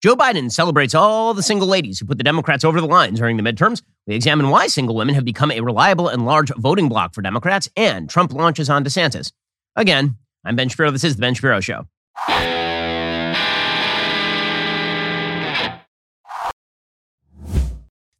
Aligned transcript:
Joe 0.00 0.14
Biden 0.14 0.50
celebrates 0.52 0.94
all 0.94 1.34
the 1.34 1.42
single 1.42 1.66
ladies 1.66 1.98
who 1.98 2.06
put 2.06 2.18
the 2.18 2.24
Democrats 2.24 2.62
over 2.62 2.80
the 2.80 2.86
line 2.86 3.14
during 3.14 3.36
the 3.36 3.42
midterms. 3.42 3.82
We 4.06 4.14
examine 4.14 4.48
why 4.48 4.68
single 4.68 4.94
women 4.94 5.16
have 5.16 5.24
become 5.24 5.50
a 5.50 5.60
reliable 5.60 6.06
and 6.06 6.24
large 6.24 6.52
voting 6.56 6.88
bloc 6.88 7.14
for 7.14 7.22
Democrats, 7.22 7.68
and 7.76 8.08
Trump 8.08 8.32
launches 8.32 8.70
on 8.70 8.84
DeSantis. 8.84 9.32
Again, 9.74 10.16
I'm 10.44 10.54
Ben 10.54 10.68
Shapiro. 10.68 10.92
This 10.92 11.02
is 11.02 11.16
The 11.16 11.20
Ben 11.20 11.34
Shapiro 11.34 11.58
Show. 11.58 11.88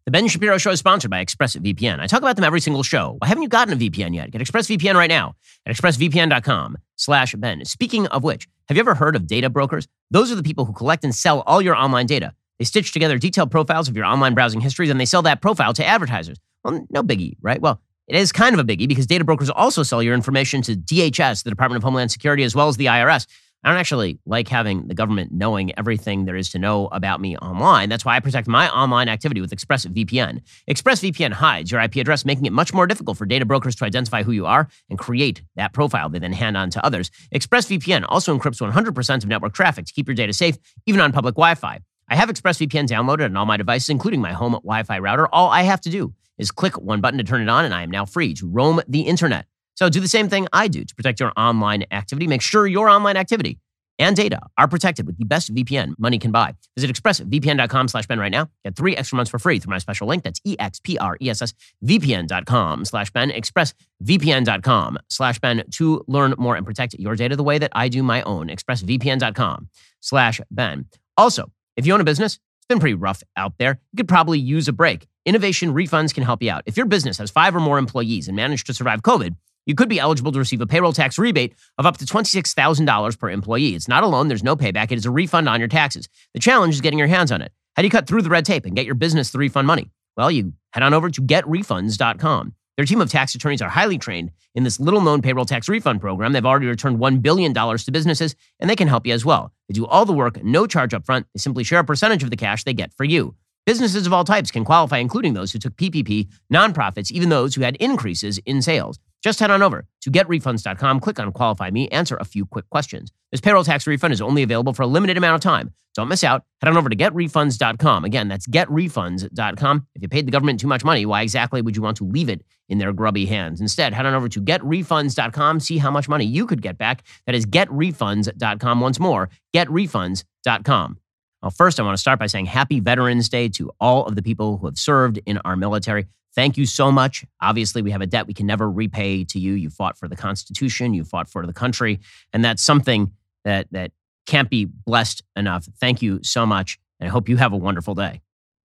The 0.05 0.13
Ben 0.13 0.27
Shapiro 0.27 0.59
Show 0.59 0.71
is 0.73 0.81
sponsored 0.81 1.13
by 1.13 1.25
ExpressVPN. 1.25 2.01
I 2.01 2.09
talk 2.09 2.23
about 2.23 2.35
them 2.35 2.45
every 2.45 2.61
single 2.61 2.83
show. 2.83 3.17
Why 3.19 3.29
haven't 3.29 3.43
you 3.43 3.49
gotten 3.49 3.75
a 3.75 3.77
VPN 3.77 4.17
yet? 4.17 4.33
Get 4.33 4.41
ExpressVPN 4.41 4.95
right 4.95 5.11
now 5.11 5.35
at 5.65 5.77
expressvpn.com 5.77 6.79
slash 6.97 7.35
Ben. 7.37 7.65
Speaking 7.67 8.09
of 8.09 8.25
which, 8.25 8.49
have 8.69 8.77
you 8.77 8.83
ever 8.83 8.95
heard 8.95 9.17
of 9.17 9.27
data 9.27 9.49
brokers? 9.49 9.89
Those 10.11 10.31
are 10.31 10.35
the 10.35 10.43
people 10.43 10.67
who 10.67 10.75
collect 10.75 11.03
and 11.03 11.15
sell 11.15 11.43
all 11.47 11.63
your 11.63 11.75
online 11.75 12.05
data. 12.05 12.35
They 12.59 12.67
stitch 12.67 12.93
together 12.93 13.17
detailed 13.17 13.51
profiles 13.51 13.89
of 13.89 13.97
your 13.97 14.05
online 14.05 14.35
browsing 14.35 14.61
history, 14.61 14.87
then 14.87 14.99
they 14.99 15.07
sell 15.07 15.23
that 15.23 15.41
profile 15.41 15.73
to 15.73 15.87
advertisers. 15.87 16.39
Well, 16.65 16.87
no 16.91 17.03
biggie, 17.03 17.37
right? 17.41 17.63
Well, 17.63 17.81
it 18.09 18.17
is 18.17 18.31
kind 18.31 18.53
of 18.53 18.61
a 18.61 18.65
biggie 18.65 18.87
because 18.87 19.07
data 19.07 19.25
brokers 19.25 19.49
also 19.49 19.83
sell 19.83 20.03
your 20.03 20.13
information 20.13 20.61
to 20.63 20.77
DHS, 20.77 21.45
the 21.45 21.51
Department 21.51 21.79
of 21.79 21.83
Homeland 21.83 22.11
Security, 22.11 22.43
as 22.43 22.55
well 22.55 22.69
as 22.69 22.77
the 22.77 22.87
IRS. 22.87 23.27
I 23.65 23.71
don't 23.71 23.79
actually 23.79 24.21
like 24.25 24.47
having 24.47 24.87
the 24.87 24.95
government 24.95 25.33
knowing 25.33 25.77
everything 25.77 26.25
there 26.25 26.37
is 26.37 26.49
to 26.51 26.61
know 26.61 26.87
about 26.93 27.21
me 27.21 27.37
online. 27.39 27.89
That's 27.89 28.05
why 28.05 28.15
I 28.15 28.21
protect 28.21 28.47
my 28.47 28.71
online 28.71 29.09
activity 29.09 29.41
with 29.41 29.51
ExpressVPN. 29.51 30.41
ExpressVPN 30.71 31.33
hides 31.33 31.73
your 31.73 31.81
IP 31.81 31.97
address, 31.97 32.25
making 32.25 32.47
it 32.47 32.53
much 32.53 32.73
more 32.73 32.87
difficult 32.87 33.19
for 33.19 33.27
data 33.27 33.45
brokers 33.45 33.75
to 33.77 33.85
identify 33.85 34.23
who 34.23 34.31
you 34.31 34.47
are 34.47 34.69
and 34.89 34.99
create 34.99 35.43
that 35.57 35.73
profile 35.73 36.09
they 36.09 36.21
then 36.21 36.33
hand 36.33 36.57
on 36.57 36.71
to 36.71 36.85
others. 36.87 37.11
ExpressVPN 37.35 38.05
also 38.09 38.37
encrypts 38.37 38.61
100% 38.61 39.23
of 39.25 39.29
network 39.29 39.55
traffic 39.55 39.87
to 39.87 39.93
keep 39.93 40.07
your 40.07 40.15
data 40.15 40.33
safe, 40.33 40.57
even 40.87 41.01
on 41.01 41.11
public 41.11 41.35
Wi 41.35 41.57
Fi. 41.57 41.81
I 42.09 42.15
have 42.15 42.29
ExpressVPN 42.29 42.87
downloaded 42.87 43.25
on 43.25 43.37
all 43.37 43.45
my 43.45 43.57
devices, 43.57 43.89
including 43.89 44.21
my 44.21 44.33
home 44.33 44.53
Wi 44.53 44.85
Fi 44.85 45.01
router. 45.01 45.27
All 45.35 45.51
I 45.51 45.63
have 45.63 45.81
to 45.83 45.91
do 45.91 46.15
is 46.39 46.53
click 46.53 46.79
one 46.79 47.01
button 47.01 47.19
to 47.19 47.25
turn 47.25 47.43
it 47.43 47.49
on, 47.49 47.65
and 47.65 47.75
I 47.75 47.83
am 47.83 47.91
now 47.91 48.05
free 48.05 48.35
to 48.35 48.49
roam 48.49 48.81
the 48.87 49.01
internet. 49.01 49.47
So 49.79 49.89
do 49.89 50.01
the 50.01 50.09
same 50.09 50.29
thing 50.29 50.49
I 50.53 50.67
do 50.67 50.85
to 50.85 50.95
protect 50.97 51.21
your 51.21 51.33
online 51.37 51.85
activity. 51.93 52.27
Make 52.27 52.43
sure 52.43 52.67
your 52.67 52.89
online 52.89 53.17
activity 53.17 53.61
and 54.01 54.17
data 54.17 54.41
are 54.57 54.67
protected 54.67 55.07
with 55.07 55.19
the 55.19 55.25
best 55.25 55.55
VPN 55.55 55.95
money 56.01 56.19
can 56.19 56.33
buy. 56.33 56.57
Visit 56.77 56.93
expressvpn.com 56.93 57.87
slash 57.87 58.09
Ben 58.09 58.19
right 58.19 58.33
now. 58.33 58.51
Get 58.65 58.75
three 58.75 58.97
extra 58.97 59.15
months 59.15 59.31
for 59.31 59.39
free 59.39 59.61
through 59.61 59.71
my 59.71 59.79
special 59.79 60.09
link. 60.09 60.25
That's 60.25 60.41
expressvpn.com 60.41 62.85
slash 62.87 63.13
Ben. 63.13 63.31
Expressvpn.com 63.31 64.99
slash 65.11 65.39
Ben 65.39 65.63
to 65.75 66.05
learn 66.09 66.35
more 66.39 66.57
and 66.57 66.67
protect 66.67 66.95
your 66.95 67.15
data 67.15 67.37
the 67.37 67.45
way 67.45 67.59
that 67.59 67.71
I 67.73 67.87
do 67.87 68.03
my 68.03 68.23
own. 68.23 68.49
Expressvpn.com 68.49 69.69
slash 70.01 70.41
Ben. 70.51 70.87
Also, 71.17 71.53
if 71.77 71.87
you 71.87 71.95
own 71.95 72.01
a 72.01 72.05
business, 72.05 72.35
it's 72.35 72.67
been 72.69 72.81
pretty 72.81 72.95
rough 72.95 73.23
out 73.37 73.53
there. 73.61 73.79
You 73.93 73.99
could 73.99 74.09
probably 74.09 74.41
use 74.41 74.67
a 74.67 74.73
break. 74.73 75.07
Innovation 75.25 75.73
refunds 75.73 76.13
can 76.13 76.25
help 76.25 76.43
you 76.43 76.51
out. 76.51 76.65
If 76.67 76.77
your 76.77 76.87
business 76.87 77.19
has 77.19 77.31
five 77.31 77.55
or 77.55 77.61
more 77.61 77.79
employees 77.79 78.27
and 78.27 78.35
managed 78.35 78.67
to 78.67 78.75
survive 78.75 79.03
COVID, 79.03 79.37
you 79.69 79.77
could 79.77 79.89
be 79.89 80.01
eligible 80.01 80.33
to 80.33 80.39
receive 80.39 80.61
a 80.61 80.67
payroll 80.67 80.93
tax 80.93 81.19
rebate 81.19 81.55
of 81.77 81.87
up 81.87 81.99
to 81.99 82.05
$26,000 82.05 83.19
per 83.19 83.31
employee. 83.31 83.75
It's 83.75 83.87
not 83.87 84.03
a 84.03 84.09
loan, 84.09 84.27
there's 84.27 84.43
no 84.43 84.57
payback, 84.57 84.91
it 84.91 84.99
is 84.99 85.07
a 85.07 85.11
refund 85.11 85.49
on 85.49 85.61
your 85.61 85.69
taxes. 85.69 86.09
The 86.35 86.41
challenge 86.41 86.75
is 86.75 86.81
getting 86.81 86.99
your 86.99 87.07
hands 87.07 87.31
on 87.31 87.43
it. 87.43 87.53
How 87.77 87.83
do 87.83 87.87
you 87.87 87.91
cut 87.91 88.09
through 88.09 88.23
the 88.23 88.31
red 88.31 88.47
tape 88.47 88.65
and 88.65 88.75
get 88.75 88.87
your 88.87 88.97
business 88.97 89.31
the 89.31 89.39
refund 89.39 89.67
money? 89.67 89.91
Well, 90.17 90.31
you 90.31 90.55
head 90.73 90.83
on 90.83 90.95
over 90.95 91.11
to 91.11 91.23
getrefunds.com. 91.23 92.55
Their 92.77 92.85
team 92.87 93.01
of 93.01 93.11
tax 93.11 93.35
attorneys 93.35 93.61
are 93.61 93.69
highly 93.69 93.99
trained 93.99 94.31
in 94.55 94.65
this 94.65 94.81
little 94.81 95.01
known 95.01 95.21
payroll 95.21 95.45
tax 95.45 95.69
refund 95.69 96.01
program. 96.01 96.33
They've 96.33 96.47
already 96.47 96.67
returned 96.67 96.99
$1 96.99 97.23
billion 97.23 97.53
to 97.53 97.93
businesses, 97.93 98.37
and 98.61 98.71
they 98.71 98.77
can 98.77 98.89
help 98.89 99.07
you 99.07 99.13
as 99.13 99.25
well. 99.25 99.53
They 99.69 99.75
do 99.75 99.85
all 99.85 100.05
the 100.05 100.13
work, 100.13 100.43
no 100.43 100.67
charge 100.67 100.95
up 100.95 101.05
front. 101.05 101.27
They 101.35 101.39
simply 101.39 101.65
share 101.65 101.81
a 101.81 101.85
percentage 101.85 102.23
of 102.23 102.31
the 102.31 102.37
cash 102.37 102.65
they 102.65 102.75
get 102.75 102.95
for 102.95 103.05
you. 103.05 103.35
Businesses 103.69 104.07
of 104.07 104.15
all 104.15 104.25
types 104.25 104.51
can 104.51 104.65
qualify, 104.65 104.97
including 104.97 105.35
those 105.35 105.53
who 105.53 105.59
took 105.59 105.77
PPP, 105.77 106.27
nonprofits, 106.51 107.11
even 107.11 107.29
those 107.29 107.55
who 107.55 107.61
had 107.61 107.77
increases 107.77 108.39
in 108.47 108.63
sales. 108.63 108.99
Just 109.23 109.41
head 109.41 109.51
on 109.51 109.63
over 109.63 109.85
to 110.01 110.11
getrefunds.com, 110.11 111.01
click 111.01 111.21
on 111.21 111.31
Qualify 111.33 111.71
Me, 111.71 111.87
answer 111.89 112.17
a 112.17 112.25
few 112.25 112.47
quick 112.47 112.71
questions. 112.71 113.13
This 113.31 113.43
payroll 113.43 113.65
tax 113.65 113.87
refund 113.87 114.15
is 114.15 114.23
only 114.23 114.43
available 114.43 114.73
for 114.73 114.85
a 114.85 114.87
limited 114.87 115.19
amount 115.19 115.35
of 115.35 115.43
time. 115.43 115.75
Don't 115.95 116.09
miss 116.09 116.25
out. 116.25 116.45
Head 116.63 116.71
on 116.71 116.79
over 116.79 116.89
to 116.89 116.97
getrefunds.com. 116.97 118.07
Again, 118.07 118.29
that's 118.29 118.47
getrefunds.com. 118.47 119.87
If 119.95 120.01
you 120.01 120.09
paid 120.09 120.27
the 120.27 120.33
government 120.33 120.61
too 120.61 120.67
much 120.67 120.83
money, 120.83 121.05
why 121.05 121.21
exactly 121.21 121.61
would 121.61 121.77
you 121.77 121.83
want 121.83 121.99
to 121.99 122.05
leave 122.05 122.31
it 122.31 122.43
in 122.71 122.79
their 122.79 122.95
grubby 122.95 123.27
hands? 123.27 123.61
Instead, 123.61 123.93
head 123.93 124.07
on 124.07 124.15
over 124.15 124.31
to 124.31 124.41
getrefunds.com, 124.41 125.61
see 125.61 125.77
how 125.77 125.91
much 125.91 126.09
money 126.09 126.25
you 126.25 126.47
could 126.47 126.63
get 126.63 126.79
back. 126.79 127.03
That 127.27 127.35
is 127.35 127.45
getrefunds.com. 127.45 128.81
Once 128.81 128.99
more, 128.99 129.29
getrefunds.com. 129.55 131.01
Well, 131.43 131.51
first, 131.51 131.79
I 131.79 131.85
want 131.85 131.97
to 131.97 132.01
start 132.01 132.19
by 132.19 132.27
saying 132.27 132.47
happy 132.47 132.81
Veterans 132.81 133.29
Day 133.29 133.49
to 133.51 133.71
all 133.81 134.07
of 134.07 134.17
the 134.17 134.23
people 134.23 134.59
who 134.59 134.67
have 134.67 134.79
served 134.79 135.21
in 135.25 135.39
our 135.39 135.57
military. 135.57 136.07
Thank 136.35 136.57
you 136.57 136.67
so 136.67 136.91
much. 136.91 137.25
Obviously, 137.41 137.81
we 137.81 137.91
have 137.91 138.01
a 138.01 138.07
debt 138.07 138.27
we 138.27 138.35
can 138.35 138.47
never 138.47 138.71
repay 138.71 139.25
to 139.25 139.39
you. 139.39 139.53
You 139.55 139.71
fought 139.71 139.97
for 139.97 140.09
the 140.09 140.17
Constitution, 140.17 140.95
you 140.95 141.05
fought 141.05 141.29
for 141.29 141.47
the 141.47 141.53
country, 141.53 142.01
and 142.33 142.45
that's 142.45 142.63
something 142.63 143.13
that 143.45 143.69
that 143.71 143.93
can't 144.27 144.51
be 144.51 144.65
blessed 144.67 145.23
enough. 145.37 145.69
Thank 145.81 146.03
you 146.03 146.21
so 146.23 146.45
much, 146.45 146.79
and 147.01 147.09
I 147.09 147.11
hope 147.11 147.29
you 147.29 147.37
have 147.37 147.53
a 147.53 147.57
wonderful 147.57 147.95
day. 147.95 148.21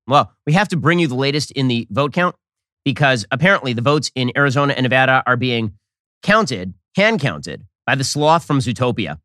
Well, 0.08 0.34
we 0.46 0.54
have 0.54 0.70
to 0.70 0.78
bring 0.78 1.00
you 1.00 1.08
the 1.08 1.16
latest 1.16 1.52
in 1.52 1.68
the 1.68 1.88
vote 1.92 2.14
count 2.14 2.36
because 2.84 3.26
apparently 3.32 3.74
the 3.74 3.82
votes 3.82 4.12
in 4.16 4.32
Arizona 4.36 4.74
and 4.74 4.84
Nevada 4.84 5.24
are 5.28 5.38
being 5.38 5.74
counted, 6.24 6.74
hand 6.96 7.20
counted 7.20 7.66
by 7.86 7.96
the 7.96 8.04
sloth 8.04 8.46
from 8.46 8.60
Zootopia. 8.60 9.20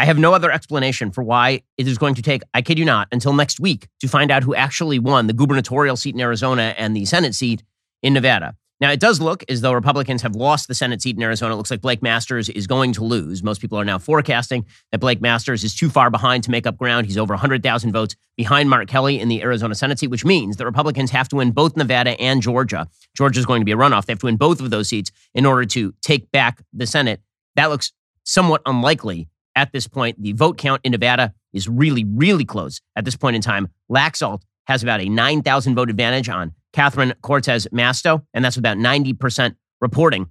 I 0.00 0.06
have 0.06 0.18
no 0.18 0.32
other 0.32 0.50
explanation 0.50 1.10
for 1.10 1.22
why 1.22 1.60
it 1.76 1.86
is 1.86 1.98
going 1.98 2.14
to 2.14 2.22
take, 2.22 2.40
I 2.54 2.62
kid 2.62 2.78
you 2.78 2.86
not, 2.86 3.06
until 3.12 3.34
next 3.34 3.60
week 3.60 3.86
to 4.00 4.08
find 4.08 4.30
out 4.30 4.42
who 4.42 4.54
actually 4.54 4.98
won 4.98 5.26
the 5.26 5.34
gubernatorial 5.34 5.94
seat 5.94 6.14
in 6.14 6.22
Arizona 6.22 6.74
and 6.78 6.96
the 6.96 7.04
Senate 7.04 7.34
seat 7.34 7.62
in 8.02 8.14
Nevada. 8.14 8.56
Now, 8.80 8.90
it 8.90 8.98
does 8.98 9.20
look 9.20 9.44
as 9.50 9.60
though 9.60 9.72
Republicans 9.72 10.22
have 10.22 10.34
lost 10.34 10.68
the 10.68 10.74
Senate 10.74 11.02
seat 11.02 11.16
in 11.16 11.22
Arizona. 11.22 11.52
It 11.52 11.58
looks 11.58 11.70
like 11.70 11.82
Blake 11.82 12.00
Masters 12.00 12.48
is 12.48 12.66
going 12.66 12.94
to 12.94 13.04
lose. 13.04 13.42
Most 13.42 13.60
people 13.60 13.78
are 13.78 13.84
now 13.84 13.98
forecasting 13.98 14.64
that 14.90 15.00
Blake 15.00 15.20
Masters 15.20 15.64
is 15.64 15.74
too 15.74 15.90
far 15.90 16.08
behind 16.08 16.44
to 16.44 16.50
make 16.50 16.66
up 16.66 16.78
ground. 16.78 17.04
He's 17.04 17.18
over 17.18 17.34
100,000 17.34 17.92
votes 17.92 18.16
behind 18.38 18.70
Mark 18.70 18.88
Kelly 18.88 19.20
in 19.20 19.28
the 19.28 19.42
Arizona 19.42 19.74
Senate 19.74 19.98
seat, 19.98 20.08
which 20.08 20.24
means 20.24 20.56
that 20.56 20.64
Republicans 20.64 21.10
have 21.10 21.28
to 21.28 21.36
win 21.36 21.50
both 21.50 21.76
Nevada 21.76 22.18
and 22.18 22.40
Georgia. 22.40 22.88
Georgia 23.14 23.38
is 23.38 23.44
going 23.44 23.60
to 23.60 23.66
be 23.66 23.72
a 23.72 23.76
runoff. 23.76 24.06
They 24.06 24.14
have 24.14 24.20
to 24.20 24.26
win 24.26 24.38
both 24.38 24.62
of 24.62 24.70
those 24.70 24.88
seats 24.88 25.10
in 25.34 25.44
order 25.44 25.66
to 25.66 25.92
take 26.00 26.32
back 26.32 26.62
the 26.72 26.86
Senate. 26.86 27.20
That 27.56 27.66
looks 27.66 27.92
somewhat 28.24 28.62
unlikely 28.64 29.28
at 29.54 29.72
this 29.72 29.86
point. 29.86 30.20
The 30.22 30.32
vote 30.32 30.58
count 30.58 30.80
in 30.84 30.92
Nevada 30.92 31.34
is 31.52 31.68
really, 31.68 32.04
really 32.04 32.44
close 32.44 32.80
at 32.96 33.04
this 33.04 33.16
point 33.16 33.36
in 33.36 33.42
time. 33.42 33.68
Laxalt 33.90 34.42
has 34.66 34.82
about 34.82 35.00
a 35.00 35.08
9,000 35.08 35.74
vote 35.74 35.90
advantage 35.90 36.28
on 36.28 36.52
Catherine 36.72 37.14
Cortez 37.22 37.66
Masto, 37.72 38.24
and 38.32 38.44
that's 38.44 38.56
about 38.56 38.76
90% 38.76 39.56
reporting. 39.80 40.30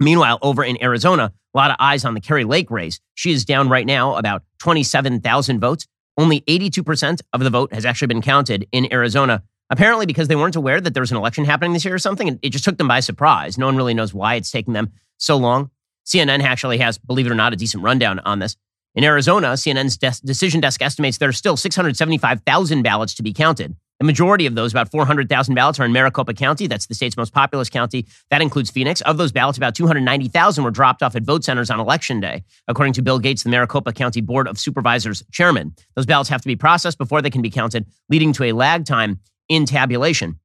Meanwhile, 0.00 0.38
over 0.42 0.64
in 0.64 0.82
Arizona, 0.82 1.32
a 1.54 1.58
lot 1.58 1.70
of 1.70 1.76
eyes 1.78 2.04
on 2.04 2.14
the 2.14 2.20
Kari 2.20 2.44
Lake 2.44 2.70
race. 2.70 3.00
She 3.14 3.32
is 3.32 3.44
down 3.44 3.68
right 3.68 3.86
now 3.86 4.16
about 4.16 4.42
27,000 4.58 5.60
votes. 5.60 5.86
Only 6.16 6.40
82% 6.42 7.20
of 7.32 7.40
the 7.40 7.50
vote 7.50 7.72
has 7.72 7.84
actually 7.84 8.08
been 8.08 8.22
counted 8.22 8.66
in 8.72 8.92
Arizona, 8.92 9.42
apparently 9.70 10.06
because 10.06 10.28
they 10.28 10.36
weren't 10.36 10.56
aware 10.56 10.80
that 10.80 10.94
there 10.94 11.00
was 11.00 11.10
an 11.10 11.16
election 11.16 11.44
happening 11.44 11.72
this 11.72 11.84
year 11.84 11.94
or 11.94 11.98
something. 11.98 12.28
And 12.28 12.38
It 12.42 12.50
just 12.50 12.64
took 12.64 12.78
them 12.78 12.88
by 12.88 13.00
surprise. 13.00 13.58
No 13.58 13.66
one 13.66 13.76
really 13.76 13.94
knows 13.94 14.14
why 14.14 14.34
it's 14.34 14.50
taking 14.50 14.74
them 14.74 14.92
so 15.18 15.36
long. 15.36 15.70
CNN 16.06 16.42
actually 16.42 16.78
has, 16.78 16.98
believe 16.98 17.26
it 17.26 17.32
or 17.32 17.36
not, 17.36 17.52
a 17.52 17.56
decent 17.56 17.82
rundown 17.82 18.20
on 18.20 18.38
this. 18.38 18.56
In 18.94 19.02
Arizona, 19.02 19.54
CNN's 19.54 19.96
de- 19.96 20.12
decision 20.24 20.60
desk 20.60 20.80
estimates 20.80 21.18
there 21.18 21.28
are 21.28 21.32
still 21.32 21.56
675,000 21.56 22.82
ballots 22.82 23.14
to 23.14 23.22
be 23.22 23.32
counted. 23.32 23.74
The 24.00 24.06
majority 24.06 24.46
of 24.46 24.54
those, 24.54 24.72
about 24.72 24.90
400,000 24.90 25.54
ballots, 25.54 25.78
are 25.80 25.84
in 25.84 25.92
Maricopa 25.92 26.34
County. 26.34 26.66
That's 26.66 26.86
the 26.86 26.94
state's 26.94 27.16
most 27.16 27.32
populous 27.32 27.70
county. 27.70 28.06
That 28.30 28.42
includes 28.42 28.70
Phoenix. 28.70 29.00
Of 29.02 29.18
those 29.18 29.32
ballots, 29.32 29.56
about 29.56 29.74
290,000 29.74 30.64
were 30.64 30.70
dropped 30.70 31.02
off 31.02 31.14
at 31.14 31.22
vote 31.22 31.44
centers 31.44 31.70
on 31.70 31.80
election 31.80 32.20
day, 32.20 32.44
according 32.68 32.92
to 32.94 33.02
Bill 33.02 33.18
Gates, 33.18 33.44
the 33.44 33.50
Maricopa 33.50 33.92
County 33.92 34.20
Board 34.20 34.48
of 34.48 34.58
Supervisors 34.58 35.22
chairman. 35.30 35.74
Those 35.94 36.06
ballots 36.06 36.28
have 36.28 36.42
to 36.42 36.48
be 36.48 36.56
processed 36.56 36.98
before 36.98 37.22
they 37.22 37.30
can 37.30 37.42
be 37.42 37.50
counted, 37.50 37.86
leading 38.08 38.32
to 38.34 38.44
a 38.44 38.52
lag 38.52 38.84
time 38.84 39.20
in 39.48 39.64
tabulation. 39.64 40.38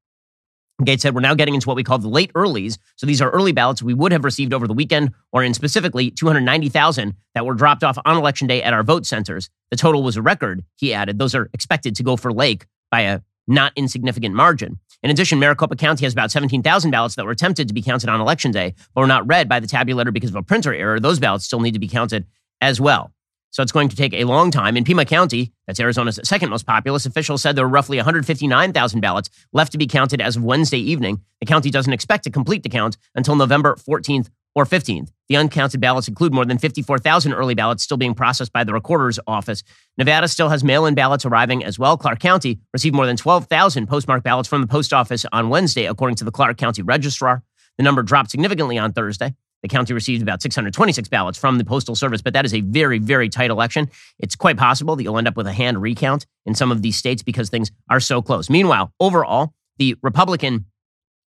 Gates 0.84 1.04
said, 1.04 1.14
We're 1.14 1.22
now 1.22 1.36
getting 1.36 1.56
into 1.56 1.68
what 1.68 1.76
we 1.76 1.84
call 1.84 1.98
the 1.98 2.08
late 2.08 2.32
earlies. 2.34 2.78
So 2.96 3.06
these 3.06 3.22
are 3.22 3.30
early 3.32 3.52
ballots 3.52 3.84
we 3.84 3.94
would 3.94 4.12
have 4.12 4.24
received 4.24 4.54
over 4.54 4.68
the 4.68 4.74
weekend, 4.74 5.12
or 5.32 5.44
in 5.44 5.54
specifically 5.54 6.12
290,000 6.12 7.14
that 7.36 7.46
were 7.46 7.54
dropped 7.54 7.84
off 7.84 7.98
on 8.06 8.18
election 8.18 8.48
day 8.48 8.64
at 8.64 8.74
our 8.74 8.84
vote 8.84 9.06
centers. 9.06 9.50
The 9.72 9.78
total 9.78 10.04
was 10.04 10.18
a 10.18 10.22
record, 10.22 10.64
he 10.76 10.94
added. 10.94 11.20
Those 11.20 11.36
are 11.36 11.50
expected 11.54 11.96
to 11.98 12.04
go 12.04 12.16
for 12.16 12.32
Lake 12.32 12.66
by 12.92 13.02
a 13.02 13.22
not 13.48 13.74
insignificant 13.76 14.36
margin. 14.36 14.80
In 15.02 15.10
addition, 15.10 15.40
Maricopa 15.40 15.76
County 15.76 16.06
has 16.06 16.14
about 16.14 16.32
17,000 16.32 16.92
ballots 16.92 17.16
that 17.16 17.26
were 17.26 17.32
attempted 17.32 17.68
to 17.68 17.74
be 17.74 17.82
counted 17.82 18.10
on 18.10 18.22
election 18.22 18.52
day, 18.52 18.76
but 18.94 19.02
were 19.02 19.08
not 19.08 19.28
read 19.28 19.50
by 19.50 19.60
the 19.60 19.68
tabulator 19.68 20.14
because 20.14 20.30
of 20.30 20.36
a 20.36 20.44
printer 20.44 20.74
error. 20.74 21.00
Those 21.00 21.20
ballots 21.20 21.46
still 21.46 21.60
need 21.60 21.74
to 21.74 21.80
be 21.80 21.88
counted 21.88 22.26
as 22.62 22.80
well. 22.80 23.12
So 23.52 23.64
it's 23.64 23.72
going 23.72 23.90
to 23.90 23.96
take 23.96 24.14
a 24.14 24.26
long 24.26 24.52
time. 24.52 24.78
In 24.78 24.84
Pima 24.84 25.06
County, 25.06 25.52
that's 25.66 25.80
Arizona's 25.80 26.20
second 26.24 26.50
most 26.50 26.66
populous, 26.66 27.06
officials 27.06 27.42
said 27.42 27.56
there 27.56 27.66
were 27.66 27.70
roughly 27.70 27.98
159,000 27.98 29.00
ballots 29.02 29.30
left 29.54 29.72
to 29.72 29.78
be 29.78 29.88
counted 29.88 30.22
as 30.22 30.36
of 30.36 30.44
Wednesday 30.44 30.80
evening. 30.80 31.22
The 31.40 31.46
county 31.46 31.70
doesn't 31.70 31.94
expect 31.94 32.26
to 32.26 32.30
complete 32.30 32.64
the 32.64 32.70
count 32.70 32.98
until 33.16 33.36
November 33.36 33.76
14th 33.76 34.30
or 34.56 34.66
15th. 34.66 35.12
The 35.30 35.36
uncounted 35.36 35.80
ballots 35.80 36.08
include 36.08 36.34
more 36.34 36.46
than 36.46 36.58
54,000 36.58 37.34
early 37.34 37.56
ballots 37.56 37.84
still 37.84 37.98
being 37.98 38.16
processed 38.16 38.52
by 38.52 38.64
the 38.64 38.74
recorder's 38.74 39.20
office. 39.28 39.64
Nevada 39.98 40.28
still 40.28 40.50
has 40.50 40.64
mail 40.64 40.86
in 40.86 40.96
ballots 40.96 41.26
arriving 41.26 41.64
as 41.64 41.78
well. 41.78 41.98
Clark 41.98 42.20
County 42.20 42.60
received 42.74 42.96
more 42.96 43.06
than 43.06 43.18
12,000 43.18 43.88
postmarked 43.88 44.24
ballots 44.24 44.50
from 44.50 44.62
the 44.62 44.68
post 44.68 44.92
office 44.92 45.26
on 45.32 45.50
Wednesday, 45.50 45.86
according 45.86 46.16
to 46.18 46.24
the 46.24 46.32
Clark 46.32 46.58
County 46.58 46.82
Registrar. 46.82 47.44
The 47.78 47.84
number 47.84 48.04
dropped 48.04 48.32
significantly 48.32 48.78
on 48.78 48.92
Thursday. 48.92 49.36
The 49.62 49.68
county 49.68 49.94
received 49.94 50.22
about 50.22 50.42
626 50.42 51.10
ballots 51.10 51.38
from 51.38 51.58
the 51.58 51.66
Postal 51.66 51.96
Service, 51.96 52.22
but 52.22 52.34
that 52.34 52.46
is 52.46 52.54
a 52.54 52.62
very, 52.62 52.98
very 52.98 53.28
tight 53.28 53.50
election. 53.50 53.90
It's 54.18 54.36
quite 54.36 54.58
possible 54.58 54.96
that 54.96 55.04
you'll 55.04 55.18
end 55.18 55.28
up 55.28 55.36
with 55.36 55.48
a 55.48 55.54
hand 55.54 55.82
recount 55.82 56.26
in 56.46 56.56
some 56.56 56.72
of 56.72 56.82
these 56.82 56.98
states 56.98 57.24
because 57.24 57.50
things 57.50 57.72
are 57.90 58.00
so 58.00 58.22
close. 58.22 58.50
Meanwhile, 58.50 58.94
overall, 59.00 59.54
the 59.78 59.96
Republican 60.02 60.66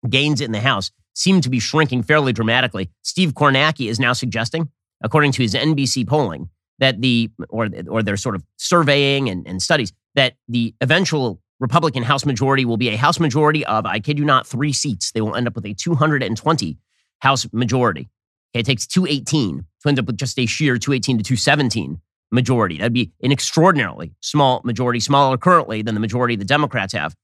gains 0.09 0.41
in 0.41 0.53
the 0.53 0.61
House 0.61 0.91
seem 1.15 1.41
to 1.41 1.51
be 1.51 1.59
shrinking 1.59 2.03
fairly 2.03 2.33
dramatically. 2.33 2.91
Steve 3.03 3.33
Kornacki 3.33 3.89
is 3.89 3.99
now 3.99 4.13
suggesting, 4.13 4.71
according 5.03 5.33
to 5.33 5.43
his 5.43 5.55
NBC 5.55 6.07
polling, 6.07 6.49
that 6.79 7.01
the, 7.01 7.31
or, 7.49 7.69
or 7.89 8.03
their 8.03 8.17
sort 8.17 8.35
of 8.35 8.45
surveying 8.57 9.29
and, 9.29 9.47
and 9.47 9.63
studies, 9.63 9.93
that 10.15 10.35
the 10.49 10.75
eventual 10.81 11.41
Republican 11.61 12.03
House 12.03 12.25
majority 12.25 12.65
will 12.65 12.77
be 12.77 12.89
a 12.89 12.97
House 12.97 13.21
majority 13.21 13.65
of, 13.67 13.87
I 13.87 14.01
kid 14.01 14.19
you 14.19 14.25
not, 14.25 14.47
three 14.47 14.73
seats. 14.73 15.13
They 15.13 15.21
will 15.21 15.37
end 15.37 15.47
up 15.47 15.55
with 15.55 15.67
a 15.67 15.75
220 15.75 16.79
House 17.23 17.47
majority. 17.53 18.11
Okay, 18.53 18.61
it 18.61 18.67
takes 18.67 18.87
218 18.87 19.65
to 19.81 19.89
end 19.89 19.99
up 19.99 20.07
with 20.07 20.17
just 20.17 20.39
a 20.39 20.47
sheer 20.47 20.77
218 20.77 21.19
to 21.19 21.25
217 21.25 22.01
majority. 22.33 22.79
That'd 22.79 22.93
be 22.93 23.13
an 23.23 23.31
extraordinarily 23.31 24.15
small 24.21 24.61
majority, 24.65 24.99
smaller 24.99 25.39
currently 25.39 25.83
than 25.83 25.95
the 25.95 26.01
majority 26.01 26.35
the 26.35 26.45
Democrats 26.45 26.93
have. 26.95 27.15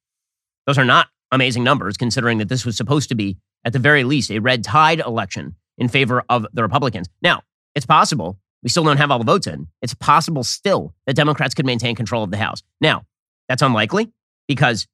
Those 0.67 0.79
are 0.79 0.85
not 0.85 1.09
amazing 1.33 1.65
numbers, 1.65 1.97
considering 1.97 2.39
that 2.39 2.49
this 2.49 2.65
was 2.65 2.77
supposed 2.77 3.09
to 3.09 3.15
be, 3.15 3.39
at 3.65 3.73
the 3.73 3.79
very 3.79 4.05
least, 4.05 4.31
a 4.31 4.39
red 4.39 4.63
tide 4.63 5.01
election 5.01 5.57
in 5.77 5.89
favor 5.89 6.23
of 6.29 6.47
the 6.53 6.63
Republicans. 6.63 7.09
Now, 7.21 7.43
it's 7.75 7.87
possible 7.87 8.39
we 8.63 8.69
still 8.69 8.85
don't 8.85 8.99
have 8.99 9.11
all 9.11 9.19
the 9.19 9.25
votes 9.25 9.47
in. 9.47 9.67
It's 9.83 9.95
possible 9.95 10.45
still 10.45 10.95
that 11.07 11.17
Democrats 11.17 11.55
could 11.55 11.67
maintain 11.67 11.97
control 11.97 12.23
of 12.23 12.31
the 12.31 12.37
House. 12.37 12.63
Now, 12.81 13.05
that's 13.49 13.63
unlikely 13.63 14.13
because 14.47 14.87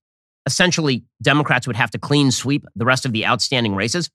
essentially 0.46 1.04
Democrats 1.22 1.66
would 1.66 1.76
have 1.76 1.90
to 1.90 1.98
clean 1.98 2.30
sweep 2.30 2.64
the 2.74 2.84
rest 2.84 3.04
of 3.04 3.12
the 3.12 3.26
outstanding 3.26 3.74
races. 3.74 4.10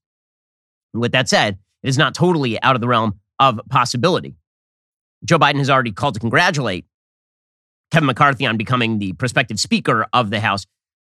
With 0.94 1.12
that 1.12 1.30
said, 1.30 1.58
it 1.84 1.90
is 1.90 1.98
not 1.98 2.14
totally 2.14 2.62
out 2.62 2.76
of 2.76 2.82
the 2.82 2.88
realm 2.88 3.20
of 3.40 3.60
possibility. 3.70 4.36
Joe 5.24 5.40
Biden 5.40 5.58
has 5.58 5.70
already 5.70 5.92
called 5.92 6.14
to 6.16 6.20
congratulate 6.20 6.86
Kevin 7.92 8.08
McCarthy 8.08 8.46
on 8.46 8.58
becoming 8.58 9.00
the 9.00 9.14
prospective 9.14 9.60
Speaker 9.60 10.08
of 10.14 10.30
the 10.30 10.40
House. 10.40 10.66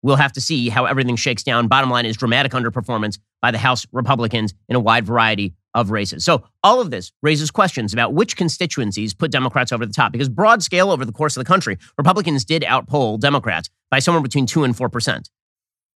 We'll 0.01 0.17
have 0.17 0.33
to 0.33 0.41
see 0.41 0.69
how 0.69 0.85
everything 0.85 1.15
shakes 1.15 1.43
down. 1.43 1.67
Bottom 1.67 1.89
line 1.89 2.05
is 2.05 2.17
dramatic 2.17 2.51
underperformance 2.51 3.19
by 3.41 3.51
the 3.51 3.57
House 3.57 3.85
Republicans 3.91 4.53
in 4.67 4.75
a 4.75 4.79
wide 4.79 5.05
variety 5.05 5.53
of 5.73 5.91
races. 5.91 6.25
So 6.25 6.43
all 6.61 6.81
of 6.81 6.91
this 6.91 7.11
raises 7.21 7.49
questions 7.49 7.93
about 7.93 8.13
which 8.13 8.35
constituencies 8.35 9.13
put 9.13 9.31
Democrats 9.31 9.71
over 9.71 9.85
the 9.85 9.93
top. 9.93 10.11
Because 10.11 10.29
broad 10.29 10.61
scale 10.61 10.91
over 10.91 11.05
the 11.05 11.11
course 11.11 11.37
of 11.37 11.41
the 11.41 11.47
country, 11.47 11.77
Republicans 11.97 12.45
did 12.45 12.63
outpoll 12.63 13.19
Democrats 13.19 13.69
by 13.89 13.99
somewhere 13.99 14.21
between 14.21 14.45
two 14.45 14.63
and 14.63 14.75
four 14.75 14.89
percent. 14.89 15.29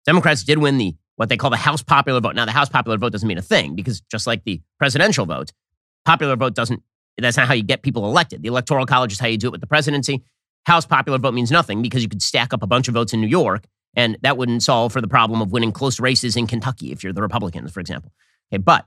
Democrats 0.05 0.45
did 0.45 0.59
win 0.59 0.79
the 0.79 0.95
what 1.17 1.29
they 1.29 1.37
call 1.37 1.51
the 1.51 1.57
House 1.57 1.83
popular 1.83 2.21
vote. 2.21 2.35
Now, 2.35 2.45
the 2.45 2.53
House 2.53 2.69
popular 2.69 2.97
vote 2.97 3.13
doesn't 3.13 3.27
mean 3.27 3.39
a 3.39 3.43
thing 3.43 3.75
because 3.75 4.01
just 4.03 4.27
like 4.27 4.45
the 4.45 4.61
presidential 4.79 5.27
vote, 5.27 5.53
popular 6.05 6.37
vote 6.37 6.55
doesn't. 6.55 6.83
That's 7.19 7.37
not 7.37 7.49
how 7.49 7.55
you 7.55 7.63
get 7.63 7.83
people 7.83 8.05
elected. 8.05 8.43
The 8.43 8.49
electoral 8.49 8.85
college 8.85 9.13
is 9.13 9.19
how 9.19 9.27
you 9.27 9.39
do 9.39 9.49
it 9.49 9.53
with 9.53 9.63
the 9.63 9.67
presidency. 9.67 10.23
House 10.67 10.85
popular 10.85 11.19
vote 11.19 11.33
means 11.33 11.51
nothing 11.51 11.81
because 11.81 12.03
you 12.03 12.09
could 12.09 12.21
stack 12.21 12.53
up 12.53 12.63
a 12.63 12.67
bunch 12.67 12.89
of 12.89 12.95
votes 12.95 13.15
in 13.15 13.21
New 13.21 13.27
York 13.27 13.65
and 13.97 14.19
that 14.21 14.37
wouldn't 14.37 14.63
solve 14.63 14.93
for 14.93 15.01
the 15.01 15.09
problem 15.09 15.41
of 15.41 15.51
winning 15.51 15.73
close 15.73 15.99
races 15.99 16.37
in 16.37 16.47
Kentucky 16.47 16.93
if 16.93 17.03
you're 17.03 17.15
the 17.15 17.23
Republicans, 17.23 17.73
for 17.73 17.81
example. 17.81 18.13
Okay, 18.53 18.59
but 18.59 18.87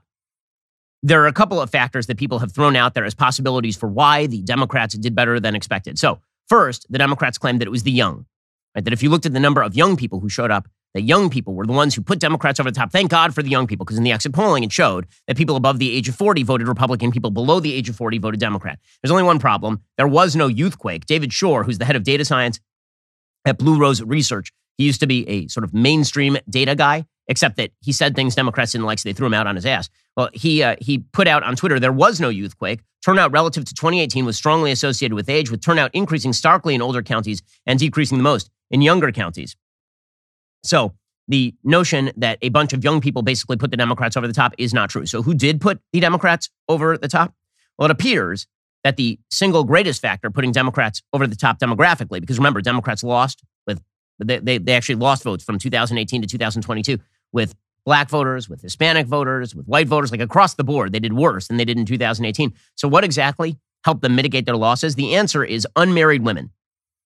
there 1.02 1.22
are 1.22 1.26
a 1.26 1.32
couple 1.32 1.60
of 1.60 1.70
factors 1.70 2.06
that 2.06 2.16
people 2.16 2.38
have 2.38 2.52
thrown 2.52 2.76
out 2.76 2.94
there 2.94 3.04
as 3.04 3.14
possibilities 3.14 3.76
for 3.76 3.88
why 3.88 4.26
the 4.26 4.42
Democrats 4.42 4.94
did 4.94 5.14
better 5.14 5.40
than 5.40 5.54
expected. 5.54 5.98
So, 5.98 6.20
first, 6.48 6.86
the 6.90 6.98
Democrats 6.98 7.38
claimed 7.38 7.60
that 7.60 7.66
it 7.66 7.70
was 7.70 7.82
the 7.82 7.90
young, 7.90 8.26
right? 8.74 8.84
That 8.84 8.92
if 8.92 9.02
you 9.02 9.10
looked 9.10 9.26
at 9.26 9.32
the 9.32 9.40
number 9.40 9.62
of 9.62 9.74
young 9.74 9.96
people 9.96 10.20
who 10.20 10.28
showed 10.28 10.50
up, 10.50 10.68
that 10.94 11.02
young 11.02 11.30
people 11.30 11.54
were 11.54 11.66
the 11.66 11.72
ones 11.72 11.94
who 11.94 12.02
put 12.02 12.18
Democrats 12.18 12.58
over 12.60 12.70
the 12.70 12.76
top. 12.76 12.90
Thank 12.90 13.10
God 13.10 13.34
for 13.34 13.42
the 13.42 13.48
young 13.48 13.66
people, 13.66 13.84
because 13.84 13.98
in 13.98 14.04
the 14.04 14.12
exit 14.12 14.32
polling, 14.32 14.64
it 14.64 14.72
showed 14.72 15.06
that 15.26 15.36
people 15.36 15.56
above 15.56 15.78
the 15.78 15.94
age 15.94 16.08
of 16.08 16.16
40 16.16 16.42
voted 16.42 16.68
Republican, 16.68 17.12
people 17.12 17.30
below 17.30 17.60
the 17.60 17.72
age 17.72 17.88
of 17.88 17.96
40 17.96 18.18
voted 18.18 18.40
Democrat. 18.40 18.78
There's 19.02 19.10
only 19.10 19.22
one 19.22 19.38
problem. 19.38 19.82
There 19.96 20.08
was 20.08 20.34
no 20.34 20.48
youthquake. 20.48 21.06
David 21.06 21.32
Shor, 21.32 21.64
who's 21.64 21.78
the 21.78 21.84
head 21.84 21.96
of 21.96 22.02
data 22.02 22.24
science 22.24 22.60
at 23.44 23.58
Blue 23.58 23.78
Rose 23.78 24.02
Research, 24.02 24.52
he 24.78 24.84
used 24.84 25.00
to 25.00 25.06
be 25.06 25.28
a 25.28 25.46
sort 25.48 25.64
of 25.64 25.74
mainstream 25.74 26.38
data 26.48 26.74
guy, 26.74 27.04
except 27.28 27.56
that 27.56 27.70
he 27.80 27.92
said 27.92 28.16
things 28.16 28.34
Democrats 28.34 28.72
didn't 28.72 28.86
like, 28.86 28.98
so 28.98 29.08
they 29.08 29.12
threw 29.12 29.26
him 29.26 29.34
out 29.34 29.46
on 29.46 29.54
his 29.54 29.66
ass. 29.66 29.90
Well, 30.16 30.30
he 30.32 30.62
uh, 30.62 30.76
he 30.80 30.98
put 31.12 31.28
out 31.28 31.42
on 31.42 31.54
Twitter 31.54 31.78
there 31.78 31.92
was 31.92 32.18
no 32.18 32.30
youthquake. 32.30 32.80
Turnout 33.04 33.30
relative 33.32 33.64
to 33.66 33.74
2018 33.74 34.24
was 34.24 34.36
strongly 34.36 34.72
associated 34.72 35.14
with 35.14 35.28
age, 35.28 35.50
with 35.50 35.62
turnout 35.62 35.90
increasing 35.94 36.32
starkly 36.32 36.74
in 36.74 36.82
older 36.82 37.02
counties 37.02 37.42
and 37.66 37.78
decreasing 37.78 38.18
the 38.18 38.24
most 38.24 38.50
in 38.70 38.82
younger 38.82 39.12
counties. 39.12 39.54
So 40.62 40.94
the 41.28 41.54
notion 41.62 42.10
that 42.16 42.38
a 42.42 42.48
bunch 42.48 42.72
of 42.72 42.82
young 42.82 43.00
people 43.00 43.22
basically 43.22 43.56
put 43.56 43.70
the 43.70 43.76
Democrats 43.76 44.16
over 44.16 44.26
the 44.26 44.32
top 44.32 44.52
is 44.58 44.74
not 44.74 44.90
true. 44.90 45.06
So 45.06 45.22
who 45.22 45.34
did 45.34 45.60
put 45.60 45.80
the 45.92 46.00
Democrats 46.00 46.48
over 46.68 46.98
the 46.98 47.08
top? 47.08 47.34
Well, 47.78 47.86
it 47.86 47.92
appears 47.92 48.46
that 48.82 48.96
the 48.96 49.18
single 49.30 49.64
greatest 49.64 50.00
factor 50.00 50.30
putting 50.30 50.52
Democrats 50.52 51.02
over 51.12 51.26
the 51.26 51.36
top 51.36 51.58
demographically, 51.58 52.20
because 52.20 52.38
remember, 52.38 52.60
Democrats 52.60 53.02
lost 53.02 53.42
they, 54.20 54.38
they, 54.38 54.58
they 54.58 54.72
actually 54.74 54.96
lost 54.96 55.22
votes 55.22 55.44
from 55.44 55.58
2018 55.58 56.22
to 56.22 56.28
2022 56.28 56.98
with 57.32 57.54
black 57.84 58.08
voters, 58.08 58.48
with 58.48 58.60
Hispanic 58.60 59.06
voters, 59.06 59.54
with 59.54 59.66
white 59.66 59.88
voters, 59.88 60.10
like 60.10 60.20
across 60.20 60.54
the 60.54 60.64
board. 60.64 60.92
They 60.92 61.00
did 61.00 61.14
worse 61.14 61.48
than 61.48 61.56
they 61.56 61.64
did 61.64 61.78
in 61.78 61.86
2018. 61.86 62.52
So, 62.74 62.88
what 62.88 63.04
exactly 63.04 63.58
helped 63.84 64.02
them 64.02 64.14
mitigate 64.14 64.46
their 64.46 64.56
losses? 64.56 64.94
The 64.94 65.14
answer 65.14 65.44
is 65.44 65.66
unmarried 65.76 66.22
women. 66.22 66.50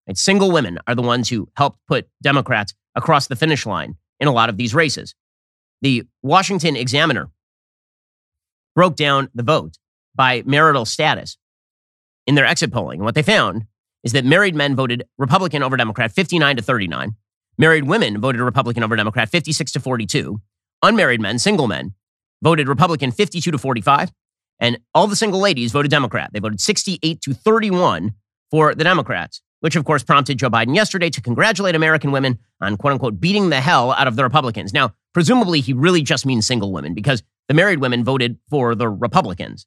Right? 0.07 0.19
Single 0.19 0.51
women 0.51 0.79
are 0.87 0.95
the 0.95 1.03
ones 1.03 1.29
who 1.29 1.49
helped 1.57 1.79
put 1.87 2.09
Democrats 2.23 2.75
across 2.95 3.27
the 3.27 3.37
finish 3.37 3.67
line 3.67 3.97
in 4.21 4.29
a 4.29 4.33
lot 4.33 4.49
of 4.49 4.57
these 4.57 4.75
races. 4.75 5.15
The 5.83 6.05
Washington 6.23 6.77
Examiner 6.77 7.29
broke 8.75 8.97
down 8.97 9.31
the 9.35 9.43
vote 9.43 9.79
by 10.15 10.43
marital 10.47 10.85
status 10.85 11.37
in 12.27 12.35
their 12.35 12.47
exit 12.47 12.73
polling. 12.73 13.01
And 13.01 13.05
what 13.05 13.15
they 13.15 13.23
found 13.23 13.67
is 14.03 14.13
that 14.13 14.25
married 14.25 14.55
men 14.55 14.77
voted 14.77 15.05
Republican 15.19 15.63
over 15.63 15.77
Democrat 15.77 16.13
59 16.13 16.57
to 16.57 16.63
39. 16.63 17.17
Married 17.57 17.85
women 17.85 18.21
voted 18.21 18.41
Republican 18.41 18.83
over 18.83 18.97
Democrat 18.97 19.29
56 19.29 19.73
to 19.73 19.81
42. 19.81 20.41
Unmarried 20.83 21.21
men, 21.21 21.39
single 21.39 21.69
men, 21.69 21.95
voted 22.43 22.69
Republican 22.69 23.11
52 23.11 23.51
to 23.51 23.59
45. 23.59 24.13
And 24.61 24.79
all 24.95 25.07
the 25.07 25.17
single 25.17 25.41
ladies 25.41 25.73
voted 25.73 25.91
Democrat. 25.91 26.31
They 26.33 26.41
voted 26.41 26.61
68 26.61 27.21
to 27.23 27.35
31 27.35 28.15
for 28.51 28.75
the 28.75 28.85
Democrats, 28.85 29.41
which 29.65 29.77
of 29.77 29.87
course 29.87 30.03
prompted 30.03 30.39
Joe 30.39 30.51
Biden 30.51 30.75
yesterday 30.75 31.09
to 31.09 31.23
congratulate 31.23 31.75
American 31.75 32.13
women 32.13 32.39
on 32.61 32.77
quote 32.77 32.93
unquote 32.93 33.19
beating 33.19 33.49
the 33.49 33.63
hell 33.63 33.93
out 33.93 34.07
of 34.07 34.15
the 34.15 34.23
Republicans. 34.23 34.75
Now, 34.75 34.93
presumably 35.15 35.63
he 35.63 35.73
really 35.73 36.03
just 36.03 36.27
means 36.27 36.47
single 36.47 36.71
women 36.71 36.93
because 36.93 37.23
the 37.49 37.55
married 37.55 37.81
women 37.81 38.05
voted 38.05 38.37
for 38.51 38.75
the 38.75 38.91
Republicans. 38.91 39.67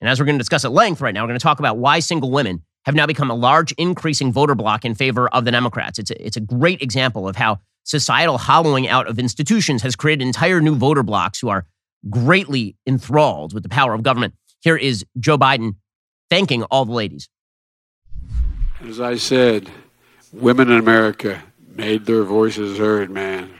And 0.00 0.08
as 0.08 0.20
we're 0.20 0.26
going 0.26 0.36
to 0.36 0.40
discuss 0.40 0.64
at 0.64 0.70
length 0.70 1.00
right 1.00 1.12
now, 1.12 1.24
we're 1.24 1.30
going 1.30 1.40
to 1.40 1.42
talk 1.42 1.58
about 1.58 1.76
why 1.76 1.98
single 1.98 2.30
women 2.30 2.62
have 2.84 2.94
now 2.94 3.04
become 3.04 3.28
a 3.28 3.34
large 3.34 3.72
increasing 3.72 4.32
voter 4.32 4.54
bloc 4.54 4.84
in 4.84 4.94
favor 4.94 5.26
of 5.30 5.44
the 5.44 5.50
Democrats. 5.50 5.98
It's 5.98 6.12
a, 6.12 6.24
it's 6.24 6.36
a 6.36 6.40
great 6.40 6.80
example 6.80 7.26
of 7.26 7.34
how 7.34 7.58
societal 7.82 8.38
hollowing 8.38 8.86
out 8.86 9.08
of 9.08 9.18
institutions 9.18 9.82
has 9.82 9.96
created 9.96 10.24
entire 10.24 10.60
new 10.60 10.76
voter 10.76 11.02
blocs 11.02 11.40
who 11.40 11.48
are 11.48 11.66
greatly 12.08 12.76
enthralled 12.86 13.54
with 13.54 13.64
the 13.64 13.68
power 13.68 13.92
of 13.92 14.04
government. 14.04 14.34
Here 14.60 14.76
is 14.76 15.04
Joe 15.18 15.36
Biden 15.36 15.74
thanking 16.30 16.62
all 16.64 16.84
the 16.84 16.92
ladies. 16.92 17.28
As 18.82 19.00
I 19.00 19.16
said, 19.16 19.70
women 20.32 20.70
in 20.70 20.78
America 20.78 21.42
made 21.74 22.06
their 22.06 22.24
voices 22.24 22.78
heard, 22.78 23.10
man. 23.10 23.50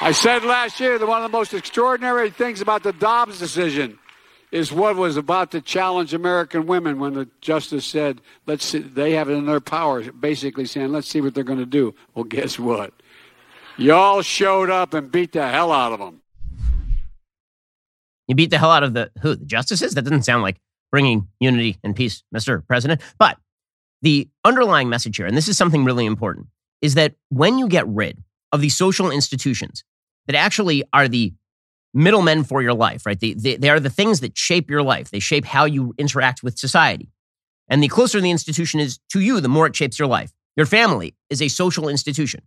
I 0.00 0.12
said 0.12 0.44
last 0.44 0.80
year 0.80 0.98
that 0.98 1.06
one 1.06 1.22
of 1.22 1.30
the 1.30 1.36
most 1.36 1.54
extraordinary 1.54 2.30
things 2.30 2.60
about 2.60 2.82
the 2.82 2.92
Dobbs 2.92 3.38
decision 3.38 3.98
is 4.52 4.72
what 4.72 4.96
was 4.96 5.16
about 5.16 5.52
to 5.52 5.60
challenge 5.60 6.14
American 6.14 6.66
women 6.66 6.98
when 6.98 7.14
the 7.14 7.28
justice 7.40 7.84
said, 7.84 8.20
let's 8.46 8.64
see, 8.64 8.78
they 8.78 9.12
have 9.12 9.28
it 9.28 9.34
in 9.34 9.46
their 9.46 9.60
power, 9.60 10.10
basically 10.12 10.66
saying, 10.66 10.92
let's 10.92 11.08
see 11.08 11.20
what 11.20 11.34
they're 11.34 11.44
going 11.44 11.58
to 11.58 11.66
do. 11.66 11.94
Well, 12.14 12.24
guess 12.24 12.58
what? 12.58 12.92
Y'all 13.76 14.22
showed 14.22 14.70
up 14.70 14.94
and 14.94 15.10
beat 15.10 15.32
the 15.32 15.48
hell 15.48 15.72
out 15.72 15.92
of 15.92 15.98
them. 15.98 16.22
You 18.26 18.34
beat 18.34 18.50
the 18.50 18.58
hell 18.58 18.70
out 18.70 18.82
of 18.82 18.94
the 18.94 19.10
who? 19.20 19.36
The 19.36 19.44
justices? 19.44 19.94
That 19.94 20.02
doesn't 20.02 20.22
sound 20.22 20.42
like 20.42 20.56
bringing 20.90 21.28
unity 21.40 21.78
and 21.84 21.94
peace, 21.94 22.22
Mr. 22.34 22.66
President. 22.66 23.00
But 23.18 23.38
the 24.02 24.28
underlying 24.44 24.88
message 24.88 25.16
here, 25.16 25.26
and 25.26 25.36
this 25.36 25.48
is 25.48 25.56
something 25.56 25.84
really 25.84 26.06
important, 26.06 26.46
is 26.82 26.94
that 26.94 27.14
when 27.30 27.58
you 27.58 27.68
get 27.68 27.86
rid 27.88 28.22
of 28.52 28.60
the 28.60 28.68
social 28.68 29.10
institutions 29.10 29.84
that 30.26 30.36
actually 30.36 30.84
are 30.92 31.08
the 31.08 31.32
middlemen 31.94 32.44
for 32.44 32.60
your 32.62 32.74
life, 32.74 33.06
right? 33.06 33.18
They, 33.18 33.32
they, 33.32 33.56
they 33.56 33.70
are 33.70 33.80
the 33.80 33.90
things 33.90 34.20
that 34.20 34.36
shape 34.36 34.70
your 34.70 34.82
life. 34.82 35.10
They 35.10 35.18
shape 35.18 35.46
how 35.46 35.64
you 35.64 35.94
interact 35.98 36.42
with 36.42 36.58
society. 36.58 37.10
And 37.68 37.82
the 37.82 37.88
closer 37.88 38.20
the 38.20 38.30
institution 38.30 38.80
is 38.80 38.98
to 39.10 39.20
you, 39.20 39.40
the 39.40 39.48
more 39.48 39.66
it 39.66 39.74
shapes 39.74 39.98
your 39.98 40.08
life. 40.08 40.32
Your 40.56 40.66
family 40.66 41.14
is 41.30 41.42
a 41.42 41.48
social 41.48 41.88
institution. 41.88 42.42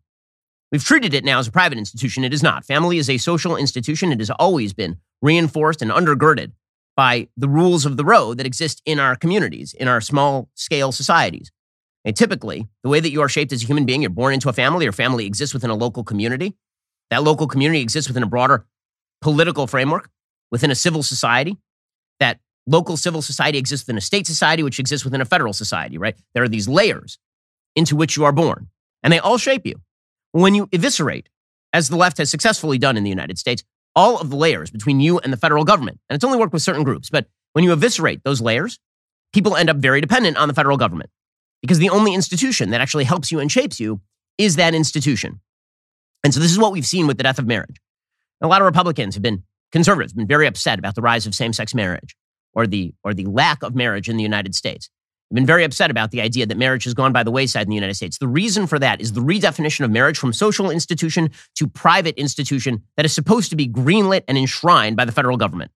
We've 0.72 0.84
treated 0.84 1.13
it 1.13 1.25
now 1.25 1.39
as 1.39 1.48
a 1.48 1.51
private 1.51 1.79
institution. 1.79 2.24
It 2.24 2.34
is 2.34 2.44
not. 2.44 2.63
Family 2.63 3.00
is 3.00 3.10
a 3.10 3.18
social 3.18 3.56
institution. 3.56 4.12
It 4.12 4.20
has 4.20 4.29
always 4.29 4.72
been 4.74 4.98
reinforced 5.22 5.82
and 5.82 5.91
undergirded 5.91 6.51
by 7.00 7.29
the 7.38 7.48
rules 7.48 7.86
of 7.86 7.96
the 7.96 8.03
road 8.03 8.38
that 8.38 8.46
exist 8.46 8.82
in 8.86 9.00
our 9.00 9.15
communities, 9.15 9.74
in 9.74 9.88
our 9.88 10.01
small 10.01 10.50
scale 10.56 10.91
societies. 10.91 11.50
And 12.03 12.13
typically, 12.13 12.68
the 12.84 12.89
way 12.89 13.00
that 13.00 13.10
you 13.10 13.22
are 13.22 13.29
shaped 13.29 13.53
as 13.53 13.63
a 13.63 13.65
human 13.65 13.86
being, 13.86 14.01
you're 14.01 14.10
born 14.10 14.34
into 14.34 14.50
a 14.50 14.51
family, 14.51 14.84
your 14.84 14.91
family 14.91 15.25
exists 15.25 15.53
within 15.53 15.70
a 15.70 15.75
local 15.75 16.03
community. 16.03 16.58
That 17.10 17.24
local 17.24 17.48
community 17.48 17.79
exists 17.79 18.10
within 18.10 18.24
a 18.24 18.27
broader 18.27 18.65
political 19.22 19.65
framework, 19.65 20.10
within 20.51 20.72
a 20.72 20.75
civil 20.75 21.01
society. 21.01 21.56
That 22.20 22.41
local 22.68 22.98
civil 22.98 23.22
society 23.22 23.58
exists 23.58 23.88
within 23.88 23.98
a 23.98 24.01
state 24.01 24.27
society, 24.27 24.62
which 24.62 24.77
exists 24.77 25.06
within 25.06 25.22
a 25.22 25.25
federal 25.25 25.53
society, 25.53 25.98
right? 25.98 26.18
There 26.34 26.44
are 26.44 26.50
these 26.50 26.68
layers 26.68 27.18
into 27.77 27.96
which 27.96 28.18
you 28.18 28.25
are 28.25 28.34
born, 28.34 28.68
and 29.03 29.13
they 29.13 29.20
all 29.20 29.38
shape 29.38 29.65
you. 29.65 29.79
When 30.34 30.53
you 30.53 30.68
eviscerate, 30.74 31.29
as 31.72 31.88
the 31.88 31.96
left 31.96 32.18
has 32.18 32.29
successfully 32.29 32.77
done 32.77 32.98
in 32.98 33.06
the 33.06 33.10
United 33.10 33.39
States, 33.39 33.63
all 34.00 34.18
of 34.18 34.29
the 34.29 34.38
layers 34.38 34.72
between 34.72 35.01
you 35.01 35.20
and 35.20 35.34
the 35.34 35.38
federal 35.38 35.65
government, 35.65 36.00
and 36.10 36.15
it's 36.15 36.24
only 36.24 36.38
worked 36.38 36.53
with 36.53 36.62
certain 36.62 36.84
groups, 36.84 37.10
but 37.10 37.25
when 37.51 37.65
you 37.65 37.74
eviscerate 37.74 38.24
those 38.24 38.39
layers, 38.39 38.79
people 39.34 39.58
end 39.58 39.70
up 39.70 39.75
very 39.75 40.00
dependent 40.00 40.38
on 40.38 40.48
the 40.48 40.53
federal 40.53 40.77
government 40.77 41.10
because 41.62 41.79
the 41.79 41.89
only 41.89 42.13
institution 42.13 42.70
that 42.70 42.79
actually 42.79 43.03
helps 43.03 43.29
you 43.29 43.41
and 43.41 43.51
shapes 43.51 43.77
you 43.77 44.00
is 44.38 44.56
that 44.56 44.74
institution. 44.74 45.41
And 46.24 46.34
so 46.34 46.39
this 46.39 46.50
is 46.50 46.58
what 46.58 46.72
we've 46.72 46.86
seen 46.86 47.08
with 47.08 47.18
the 47.18 47.24
death 47.24 47.39
of 47.39 47.46
marriage. 47.46 47.75
a 48.41 48.48
lot 48.48 48.62
of 48.62 48.65
Republicans 48.65 49.15
have 49.15 49.22
been 49.22 49.44
conservatives, 49.74 50.13
been 50.13 50.25
very 50.25 50.48
upset 50.48 50.79
about 50.79 50.96
the 50.96 51.01
rise 51.01 51.27
of 51.27 51.36
same-sex 51.36 51.75
marriage 51.75 52.15
or 52.53 52.65
the 52.65 52.94
or 53.03 53.13
the 53.13 53.25
lack 53.25 53.62
of 53.63 53.75
marriage 53.75 54.08
in 54.08 54.15
the 54.15 54.24
United 54.24 54.56
States. 54.56 54.89
I've 55.31 55.36
been 55.36 55.45
very 55.45 55.63
upset 55.63 55.91
about 55.91 56.09
the 56.09 56.21
idea 56.21 56.48
that 56.48 56.57
marriage 56.57 56.86
has 56.86 56.95
gone 56.95 57.13
by 57.13 57.21
the 57.21 57.29
wayside 57.29 57.63
in 57.63 57.69
the 57.69 57.75
United 57.75 57.93
States. 57.93 58.17
The 58.17 58.27
reason 58.27 58.65
for 58.65 58.79
that 58.79 59.00
is 59.00 59.13
the 59.13 59.21
redefinition 59.21 59.86
of 59.86 59.91
marriage 59.91 60.17
from 60.17 60.33
social 60.33 60.71
institution 60.71 61.29
to 61.55 61.67
private 61.67 62.17
institution 62.17 62.83
that 62.98 63.05
is 63.05 63.13
supposed 63.13 63.51
to 63.51 63.55
be 63.55 63.67
greenlit 63.67 64.24
and 64.27 64.39
enshrined 64.39 64.98
by 64.98 65.05
the 65.05 65.12
federal 65.12 65.38
government. 65.38 65.71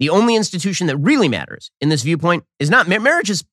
The 0.00 0.10
only 0.10 0.34
institution 0.34 0.88
that 0.88 0.96
really 0.96 1.28
matters 1.28 1.70
in 1.80 1.88
this 1.88 2.02
viewpoint 2.02 2.44
is 2.58 2.68
not 2.70 2.88
marriage 2.88 3.30
is 3.30 3.44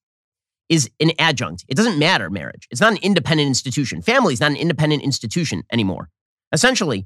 is 0.67 0.89
an 0.99 1.11
adjunct. 1.19 1.63
It 1.67 1.77
doesn't 1.77 1.99
matter 1.99 2.31
marriage. 2.31 2.67
It's 2.71 2.81
not 2.81 2.93
an 2.93 2.99
independent 3.03 3.47
institution. 3.47 4.01
Family 4.01 4.33
is 4.33 4.39
not 4.39 4.49
an 4.49 4.57
independent 4.57 5.03
institution 5.03 5.63
anymore. 5.71 6.09
Essentially, 6.51 7.05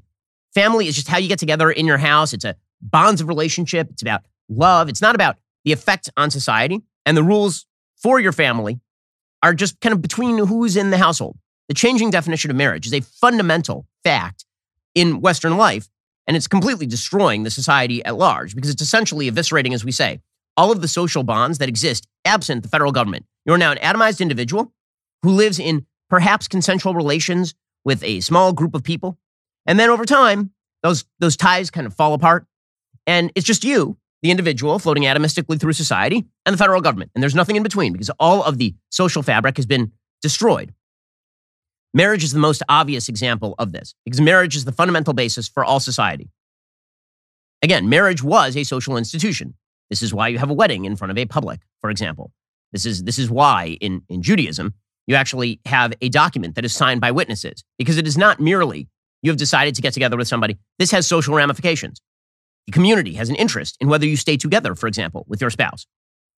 family 0.54 0.88
is 0.88 0.94
just 0.94 1.08
how 1.08 1.18
you 1.18 1.28
get 1.28 1.38
together 1.38 1.70
in 1.70 1.84
your 1.84 1.98
house. 1.98 2.32
It's 2.32 2.46
a 2.46 2.56
bonds 2.80 3.20
of 3.20 3.28
relationship. 3.28 3.90
It's 3.90 4.00
about 4.00 4.22
love. 4.48 4.88
It's 4.88 5.02
not 5.02 5.14
about 5.14 5.36
the 5.64 5.72
effect 5.72 6.08
on 6.16 6.30
society 6.30 6.80
and 7.04 7.16
the 7.16 7.22
rules 7.22 7.66
for 8.02 8.20
your 8.20 8.32
family 8.32 8.80
are 9.42 9.54
just 9.54 9.80
kind 9.80 9.92
of 9.92 10.02
between 10.02 10.38
who's 10.38 10.76
in 10.76 10.90
the 10.90 10.98
household. 10.98 11.36
The 11.68 11.74
changing 11.74 12.10
definition 12.10 12.50
of 12.50 12.56
marriage 12.56 12.86
is 12.86 12.94
a 12.94 13.00
fundamental 13.00 13.86
fact 14.02 14.44
in 14.94 15.20
Western 15.20 15.56
life, 15.56 15.88
and 16.26 16.36
it's 16.36 16.48
completely 16.48 16.86
destroying 16.86 17.44
the 17.44 17.50
society 17.50 18.04
at 18.04 18.16
large 18.16 18.54
because 18.54 18.70
it's 18.70 18.82
essentially 18.82 19.30
eviscerating, 19.30 19.72
as 19.72 19.84
we 19.84 19.92
say, 19.92 20.20
all 20.56 20.72
of 20.72 20.80
the 20.80 20.88
social 20.88 21.22
bonds 21.22 21.58
that 21.58 21.68
exist 21.68 22.06
absent 22.24 22.62
the 22.62 22.68
federal 22.68 22.92
government. 22.92 23.24
You're 23.44 23.58
now 23.58 23.72
an 23.72 23.78
atomized 23.78 24.20
individual 24.20 24.72
who 25.22 25.30
lives 25.30 25.58
in 25.58 25.86
perhaps 26.08 26.48
consensual 26.48 26.94
relations 26.94 27.54
with 27.84 28.02
a 28.02 28.20
small 28.20 28.52
group 28.52 28.74
of 28.74 28.82
people. 28.82 29.18
And 29.66 29.78
then 29.78 29.90
over 29.90 30.04
time, 30.04 30.50
those, 30.82 31.04
those 31.18 31.36
ties 31.36 31.70
kind 31.70 31.86
of 31.86 31.94
fall 31.94 32.14
apart. 32.14 32.46
And 33.06 33.32
it's 33.34 33.46
just 33.46 33.64
you 33.64 33.96
the 34.22 34.30
individual 34.30 34.78
floating 34.78 35.04
atomistically 35.04 35.58
through 35.58 35.72
society 35.72 36.26
and 36.44 36.52
the 36.52 36.58
federal 36.58 36.80
government. 36.80 37.10
And 37.14 37.22
there's 37.22 37.34
nothing 37.34 37.56
in 37.56 37.62
between 37.62 37.92
because 37.92 38.10
all 38.18 38.42
of 38.42 38.58
the 38.58 38.74
social 38.90 39.22
fabric 39.22 39.56
has 39.56 39.66
been 39.66 39.92
destroyed. 40.22 40.74
Marriage 41.92 42.22
is 42.22 42.32
the 42.32 42.38
most 42.38 42.62
obvious 42.68 43.08
example 43.08 43.54
of 43.58 43.72
this 43.72 43.94
because 44.04 44.20
marriage 44.20 44.54
is 44.54 44.64
the 44.64 44.72
fundamental 44.72 45.14
basis 45.14 45.48
for 45.48 45.64
all 45.64 45.80
society. 45.80 46.30
Again, 47.62 47.88
marriage 47.88 48.22
was 48.22 48.56
a 48.56 48.64
social 48.64 48.96
institution. 48.96 49.54
This 49.88 50.02
is 50.02 50.14
why 50.14 50.28
you 50.28 50.38
have 50.38 50.50
a 50.50 50.54
wedding 50.54 50.84
in 50.84 50.96
front 50.96 51.10
of 51.10 51.18
a 51.18 51.26
public, 51.26 51.60
for 51.80 51.90
example. 51.90 52.32
This 52.72 52.86
is, 52.86 53.02
this 53.02 53.18
is 53.18 53.28
why 53.28 53.76
in, 53.80 54.02
in 54.08 54.22
Judaism, 54.22 54.74
you 55.06 55.16
actually 55.16 55.60
have 55.66 55.92
a 56.00 56.08
document 56.08 56.54
that 56.54 56.64
is 56.64 56.72
signed 56.72 57.00
by 57.00 57.10
witnesses 57.10 57.64
because 57.76 57.98
it 57.98 58.06
is 58.06 58.16
not 58.16 58.38
merely 58.38 58.88
you 59.22 59.30
have 59.30 59.38
decided 59.38 59.74
to 59.74 59.82
get 59.82 59.92
together 59.92 60.16
with 60.16 60.28
somebody. 60.28 60.58
This 60.78 60.90
has 60.92 61.06
social 61.06 61.34
ramifications. 61.34 62.00
The 62.66 62.72
community 62.72 63.14
has 63.14 63.28
an 63.28 63.36
interest 63.36 63.76
in 63.80 63.88
whether 63.88 64.06
you 64.06 64.16
stay 64.16 64.36
together, 64.36 64.74
for 64.74 64.86
example, 64.86 65.24
with 65.28 65.40
your 65.40 65.50
spouse. 65.50 65.86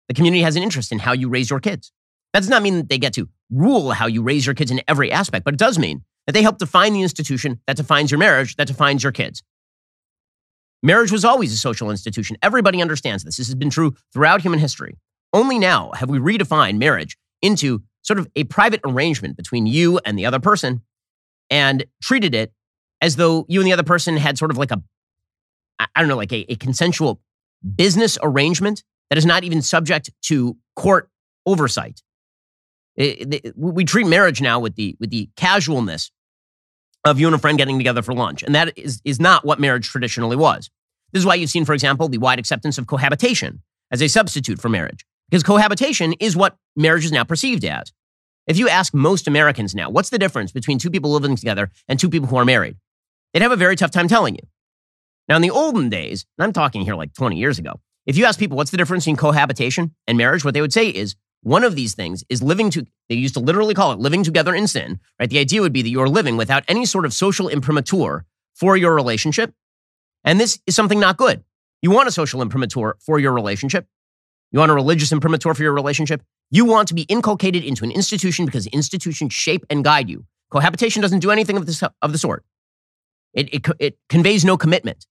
The 0.08 0.14
community 0.14 0.42
has 0.42 0.56
an 0.56 0.62
interest 0.62 0.92
in 0.92 0.98
how 0.98 1.12
you 1.12 1.28
raise 1.28 1.50
your 1.50 1.60
kids. 1.60 1.92
That 2.32 2.40
does 2.40 2.48
not 2.48 2.62
mean 2.62 2.76
that 2.76 2.88
they 2.88 2.98
get 2.98 3.12
to 3.14 3.28
rule 3.50 3.90
how 3.90 4.06
you 4.06 4.22
raise 4.22 4.46
your 4.46 4.54
kids 4.54 4.70
in 4.70 4.80
every 4.88 5.12
aspect, 5.12 5.44
but 5.44 5.54
it 5.54 5.58
does 5.58 5.78
mean 5.78 6.04
that 6.26 6.32
they 6.32 6.42
help 6.42 6.58
define 6.58 6.92
the 6.92 7.02
institution 7.02 7.60
that 7.66 7.76
defines 7.76 8.10
your 8.10 8.18
marriage, 8.18 8.56
that 8.56 8.66
defines 8.66 9.02
your 9.02 9.12
kids. 9.12 9.42
Marriage 10.82 11.12
was 11.12 11.24
always 11.24 11.52
a 11.52 11.56
social 11.56 11.90
institution. 11.90 12.36
Everybody 12.42 12.82
understands 12.82 13.22
this. 13.22 13.36
This 13.36 13.46
has 13.46 13.54
been 13.54 13.70
true 13.70 13.94
throughout 14.12 14.42
human 14.42 14.58
history. 14.58 14.96
Only 15.32 15.58
now 15.58 15.92
have 15.92 16.10
we 16.10 16.18
redefined 16.18 16.78
marriage 16.78 17.16
into 17.40 17.82
sort 18.02 18.18
of 18.18 18.28
a 18.34 18.44
private 18.44 18.80
arrangement 18.84 19.36
between 19.36 19.66
you 19.66 20.00
and 20.04 20.18
the 20.18 20.26
other 20.26 20.40
person 20.40 20.82
and 21.50 21.84
treated 22.02 22.34
it 22.34 22.52
as 23.00 23.16
though 23.16 23.46
you 23.48 23.60
and 23.60 23.66
the 23.66 23.72
other 23.72 23.82
person 23.82 24.16
had 24.16 24.38
sort 24.38 24.50
of 24.50 24.58
like 24.58 24.70
a 24.70 24.82
I 25.94 26.00
don't 26.00 26.08
know, 26.08 26.16
like 26.16 26.32
a, 26.32 26.50
a 26.52 26.56
consensual 26.56 27.20
business 27.76 28.18
arrangement 28.22 28.82
that 29.08 29.18
is 29.18 29.26
not 29.26 29.44
even 29.44 29.62
subject 29.62 30.10
to 30.22 30.56
court 30.76 31.10
oversight. 31.46 32.02
It, 32.96 33.34
it, 33.34 33.54
we 33.56 33.84
treat 33.84 34.06
marriage 34.06 34.40
now 34.40 34.60
with 34.60 34.74
the 34.76 34.96
with 35.00 35.10
the 35.10 35.30
casualness 35.36 36.10
of 37.04 37.18
you 37.18 37.26
and 37.26 37.34
a 37.34 37.38
friend 37.38 37.58
getting 37.58 37.78
together 37.78 38.02
for 38.02 38.14
lunch, 38.14 38.42
and 38.42 38.54
that 38.54 38.76
is 38.76 39.00
is 39.04 39.18
not 39.18 39.44
what 39.44 39.58
marriage 39.58 39.88
traditionally 39.88 40.36
was. 40.36 40.70
This 41.12 41.20
is 41.20 41.26
why 41.26 41.34
you've 41.34 41.50
seen, 41.50 41.64
for 41.64 41.74
example, 41.74 42.08
the 42.08 42.18
wide 42.18 42.38
acceptance 42.38 42.78
of 42.78 42.86
cohabitation 42.86 43.62
as 43.90 44.02
a 44.02 44.08
substitute 44.08 44.60
for 44.60 44.68
marriage, 44.68 45.04
because 45.30 45.42
cohabitation 45.42 46.14
is 46.20 46.36
what 46.36 46.56
marriage 46.76 47.04
is 47.04 47.12
now 47.12 47.24
perceived 47.24 47.64
as. 47.64 47.92
If 48.46 48.58
you 48.58 48.68
ask 48.68 48.92
most 48.92 49.28
Americans 49.28 49.74
now, 49.74 49.88
what's 49.88 50.10
the 50.10 50.18
difference 50.18 50.52
between 50.52 50.78
two 50.78 50.90
people 50.90 51.12
living 51.12 51.36
together 51.36 51.70
and 51.88 51.98
two 51.98 52.10
people 52.10 52.28
who 52.28 52.36
are 52.36 52.44
married? 52.44 52.76
They'd 53.32 53.42
have 53.42 53.52
a 53.52 53.56
very 53.56 53.76
tough 53.76 53.90
time 53.90 54.08
telling 54.08 54.34
you. 54.34 54.42
Now, 55.32 55.36
in 55.36 55.42
the 55.42 55.50
olden 55.50 55.88
days, 55.88 56.26
and 56.36 56.44
I'm 56.44 56.52
talking 56.52 56.82
here 56.82 56.94
like 56.94 57.14
20 57.14 57.38
years 57.38 57.58
ago, 57.58 57.80
if 58.04 58.18
you 58.18 58.26
ask 58.26 58.38
people 58.38 58.58
what's 58.58 58.70
the 58.70 58.76
difference 58.76 59.04
between 59.04 59.16
cohabitation 59.16 59.94
and 60.06 60.18
marriage, 60.18 60.44
what 60.44 60.52
they 60.52 60.60
would 60.60 60.74
say 60.74 60.90
is 60.90 61.16
one 61.40 61.64
of 61.64 61.74
these 61.74 61.94
things 61.94 62.22
is 62.28 62.42
living 62.42 62.68
to, 62.68 62.84
they 63.08 63.14
used 63.14 63.32
to 63.32 63.40
literally 63.40 63.72
call 63.72 63.92
it 63.92 63.98
living 63.98 64.24
together 64.24 64.54
in 64.54 64.66
sin, 64.66 65.00
right? 65.18 65.30
The 65.30 65.38
idea 65.38 65.62
would 65.62 65.72
be 65.72 65.80
that 65.80 65.88
you're 65.88 66.10
living 66.10 66.36
without 66.36 66.64
any 66.68 66.84
sort 66.84 67.06
of 67.06 67.14
social 67.14 67.48
imprimatur 67.48 68.26
for 68.54 68.76
your 68.76 68.94
relationship. 68.94 69.54
And 70.22 70.38
this 70.38 70.60
is 70.66 70.76
something 70.76 71.00
not 71.00 71.16
good. 71.16 71.42
You 71.80 71.90
want 71.90 72.08
a 72.08 72.12
social 72.12 72.42
imprimatur 72.42 72.98
for 73.00 73.18
your 73.18 73.32
relationship. 73.32 73.86
You 74.50 74.58
want 74.58 74.70
a 74.70 74.74
religious 74.74 75.12
imprimatur 75.12 75.54
for 75.54 75.62
your 75.62 75.72
relationship. 75.72 76.22
You 76.50 76.66
want 76.66 76.88
to 76.88 76.94
be 76.94 77.04
inculcated 77.04 77.64
into 77.64 77.84
an 77.84 77.90
institution 77.90 78.44
because 78.44 78.66
institutions 78.66 79.32
shape 79.32 79.64
and 79.70 79.82
guide 79.82 80.10
you. 80.10 80.26
Cohabitation 80.50 81.00
doesn't 81.00 81.20
do 81.20 81.30
anything 81.30 81.56
of, 81.56 81.64
this, 81.64 81.82
of 82.02 82.12
the 82.12 82.18
sort. 82.18 82.44
It, 83.32 83.48
it, 83.54 83.66
it 83.78 83.98
conveys 84.10 84.44
no 84.44 84.58
commitment 84.58 85.06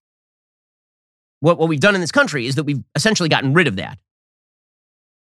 what, 1.42 1.60
what 1.60 1.68
we've 1.68 1.80
done 1.80 1.96
in 1.96 2.02
this 2.02 2.12
country 2.12 2.48
is 2.48 2.56
that 2.56 2.64
we've 2.64 2.84
essentially 2.96 3.30
gotten 3.30 3.54
rid 3.54 3.68
of 3.68 3.76
that. 3.76 3.98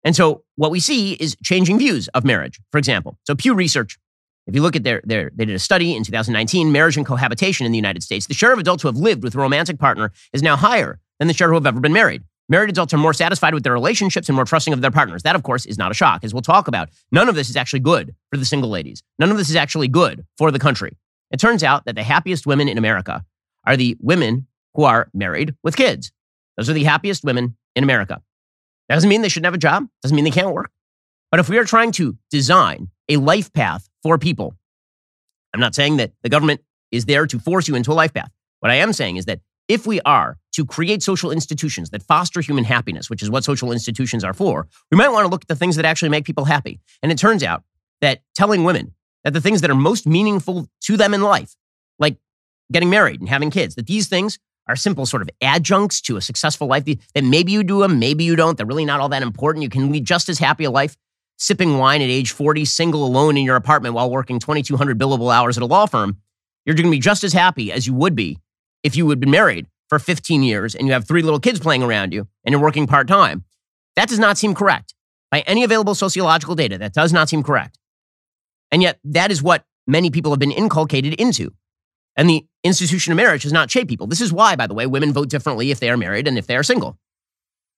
And 0.03 0.15
so 0.15 0.43
what 0.55 0.71
we 0.71 0.79
see 0.79 1.13
is 1.13 1.35
changing 1.43 1.79
views 1.79 2.07
of 2.09 2.23
marriage, 2.23 2.59
for 2.71 2.77
example. 2.77 3.17
So 3.23 3.35
Pew 3.35 3.53
Research, 3.53 3.97
if 4.45 4.55
you 4.55 4.61
look 4.61 4.75
at 4.75 4.83
their, 4.83 5.01
their 5.05 5.31
they 5.35 5.45
did 5.45 5.55
a 5.55 5.59
study 5.59 5.95
in 5.95 6.03
2019, 6.03 6.71
marriage 6.71 6.97
and 6.97 7.05
cohabitation 7.05 7.65
in 7.65 7.71
the 7.71 7.77
United 7.77 8.03
States, 8.03 8.27
the 8.27 8.33
share 8.33 8.53
of 8.53 8.59
adults 8.59 8.83
who 8.83 8.87
have 8.87 8.97
lived 8.97 9.23
with 9.23 9.35
a 9.35 9.39
romantic 9.39 9.79
partner 9.79 10.11
is 10.33 10.43
now 10.43 10.55
higher 10.55 10.99
than 11.19 11.27
the 11.27 11.33
share 11.33 11.49
who 11.49 11.55
have 11.55 11.65
ever 11.65 11.79
been 11.79 11.93
married. 11.93 12.23
Married 12.49 12.69
adults 12.69 12.93
are 12.93 12.97
more 12.97 13.13
satisfied 13.13 13.53
with 13.53 13.63
their 13.63 13.73
relationships 13.73 14.29
and 14.29 14.35
more 14.35 14.45
trusting 14.45 14.73
of 14.73 14.79
their 14.79 14.91
partners. 14.91 15.23
That, 15.23 15.35
of 15.35 15.43
course, 15.43 15.65
is 15.65 15.77
not 15.77 15.91
a 15.91 15.93
shock, 15.93 16.23
as 16.23 16.33
we'll 16.33 16.41
talk 16.41 16.69
about. 16.69 16.89
None 17.11 17.27
of 17.27 17.35
this 17.35 17.49
is 17.49 17.57
actually 17.57 17.81
good 17.81 18.15
for 18.31 18.37
the 18.37 18.45
single 18.45 18.69
ladies. 18.69 19.03
None 19.19 19.29
of 19.29 19.37
this 19.37 19.49
is 19.49 19.57
actually 19.57 19.89
good 19.89 20.25
for 20.37 20.49
the 20.51 20.59
country. 20.59 20.95
It 21.29 21.41
turns 21.41 21.61
out 21.61 21.83
that 21.85 21.95
the 21.95 22.03
happiest 22.03 22.47
women 22.47 22.69
in 22.69 22.77
America 22.77 23.25
are 23.65 23.75
the 23.75 23.97
women 23.99 24.47
who 24.77 24.83
are 24.83 25.09
married 25.13 25.55
with 25.63 25.75
kids. 25.75 26.13
Those 26.55 26.69
are 26.69 26.73
the 26.73 26.85
happiest 26.85 27.25
women 27.25 27.57
in 27.75 27.83
America. 27.83 28.21
That 28.87 28.95
doesn't 28.95 29.09
mean 29.09 29.21
they 29.21 29.29
shouldn't 29.29 29.47
have 29.47 29.53
a 29.53 29.57
job, 29.57 29.87
doesn't 30.01 30.15
mean 30.15 30.23
they 30.23 30.31
can't 30.31 30.53
work. 30.53 30.71
But 31.29 31.41
if 31.41 31.49
we 31.49 31.57
are 31.57 31.65
trying 31.65 31.91
to 31.93 32.17
design 32.31 32.89
a 33.09 33.17
life 33.17 33.51
path 33.51 33.89
for 34.01 34.17
people, 34.17 34.55
I'm 35.53 35.59
not 35.59 35.75
saying 35.75 35.97
that 35.97 36.13
the 36.23 36.29
government 36.29 36.61
is 36.91 37.05
there 37.05 37.27
to 37.27 37.39
force 37.39 37.67
you 37.67 37.75
into 37.75 37.91
a 37.91 37.93
life 37.93 38.13
path. 38.13 38.31
What 38.61 38.71
I 38.71 38.75
am 38.75 38.93
saying 38.93 39.17
is 39.17 39.25
that 39.25 39.41
if 39.67 39.85
we 39.85 39.99
are 40.01 40.37
to 40.53 40.65
create 40.65 41.03
social 41.03 41.31
institutions 41.31 41.89
that 41.89 42.01
foster 42.01 42.39
human 42.39 42.63
happiness, 42.63 43.09
which 43.09 43.21
is 43.21 43.29
what 43.29 43.43
social 43.43 43.71
institutions 43.71 44.23
are 44.23 44.33
for, 44.33 44.67
we 44.89 44.97
might 44.97 45.09
want 45.09 45.25
to 45.25 45.29
look 45.29 45.43
at 45.43 45.47
the 45.47 45.55
things 45.55 45.75
that 45.75 45.85
actually 45.85 46.09
make 46.09 46.23
people 46.23 46.45
happy. 46.45 46.79
And 47.03 47.11
it 47.11 47.17
turns 47.17 47.43
out 47.43 47.63
that 48.01 48.21
telling 48.35 48.63
women 48.63 48.93
that 49.23 49.33
the 49.33 49.41
things 49.41 49.61
that 49.61 49.69
are 49.69 49.75
most 49.75 50.07
meaningful 50.07 50.67
to 50.81 50.97
them 50.97 51.13
in 51.13 51.21
life, 51.21 51.55
like 51.99 52.17
getting 52.71 52.89
married 52.89 53.19
and 53.19 53.27
having 53.27 53.51
kids, 53.51 53.75
that 53.75 53.87
these 53.87 54.07
things 54.07 54.39
are 54.67 54.75
simple 54.75 55.05
sort 55.05 55.21
of 55.21 55.29
adjuncts 55.41 56.01
to 56.01 56.17
a 56.17 56.21
successful 56.21 56.67
life 56.67 56.85
that 56.85 57.23
maybe 57.23 57.51
you 57.51 57.63
do 57.63 57.81
them, 57.81 57.99
maybe 57.99 58.23
you 58.23 58.35
don't. 58.35 58.57
They're 58.57 58.65
really 58.65 58.85
not 58.85 58.99
all 58.99 59.09
that 59.09 59.23
important. 59.23 59.63
You 59.63 59.69
can 59.69 59.91
lead 59.91 60.05
just 60.05 60.29
as 60.29 60.39
happy 60.39 60.65
a 60.65 60.71
life 60.71 60.97
sipping 61.37 61.77
wine 61.77 62.01
at 62.01 62.09
age 62.09 62.31
40, 62.31 62.65
single 62.65 63.05
alone 63.05 63.37
in 63.37 63.45
your 63.45 63.55
apartment 63.55 63.93
while 63.95 64.09
working 64.09 64.39
2,200 64.39 64.97
billable 64.99 65.33
hours 65.33 65.57
at 65.57 65.63
a 65.63 65.67
law 65.67 65.85
firm. 65.85 66.17
You're 66.65 66.75
going 66.75 66.87
to 66.87 66.91
be 66.91 66.99
just 66.99 67.23
as 67.23 67.33
happy 67.33 67.71
as 67.71 67.87
you 67.87 67.93
would 67.93 68.15
be 68.15 68.39
if 68.83 68.95
you 68.95 69.09
had 69.09 69.19
been 69.19 69.31
married 69.31 69.67
for 69.87 69.99
15 69.99 70.43
years 70.43 70.75
and 70.75 70.87
you 70.87 70.93
have 70.93 71.07
three 71.07 71.21
little 71.21 71.39
kids 71.39 71.59
playing 71.59 71.83
around 71.83 72.13
you 72.13 72.27
and 72.43 72.51
you're 72.51 72.61
working 72.61 72.87
part 72.87 73.07
time. 73.07 73.45
That 73.95 74.09
does 74.09 74.19
not 74.19 74.37
seem 74.37 74.53
correct. 74.53 74.93
By 75.31 75.41
any 75.41 75.63
available 75.63 75.95
sociological 75.95 76.55
data, 76.55 76.77
that 76.77 76.93
does 76.93 77.11
not 77.11 77.29
seem 77.29 77.43
correct. 77.43 77.77
And 78.71 78.81
yet, 78.81 78.99
that 79.03 79.31
is 79.31 79.41
what 79.41 79.65
many 79.85 80.09
people 80.09 80.31
have 80.31 80.39
been 80.39 80.51
inculcated 80.51 81.13
into. 81.15 81.53
And 82.17 82.29
the 82.29 82.45
institution 82.63 83.13
of 83.13 83.17
marriage 83.17 83.43
has 83.43 83.53
not 83.53 83.71
shaped 83.71 83.89
people. 83.89 84.07
This 84.07 84.21
is 84.21 84.33
why, 84.33 84.55
by 84.55 84.67
the 84.67 84.73
way, 84.73 84.87
women 84.87 85.13
vote 85.13 85.29
differently 85.29 85.71
if 85.71 85.79
they 85.79 85.89
are 85.89 85.97
married 85.97 86.27
and 86.27 86.37
if 86.37 86.47
they 86.47 86.57
are 86.57 86.63
single. 86.63 86.97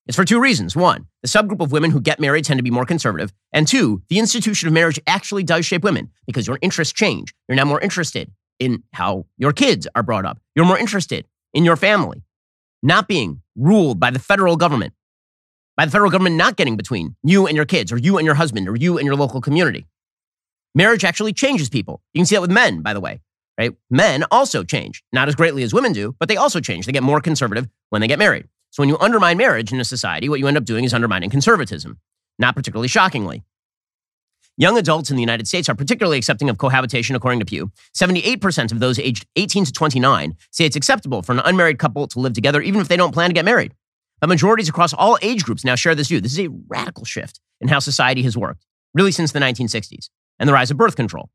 It's 0.07 0.15
for 0.15 0.25
two 0.25 0.41
reasons. 0.41 0.75
One, 0.75 1.05
the 1.21 1.27
subgroup 1.27 1.61
of 1.61 1.71
women 1.71 1.91
who 1.91 2.01
get 2.01 2.19
married 2.19 2.45
tend 2.45 2.57
to 2.57 2.63
be 2.63 2.71
more 2.71 2.85
conservative. 2.85 3.31
And 3.51 3.67
two, 3.67 4.01
the 4.09 4.17
institution 4.17 4.67
of 4.67 4.73
marriage 4.73 4.99
actually 5.05 5.43
does 5.43 5.65
shape 5.65 5.83
women 5.83 6.09
because 6.25 6.47
your 6.47 6.57
interests 6.63 6.93
change. 6.93 7.35
You're 7.47 7.57
now 7.57 7.65
more 7.65 7.81
interested 7.81 8.31
in 8.57 8.81
how 8.93 9.25
your 9.37 9.53
kids 9.53 9.87
are 9.93 10.01
brought 10.01 10.25
up. 10.25 10.39
You're 10.55 10.65
more 10.65 10.79
interested 10.79 11.27
in 11.53 11.63
your 11.63 11.75
family 11.75 12.23
not 12.81 13.07
being 13.07 13.41
ruled 13.55 13.99
by 13.99 14.09
the 14.09 14.19
federal 14.19 14.55
government, 14.55 14.93
by 15.75 15.85
the 15.85 15.91
federal 15.91 16.09
government 16.09 16.37
not 16.37 16.55
getting 16.55 16.77
between 16.77 17.15
you 17.23 17.45
and 17.45 17.55
your 17.55 17.65
kids, 17.65 17.91
or 17.91 17.97
you 17.97 18.17
and 18.17 18.25
your 18.25 18.35
husband, 18.35 18.67
or 18.69 18.75
you 18.75 18.97
and 18.97 19.05
your 19.05 19.15
local 19.15 19.41
community. 19.41 19.85
Marriage 20.73 21.03
actually 21.03 21.33
changes 21.33 21.69
people. 21.69 22.01
You 22.13 22.19
can 22.19 22.25
see 22.25 22.35
that 22.35 22.41
with 22.41 22.51
men, 22.51 22.81
by 22.81 22.93
the 22.93 22.99
way, 22.99 23.19
right? 23.59 23.75
Men 23.89 24.23
also 24.31 24.63
change, 24.63 25.03
not 25.11 25.27
as 25.27 25.35
greatly 25.35 25.63
as 25.63 25.73
women 25.73 25.91
do, 25.91 26.15
but 26.17 26.29
they 26.29 26.37
also 26.37 26.61
change. 26.61 26.85
They 26.85 26.93
get 26.93 27.03
more 27.03 27.19
conservative 27.19 27.67
when 27.89 27.99
they 28.01 28.07
get 28.07 28.17
married. 28.17 28.47
So 28.71 28.81
when 28.81 28.89
you 28.89 28.97
undermine 28.99 29.37
marriage 29.37 29.73
in 29.73 29.79
a 29.79 29.83
society, 29.85 30.29
what 30.29 30.39
you 30.39 30.47
end 30.47 30.57
up 30.57 30.63
doing 30.63 30.85
is 30.85 30.93
undermining 30.93 31.29
conservatism, 31.29 31.99
not 32.39 32.55
particularly 32.55 32.87
shockingly. 32.87 33.43
Young 34.55 34.77
adults 34.77 35.09
in 35.09 35.15
the 35.15 35.21
United 35.21 35.47
States 35.47 35.69
are 35.69 35.75
particularly 35.75 36.17
accepting 36.17 36.49
of 36.49 36.57
cohabitation, 36.57 37.15
according 37.15 37.39
to 37.39 37.45
Pew. 37.45 37.71
78% 37.97 38.71
of 38.71 38.79
those 38.79 38.99
aged 38.99 39.25
18 39.35 39.65
to 39.65 39.71
29 39.71 40.35
say 40.51 40.65
it's 40.65 40.75
acceptable 40.75 41.21
for 41.21 41.33
an 41.33 41.39
unmarried 41.39 41.79
couple 41.79 42.07
to 42.07 42.19
live 42.19 42.33
together, 42.33 42.61
even 42.61 42.81
if 42.81 42.87
they 42.87 42.97
don't 42.97 43.13
plan 43.13 43.29
to 43.29 43.33
get 43.33 43.45
married. 43.45 43.73
But 44.19 44.27
majorities 44.27 44.69
across 44.69 44.93
all 44.93 45.17
age 45.21 45.43
groups 45.43 45.63
now 45.63 45.75
share 45.75 45.95
this 45.95 46.09
view. 46.09 46.19
This 46.19 46.33
is 46.33 46.39
a 46.39 46.49
radical 46.67 47.05
shift 47.05 47.39
in 47.61 47.69
how 47.69 47.79
society 47.79 48.21
has 48.23 48.37
worked, 48.37 48.65
really 48.93 49.13
since 49.13 49.31
the 49.31 49.39
1960s, 49.39 50.09
and 50.39 50.47
the 50.47 50.53
rise 50.53 50.71
of 50.71 50.77
birth 50.77 50.97
control. 50.97 51.29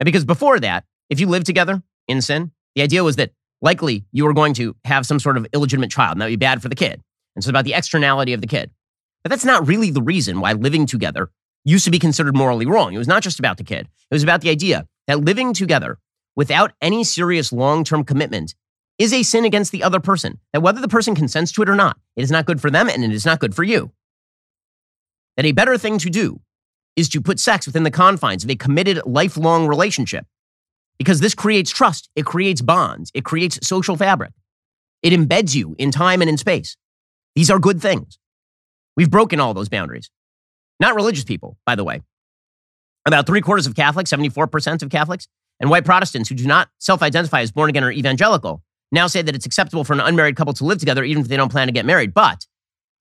And 0.00 0.04
because 0.04 0.24
before 0.24 0.58
that, 0.60 0.84
if 1.10 1.20
you 1.20 1.26
lived 1.26 1.46
together 1.46 1.82
in 2.08 2.20
sin, 2.20 2.52
the 2.74 2.82
idea 2.82 3.04
was 3.04 3.16
that 3.16 3.32
likely 3.60 4.04
you 4.12 4.24
were 4.24 4.34
going 4.34 4.54
to 4.54 4.76
have 4.84 5.06
some 5.06 5.18
sort 5.18 5.36
of 5.36 5.46
illegitimate 5.52 5.90
child, 5.90 6.12
and 6.12 6.20
that 6.20 6.26
would 6.26 6.32
be 6.32 6.36
bad 6.36 6.62
for 6.62 6.68
the 6.68 6.74
kid. 6.74 7.02
And 7.34 7.44
so 7.44 7.50
about 7.50 7.64
the 7.64 7.74
externality 7.74 8.32
of 8.32 8.40
the 8.40 8.46
kid. 8.46 8.70
But 9.22 9.30
that's 9.30 9.44
not 9.44 9.66
really 9.66 9.90
the 9.90 10.02
reason 10.02 10.40
why 10.40 10.52
living 10.52 10.86
together 10.86 11.30
used 11.64 11.84
to 11.84 11.90
be 11.90 11.98
considered 11.98 12.36
morally 12.36 12.66
wrong. 12.66 12.94
It 12.94 12.98
was 12.98 13.08
not 13.08 13.22
just 13.22 13.38
about 13.38 13.56
the 13.56 13.64
kid, 13.64 13.88
it 14.10 14.14
was 14.14 14.22
about 14.22 14.40
the 14.40 14.50
idea 14.50 14.86
that 15.06 15.24
living 15.24 15.52
together 15.52 15.98
without 16.34 16.72
any 16.80 17.02
serious 17.02 17.52
long 17.52 17.84
term 17.84 18.04
commitment 18.04 18.54
is 18.98 19.12
a 19.12 19.22
sin 19.22 19.44
against 19.44 19.72
the 19.72 19.82
other 19.82 20.00
person. 20.00 20.38
That 20.52 20.62
whether 20.62 20.80
the 20.80 20.88
person 20.88 21.14
consents 21.14 21.52
to 21.52 21.62
it 21.62 21.68
or 21.68 21.74
not, 21.74 21.98
it 22.14 22.22
is 22.22 22.30
not 22.30 22.46
good 22.46 22.60
for 22.60 22.70
them 22.70 22.88
and 22.88 23.04
it 23.04 23.12
is 23.12 23.26
not 23.26 23.40
good 23.40 23.54
for 23.54 23.62
you. 23.62 23.92
That 25.36 25.44
a 25.46 25.52
better 25.52 25.76
thing 25.76 25.98
to 25.98 26.10
do 26.10 26.40
is 26.94 27.08
to 27.10 27.20
put 27.20 27.38
sex 27.38 27.66
within 27.66 27.82
the 27.82 27.90
confines 27.90 28.42
of 28.42 28.50
a 28.50 28.56
committed 28.56 29.00
lifelong 29.04 29.66
relationship 29.66 30.26
because 30.98 31.20
this 31.20 31.34
creates 31.34 31.70
trust, 31.70 32.08
it 32.16 32.24
creates 32.24 32.62
bonds, 32.62 33.10
it 33.14 33.24
creates 33.24 33.58
social 33.66 33.96
fabric, 33.96 34.32
it 35.02 35.12
embeds 35.12 35.54
you 35.54 35.74
in 35.78 35.90
time 35.90 36.20
and 36.20 36.30
in 36.30 36.36
space. 36.36 36.76
These 37.34 37.50
are 37.50 37.58
good 37.58 37.80
things. 37.80 38.18
We've 38.96 39.10
broken 39.10 39.40
all 39.40 39.54
those 39.54 39.68
boundaries. 39.68 40.10
Not 40.80 40.94
religious 40.94 41.24
people, 41.24 41.58
by 41.66 41.74
the 41.74 41.84
way. 41.84 42.00
About 43.06 43.26
three 43.26 43.40
quarters 43.40 43.66
of 43.66 43.76
Catholics, 43.76 44.10
74% 44.12 44.82
of 44.82 44.90
Catholics, 44.90 45.28
and 45.60 45.70
white 45.70 45.84
Protestants 45.84 46.28
who 46.28 46.34
do 46.34 46.46
not 46.46 46.68
self 46.78 47.02
identify 47.02 47.40
as 47.40 47.52
born 47.52 47.70
again 47.70 47.84
or 47.84 47.90
evangelical 47.90 48.62
now 48.92 49.06
say 49.06 49.22
that 49.22 49.34
it's 49.34 49.46
acceptable 49.46 49.84
for 49.84 49.92
an 49.92 50.00
unmarried 50.00 50.36
couple 50.36 50.52
to 50.54 50.64
live 50.64 50.78
together 50.78 51.04
even 51.04 51.22
if 51.22 51.28
they 51.28 51.36
don't 51.36 51.50
plan 51.50 51.66
to 51.66 51.72
get 51.72 51.84
married. 51.84 52.14
But 52.14 52.46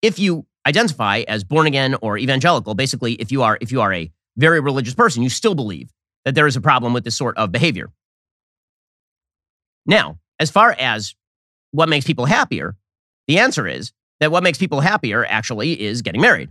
if 0.01 0.19
you 0.19 0.45
identify 0.65 1.23
as 1.27 1.43
born 1.43 1.67
again 1.67 1.95
or 2.01 2.17
evangelical, 2.17 2.73
basically, 2.73 3.13
if 3.13 3.31
you 3.31 3.43
are, 3.43 3.57
if 3.61 3.71
you 3.71 3.81
are 3.81 3.93
a 3.93 4.11
very 4.37 4.59
religious 4.59 4.93
person, 4.93 5.23
you 5.23 5.29
still 5.29 5.55
believe 5.55 5.91
that 6.25 6.35
there 6.35 6.47
is 6.47 6.55
a 6.55 6.61
problem 6.61 6.93
with 6.93 7.03
this 7.03 7.15
sort 7.15 7.37
of 7.37 7.51
behavior. 7.51 7.91
Now, 9.85 10.19
as 10.39 10.51
far 10.51 10.75
as 10.77 11.15
what 11.71 11.87
makes 11.87 12.05
people 12.05 12.25
happier, 12.25 12.75
the 13.27 13.39
answer 13.39 13.67
is 13.67 13.93
that 14.19 14.31
what 14.31 14.43
makes 14.43 14.57
people 14.57 14.81
happier 14.81 15.25
actually 15.25 15.79
is 15.79 16.01
getting 16.01 16.21
married. 16.21 16.49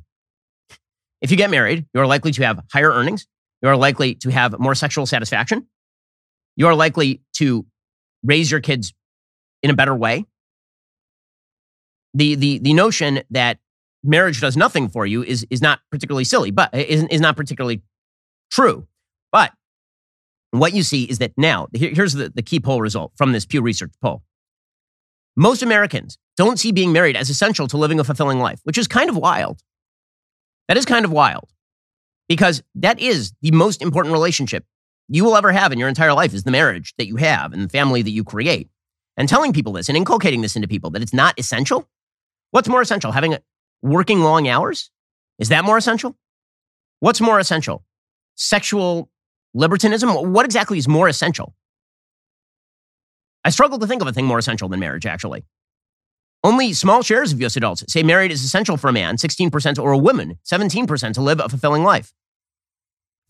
If 1.21 1.31
you 1.31 1.37
get 1.37 1.51
married, 1.51 1.87
you 1.93 2.01
are 2.01 2.07
likely 2.07 2.31
to 2.33 2.45
have 2.45 2.63
higher 2.73 2.91
earnings. 2.91 3.27
You 3.63 3.69
are 3.69 3.77
likely 3.77 4.15
to 4.17 4.31
have 4.31 4.59
more 4.59 4.75
sexual 4.75 5.07
satisfaction. 5.07 5.67
You 6.57 6.67
are 6.69 6.75
likely 6.75 7.23
to 7.35 7.67
raise 8.23 8.51
your 8.51 8.61
kids 8.61 8.93
in 9.63 9.71
a 9.71 9.75
better 9.75 9.95
way. 9.95 10.27
The, 12.13 12.35
the, 12.37 12.59
the 12.59 12.75
notion 12.75 13.23
that 13.31 13.59
marriage 14.05 14.41
does 14.41 14.57
nothing 14.57 14.89
for 14.89 15.07
you 15.07 15.25
is, 15.25 15.47
is 15.51 15.63
not 15.63 15.81
particularly 15.91 16.25
silly, 16.25 16.51
but 16.51 16.73
is, 16.75 17.05
is 17.05 17.21
not 17.21 17.37
particularly 17.37 17.83
true. 18.51 18.87
But 19.33 19.53
what 20.61 20.73
you 20.73 20.83
see 20.83 21.05
is 21.05 21.19
that 21.19 21.33
now, 21.37 21.69
here, 21.73 21.91
here's 21.93 22.13
the, 22.13 22.31
the 22.35 22.43
key 22.43 22.61
poll 22.61 22.81
result 22.81 23.13
from 23.17 23.33
this 23.33 23.47
Pew 23.47 23.63
Research 23.63 23.93
poll. 24.01 24.23
Most 25.37 25.63
Americans 25.63 26.17
don't 26.37 26.59
see 26.59 26.73
being 26.73 26.93
married 26.93 27.17
as 27.17 27.29
essential 27.31 27.67
to 27.69 27.77
living 27.77 27.99
a 27.99 28.05
fulfilling 28.05 28.39
life, 28.39 28.61
which 28.65 28.79
is 28.79 28.87
kind 28.87 29.11
of 29.11 29.17
wild. 29.17 29.61
That 30.69 30.77
is 30.77 30.85
kind 30.85 31.05
of 31.05 31.11
wild 31.11 31.51
because 32.29 32.63
that 32.77 33.01
is 33.01 33.33
the 33.43 33.51
most 33.51 33.83
important 33.83 34.13
relationship 34.13 34.65
you 35.09 35.25
will 35.25 35.37
ever 35.37 35.53
have 35.53 35.73
in 35.73 35.79
your 35.79 35.89
entire 35.89 36.15
life 36.15 36.33
is 36.33 36.45
the 36.45 36.51
marriage 36.51 36.95
that 36.99 37.07
you 37.07 37.17
have 37.17 37.53
and 37.53 37.65
the 37.65 37.69
family 37.69 38.03
that 38.03 38.11
you 38.11 38.25
create. 38.25 38.69
And 39.17 39.29
telling 39.29 39.53
people 39.53 39.73
this 39.73 39.89
and 39.89 39.97
inculcating 39.97 40.41
this 40.41 40.57
into 40.57 40.67
people 40.67 40.91
that 40.91 41.03
it's 41.03 41.13
not 41.15 41.39
essential. 41.39 41.89
What's 42.51 42.69
more 42.69 42.81
essential? 42.81 43.13
Having 43.13 43.37
working 43.81 44.23
long 44.23 44.49
hours? 44.49 44.91
Is 45.39 45.51
that 45.51 45.65
more 45.65 45.77
essential? 45.77 46.17
What's 46.99 47.21
more 47.21 47.39
essential? 47.39 47.85
Sexual 48.35 49.09
libertinism? 49.55 50.11
What 50.11 50.45
exactly 50.45 50.79
is 50.79 50.89
more 50.89 51.09
essential? 51.09 51.55
I 53.45 53.51
struggle 53.51 53.79
to 53.79 53.87
think 53.87 54.03
of 54.03 54.09
a 54.09 54.13
thing 54.13 54.27
more 54.27 54.39
essential 54.39 54.69
than 54.69 54.81
marriage, 54.81 55.07
actually. 55.07 55.45
Only 56.43 56.73
small 56.73 57.03
shares 57.03 57.33
of 57.33 57.41
US 57.43 57.57
adults 57.57 57.85
say 57.89 58.03
marriage 58.03 58.33
is 58.33 58.45
essential 58.45 58.77
for 58.77 58.89
a 58.89 58.93
man, 58.93 59.17
16%, 59.17 59.83
or 59.83 59.93
a 59.93 59.99
woman, 59.99 60.39
17%, 60.45 61.15
to 61.15 61.23
live 61.23 61.41
a 61.41 61.49
fulfilling 61.49 61.83
life. 61.83 62.13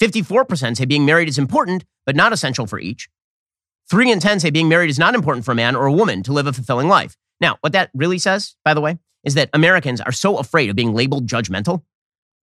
54% 0.00 0.76
say 0.76 0.84
being 0.84 1.04
married 1.04 1.28
is 1.28 1.38
important, 1.38 1.84
but 2.06 2.16
not 2.16 2.32
essential 2.32 2.66
for 2.66 2.80
each. 2.80 3.08
3 3.90 4.10
in 4.10 4.18
10 4.18 4.40
say 4.40 4.50
being 4.50 4.68
married 4.68 4.90
is 4.90 4.98
not 4.98 5.14
important 5.14 5.44
for 5.44 5.52
a 5.52 5.56
man 5.56 5.76
or 5.76 5.86
a 5.86 5.92
woman 5.92 6.22
to 6.24 6.32
live 6.32 6.46
a 6.46 6.52
fulfilling 6.52 6.88
life. 6.88 7.16
Now, 7.40 7.58
what 7.60 7.72
that 7.72 7.90
really 7.94 8.18
says, 8.18 8.56
by 8.64 8.74
the 8.74 8.80
way, 8.80 8.98
is 9.24 9.34
that 9.34 9.50
Americans 9.52 10.00
are 10.00 10.12
so 10.12 10.38
afraid 10.38 10.70
of 10.70 10.76
being 10.76 10.94
labeled 10.94 11.26
judgmental 11.26 11.82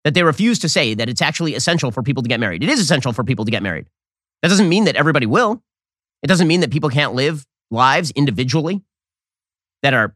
that 0.04 0.14
they 0.14 0.24
refuse 0.24 0.60
to 0.60 0.70
say 0.70 0.94
that 0.94 1.10
it's 1.10 1.22
actually 1.22 1.56
essential 1.56 1.92
for 1.92 2.02
people 2.04 2.24
to 2.24 2.30
get 2.30 2.40
married. 2.40 2.64
It 2.64 2.70
is 2.70 2.80
essential 2.80 3.14
for 3.14 3.24
people 3.24 3.46
to 3.46 3.52
get 3.52 3.64
married. 3.64 3.88
That 4.42 4.50
doesn't 4.50 4.70
mean 4.70 4.86
that 4.86 4.96
everybody 4.96 5.26
will. 5.26 5.64
It 6.24 6.28
doesn't 6.28 6.48
mean 6.48 6.62
that 6.62 6.72
people 6.72 6.90
can't 6.90 7.14
live 7.14 7.46
lives 7.70 8.12
individually 8.12 8.82
that 9.82 9.94
are 9.94 10.16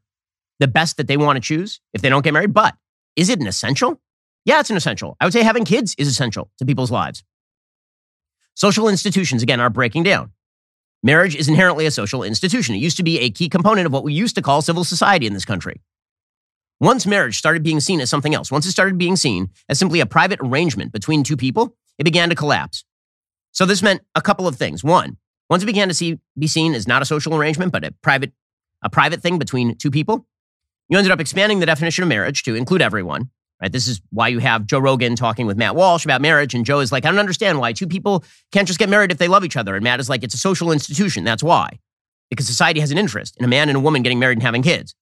the 0.60 0.67
best 0.67 0.98
that 0.98 1.08
they 1.08 1.17
want 1.17 1.38
to 1.38 1.41
choose 1.41 1.80
if 1.93 2.02
they 2.02 2.10
don't 2.10 2.24
get 2.24 2.34
married. 2.34 2.54
But 2.54 2.76
is 3.15 3.30
it 3.30 3.39
an 3.39 3.48
essential? 3.48 4.02
Yeah, 4.45 4.60
it's 4.60 4.69
an 4.69 4.78
essential. 4.78 5.17
I 5.19 5.26
would 5.26 5.34
say 5.34 5.43
having 5.43 5.65
kids 5.65 5.95
is 5.98 6.08
essential 6.08 6.52
to 6.60 6.65
people's 6.65 6.91
lives. 6.91 7.24
Social 8.54 8.88
institutions, 8.88 9.43
again, 9.43 9.60
are 9.60 9.69
breaking 9.69 10.04
down. 10.04 10.32
Marriage 11.04 11.36
is 11.36 11.48
inherently 11.48 11.86
a 11.86 11.91
social 11.91 12.24
institution. 12.24 12.74
It 12.74 12.80
used 12.80 12.98
to 12.98 13.04
be 13.04 13.19
a 13.19 13.30
key 13.30 13.50
component 13.50 13.86
of 13.86 13.91
what 13.91 14.04
we 14.04 14.13
used 14.13 14.36
to 14.36 14.41
call 14.41 14.62
civil 14.62 14.84
society 14.84 15.28
in 15.28 15.34
this 15.34 15.45
country. 15.45 15.82
Once 16.80 17.06
marriage 17.06 17.38
started 17.38 17.64
being 17.64 17.80
seen 17.80 18.02
as 18.02 18.10
something 18.10 18.36
else, 18.36 18.52
once 18.52 18.66
it 18.66 18.72
started 18.72 18.98
being 18.98 19.16
seen 19.16 19.50
as 19.70 19.80
simply 19.80 20.02
a 20.02 20.06
private 20.06 20.40
arrangement 20.42 20.92
between 20.92 21.24
two 21.24 21.38
people, 21.38 21.76
it 21.98 22.04
began 22.04 22.30
to 22.30 22.36
collapse. 22.36 22.84
So 23.52 23.66
this 23.66 23.82
meant 23.82 24.02
a 24.16 24.22
couple 24.22 24.48
of 24.48 24.58
things. 24.58 24.84
One, 24.84 25.18
once 25.50 25.64
it 25.64 25.68
began 25.68 25.88
to 25.88 25.94
see, 25.94 26.20
be 26.38 26.48
seen 26.48 26.74
as 26.74 26.88
not 26.88 27.02
a 27.02 27.06
social 27.06 27.36
arrangement, 27.36 27.72
but 27.72 27.86
a 27.86 27.92
private, 28.02 28.34
a 28.82 28.90
private 28.90 29.22
thing 29.22 29.40
between 29.40 29.78
two 29.78 29.90
people, 29.90 30.26
you 30.90 30.98
ended 30.98 31.12
up 31.12 31.22
expanding 31.22 31.60
the 31.60 31.66
definition 31.66 32.04
of 32.04 32.10
marriage 32.10 32.44
to 32.44 32.56
include 32.56 32.82
everyone. 32.82 33.30
Right? 33.62 33.72
This 33.72 33.88
is 33.88 34.02
why 34.10 34.28
you 34.28 34.40
have 34.40 34.66
Joe 34.66 34.80
Rogan 34.80 35.16
talking 35.16 35.48
with 35.48 35.56
Matt 35.56 35.76
Walsh 35.76 36.04
about 36.04 36.22
marriage, 36.22 36.54
and 36.54 36.66
Joe 36.66 36.80
is 36.80 36.92
like, 36.92 37.06
I 37.06 37.10
don't 37.10 37.20
understand 37.20 37.60
why 37.60 37.72
two 37.72 37.88
people 37.88 38.26
can't 38.52 38.68
just 38.68 38.80
get 38.80 38.90
married 38.90 39.12
if 39.12 39.18
they 39.18 39.30
love 39.30 39.46
each 39.46 39.56
other. 39.56 39.76
And 39.76 39.84
Matt 39.84 40.02
is 40.02 40.10
like, 40.10 40.24
it's 40.24 40.34
a 40.34 40.38
social 40.38 40.74
institution. 40.74 41.24
That's 41.24 41.42
why. 41.42 41.80
Because 42.30 42.48
society 42.48 42.82
has 42.82 42.92
an 42.92 42.98
interest 42.98 43.38
in 43.38 43.46
a 43.46 43.48
man 43.48 43.70
and 43.70 43.78
a 43.78 43.80
woman 43.80 44.02
getting 44.02 44.20
married 44.20 44.38
and 44.38 44.44
having 44.44 44.62
kids. 44.62 44.94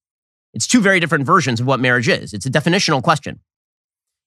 It's 0.53 0.67
two 0.67 0.81
very 0.81 0.99
different 0.99 1.25
versions 1.25 1.59
of 1.59 1.67
what 1.67 1.79
marriage 1.79 2.07
is. 2.07 2.33
It's 2.33 2.45
a 2.45 2.51
definitional 2.51 3.01
question. 3.01 3.39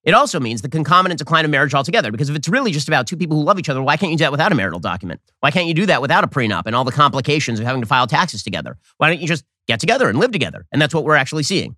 It 0.03 0.13
also 0.13 0.39
means 0.39 0.61
the 0.61 0.69
concomitant 0.69 1.19
decline 1.19 1.43
of 1.43 1.51
marriage 1.51 1.73
altogether, 1.73 2.11
because 2.11 2.29
if 2.29 2.35
it's 2.35 2.47
really 2.47 2.71
just 2.71 2.87
about 2.87 3.07
two 3.07 3.17
people 3.17 3.37
who 3.37 3.43
love 3.43 3.59
each 3.59 3.67
other, 3.67 3.81
why 3.81 3.97
can't 3.97 4.11
you 4.11 4.17
do 4.17 4.23
that 4.23 4.31
without 4.31 4.51
a 4.51 4.55
marital 4.55 4.79
document? 4.79 5.19
Why 5.41 5.51
can't 5.51 5.67
you 5.67 5.73
do 5.73 5.85
that 5.87 6.01
without 6.01 6.23
a 6.23 6.27
prenup 6.27 6.63
and 6.65 6.75
all 6.75 6.85
the 6.85 6.91
complications 6.93 7.59
of 7.59 7.65
having 7.65 7.81
to 7.81 7.87
file 7.87 8.07
taxes 8.07 8.41
together? 8.41 8.77
Why 8.97 9.09
don't 9.09 9.19
you 9.19 9.27
just 9.27 9.43
get 9.67 9.81
together 9.81 10.07
and 10.07 10.17
live 10.17 10.31
together? 10.31 10.65
And 10.71 10.81
that's 10.81 10.93
what 10.93 11.03
we're 11.03 11.15
actually 11.15 11.43
seeing. 11.43 11.75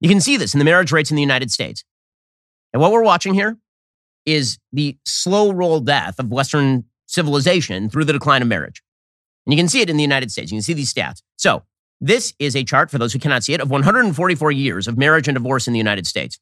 You 0.00 0.08
can 0.08 0.20
see 0.20 0.36
this 0.36 0.54
in 0.54 0.58
the 0.58 0.64
marriage 0.64 0.92
rates 0.92 1.10
in 1.10 1.16
the 1.16 1.22
United 1.22 1.50
States. 1.50 1.84
And 2.72 2.80
what 2.80 2.90
we're 2.90 3.04
watching 3.04 3.34
here 3.34 3.58
is 4.24 4.58
the 4.72 4.96
slow 5.04 5.52
roll 5.52 5.80
death 5.80 6.18
of 6.18 6.30
Western 6.30 6.84
civilization 7.06 7.90
through 7.90 8.04
the 8.04 8.12
decline 8.14 8.40
of 8.40 8.48
marriage. 8.48 8.82
And 9.44 9.52
you 9.52 9.58
can 9.58 9.68
see 9.68 9.82
it 9.82 9.90
in 9.90 9.96
the 9.96 10.02
United 10.02 10.32
States. 10.32 10.50
You 10.50 10.56
can 10.56 10.62
see 10.62 10.72
these 10.72 10.92
stats. 10.92 11.22
So 11.36 11.64
this 12.00 12.34
is 12.38 12.56
a 12.56 12.64
chart, 12.64 12.90
for 12.90 12.98
those 12.98 13.12
who 13.12 13.18
cannot 13.18 13.44
see 13.44 13.54
it, 13.54 13.60
of 13.60 13.70
144 13.70 14.52
years 14.52 14.88
of 14.88 14.98
marriage 14.98 15.28
and 15.28 15.34
divorce 15.36 15.66
in 15.66 15.72
the 15.72 15.78
United 15.78 16.06
States. 16.06 16.38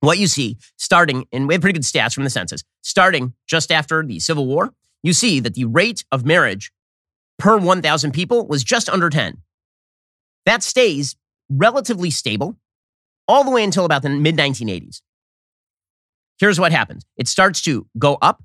What 0.00 0.18
you 0.18 0.26
see 0.26 0.58
starting, 0.76 1.26
and 1.32 1.46
we 1.46 1.54
have 1.54 1.60
pretty 1.60 1.78
good 1.78 1.84
stats 1.84 2.14
from 2.14 2.24
the 2.24 2.30
census, 2.30 2.64
starting 2.82 3.34
just 3.46 3.70
after 3.70 4.04
the 4.04 4.18
Civil 4.18 4.46
War, 4.46 4.72
you 5.02 5.12
see 5.12 5.40
that 5.40 5.54
the 5.54 5.64
rate 5.64 6.04
of 6.10 6.24
marriage 6.24 6.72
per 7.38 7.56
1,000 7.56 8.12
people 8.12 8.46
was 8.46 8.64
just 8.64 8.88
under 8.88 9.10
10. 9.10 9.38
That 10.46 10.62
stays 10.62 11.16
relatively 11.48 12.10
stable 12.10 12.56
all 13.28 13.44
the 13.44 13.50
way 13.50 13.62
until 13.62 13.84
about 13.84 14.02
the 14.02 14.10
mid 14.10 14.36
1980s. 14.36 15.02
Here's 16.38 16.58
what 16.58 16.72
happens 16.72 17.04
it 17.16 17.28
starts 17.28 17.60
to 17.62 17.86
go 17.98 18.18
up 18.20 18.42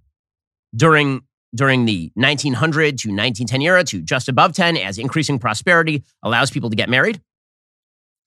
during 0.76 1.22
during 1.58 1.86
the 1.86 2.12
1900 2.16 2.98
to 3.00 3.10
1910 3.10 3.62
era 3.62 3.84
to 3.84 4.02
just 4.02 4.30
above 4.30 4.54
10 4.54 4.78
as 4.78 4.98
increasing 4.98 5.40
prosperity 5.40 6.04
allows 6.24 6.52
people 6.52 6.70
to 6.70 6.76
get 6.76 6.90
married. 6.90 7.22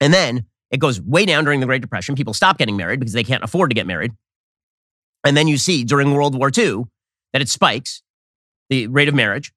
And 0.01 0.13
then 0.13 0.47
it 0.71 0.79
goes 0.79 1.01
way 1.01 1.25
down 1.25 1.45
during 1.45 1.61
the 1.61 1.67
Great 1.67 1.81
Depression. 1.81 2.15
People 2.15 2.35
stop 2.35 2.59
getting 2.59 2.77
married 2.77 3.01
because 3.01 3.13
they 3.13 3.25
can't 3.25 3.43
afford 3.43 3.71
to 3.71 3.75
get 3.75 3.87
married. 3.87 4.13
And 5.25 5.37
then 5.37 5.49
you 5.49 5.59
see 5.59 5.85
during 5.85 6.13
World 6.13 6.35
War 6.35 6.51
II 6.57 6.85
that 7.33 7.43
it 7.43 7.49
spikes 7.49 8.03
the 8.69 8.87
rate 8.87 9.09
of 9.09 9.15
marriage. 9.15 9.53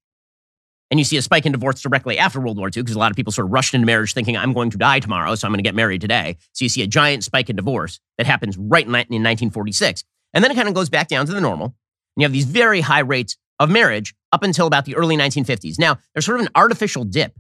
And 0.92 1.00
you 1.00 1.04
see 1.04 1.18
a 1.18 1.22
spike 1.22 1.46
in 1.46 1.52
divorce 1.52 1.82
directly 1.82 2.20
after 2.20 2.40
World 2.40 2.58
War 2.58 2.68
II 2.68 2.84
because 2.84 2.96
a 2.96 3.00
lot 3.00 3.10
of 3.10 3.16
people 3.16 3.32
sort 3.32 3.46
of 3.46 3.52
rushed 3.52 3.74
into 3.74 3.88
marriage 3.88 4.14
thinking, 4.14 4.38
I'm 4.38 4.54
going 4.54 4.70
to 4.72 4.78
die 4.78 5.00
tomorrow, 5.00 5.34
so 5.34 5.48
I'm 5.48 5.52
going 5.52 5.58
to 5.58 5.64
get 5.68 5.74
married 5.74 6.02
today. 6.02 6.38
So 6.52 6.66
you 6.66 6.70
see 6.70 6.84
a 6.84 6.88
giant 6.88 7.24
spike 7.24 7.50
in 7.50 7.56
divorce 7.56 8.00
that 8.18 8.28
happens 8.28 8.58
right 8.58 8.86
in 8.86 8.92
1946. 8.92 10.04
And 10.34 10.44
then 10.44 10.52
it 10.52 10.56
kind 10.56 10.68
of 10.68 10.74
goes 10.74 10.90
back 10.90 11.08
down 11.08 11.26
to 11.26 11.34
the 11.34 11.42
normal. 11.42 11.66
And 11.66 12.22
you 12.22 12.26
have 12.26 12.34
these 12.34 12.46
very 12.46 12.82
high 12.82 13.00
rates 13.00 13.38
of 13.60 13.70
marriage 13.70 14.14
up 14.32 14.44
until 14.44 14.68
about 14.68 14.86
the 14.86 14.96
early 14.96 15.16
1950s. 15.16 15.80
Now, 15.80 15.98
there's 16.14 16.26
sort 16.26 16.40
of 16.40 16.46
an 16.46 16.52
artificial 16.56 17.04
dip 17.04 17.38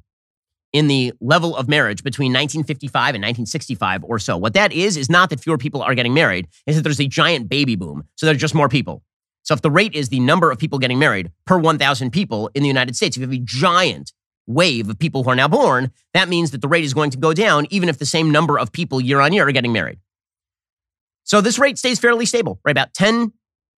in 0.72 0.88
the 0.88 1.14
level 1.22 1.56
of 1.56 1.68
marriage 1.68 2.04
between 2.04 2.32
1955 2.32 3.16
and 3.16 3.22
1965 3.22 4.04
or 4.04 4.18
so. 4.20 4.38
What 4.38 4.54
that 4.56 4.74
is, 4.74 4.98
is 4.98 5.10
not 5.10 5.30
that 5.30 5.40
fewer 5.40 5.58
people 5.58 5.82
are 5.84 5.94
getting 5.94 6.14
married, 6.14 6.48
is 6.66 6.76
that 6.76 6.82
there's 6.82 7.00
a 7.00 7.08
giant 7.08 7.48
baby 7.48 7.76
boom. 7.76 8.04
So 8.16 8.26
there's 8.26 8.40
just 8.40 8.56
more 8.56 8.70
people. 8.70 9.04
So 9.44 9.54
if 9.54 9.62
the 9.62 9.70
rate 9.70 9.94
is 9.94 10.10
the 10.10 10.20
number 10.20 10.52
of 10.52 10.58
people 10.58 10.80
getting 10.80 11.00
married 11.00 11.32
per 11.46 11.58
1,000 11.58 12.12
people 12.12 12.50
in 12.56 12.64
the 12.64 12.68
United 12.68 12.96
States, 12.96 13.16
if 13.16 13.22
you 13.22 13.28
have 13.28 13.36
a 13.36 13.44
giant 13.44 14.14
wave 14.48 14.90
of 14.90 14.98
people 14.98 15.24
who 15.24 15.30
are 15.30 15.36
now 15.36 15.48
born, 15.48 15.92
that 16.14 16.28
means 16.28 16.52
that 16.52 16.62
the 16.62 16.68
rate 16.68 16.84
is 16.84 16.94
going 16.94 17.12
to 17.12 17.18
go 17.18 17.34
down 17.34 17.68
even 17.70 17.88
if 17.88 18.00
the 18.00 18.06
same 18.06 18.32
number 18.32 18.58
of 18.58 18.72
people 18.72 19.00
year 19.00 19.20
on 19.20 19.32
year 19.32 19.48
are 19.48 19.52
getting 19.52 19.74
married. 19.74 20.00
So 21.24 21.40
this 21.40 21.60
rate 21.60 21.78
stays 21.78 22.00
fairly 22.00 22.26
stable, 22.26 22.60
right? 22.66 22.72
About 22.72 22.94
10, 22.94 23.32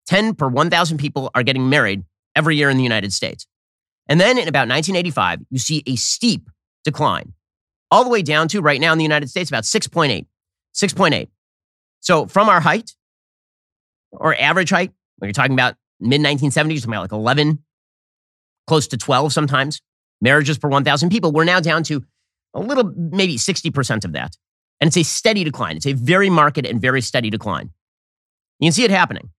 10 0.07 0.35
per 0.35 0.47
1,000 0.47 0.97
people 0.97 1.29
are 1.35 1.43
getting 1.43 1.69
married 1.69 2.03
every 2.35 2.55
year 2.55 2.69
in 2.69 2.77
the 2.77 2.83
United 2.83 3.13
States. 3.13 3.47
And 4.07 4.19
then 4.19 4.37
in 4.37 4.47
about 4.47 4.67
1985, 4.67 5.41
you 5.49 5.59
see 5.59 5.83
a 5.87 5.95
steep 5.95 6.49
decline, 6.83 7.33
all 7.89 8.03
the 8.03 8.09
way 8.09 8.21
down 8.21 8.47
to 8.49 8.61
right 8.61 8.79
now 8.79 8.91
in 8.91 8.97
the 8.97 9.03
United 9.03 9.29
States, 9.29 9.49
about 9.49 9.63
6.8. 9.63 10.25
6.8. 10.75 11.27
So 12.01 12.27
from 12.27 12.49
our 12.49 12.59
height 12.59 12.91
or 14.11 14.35
average 14.39 14.69
height, 14.69 14.91
when 15.17 15.27
you're 15.27 15.33
talking 15.33 15.53
about 15.53 15.75
mid 15.99 16.21
1970s, 16.21 16.81
talking 16.81 16.93
about 16.93 17.01
like 17.01 17.11
11, 17.11 17.63
close 18.67 18.87
to 18.89 18.97
12 18.97 19.33
sometimes, 19.33 19.81
marriages 20.21 20.57
per 20.57 20.69
1,000 20.69 21.09
people, 21.09 21.31
we're 21.31 21.45
now 21.45 21.59
down 21.59 21.83
to 21.83 22.03
a 22.53 22.59
little, 22.59 22.93
maybe 22.95 23.37
60% 23.37 24.05
of 24.05 24.13
that. 24.13 24.35
And 24.79 24.87
it's 24.87 24.97
a 24.97 25.03
steady 25.03 25.43
decline. 25.43 25.77
It's 25.77 25.85
a 25.85 25.93
very 25.93 26.29
marked 26.29 26.57
and 26.57 26.81
very 26.81 27.01
steady 27.01 27.29
decline. 27.29 27.71
You 28.59 28.67
can 28.67 28.73
see 28.73 28.83
it 28.83 28.91
happening. 28.91 29.29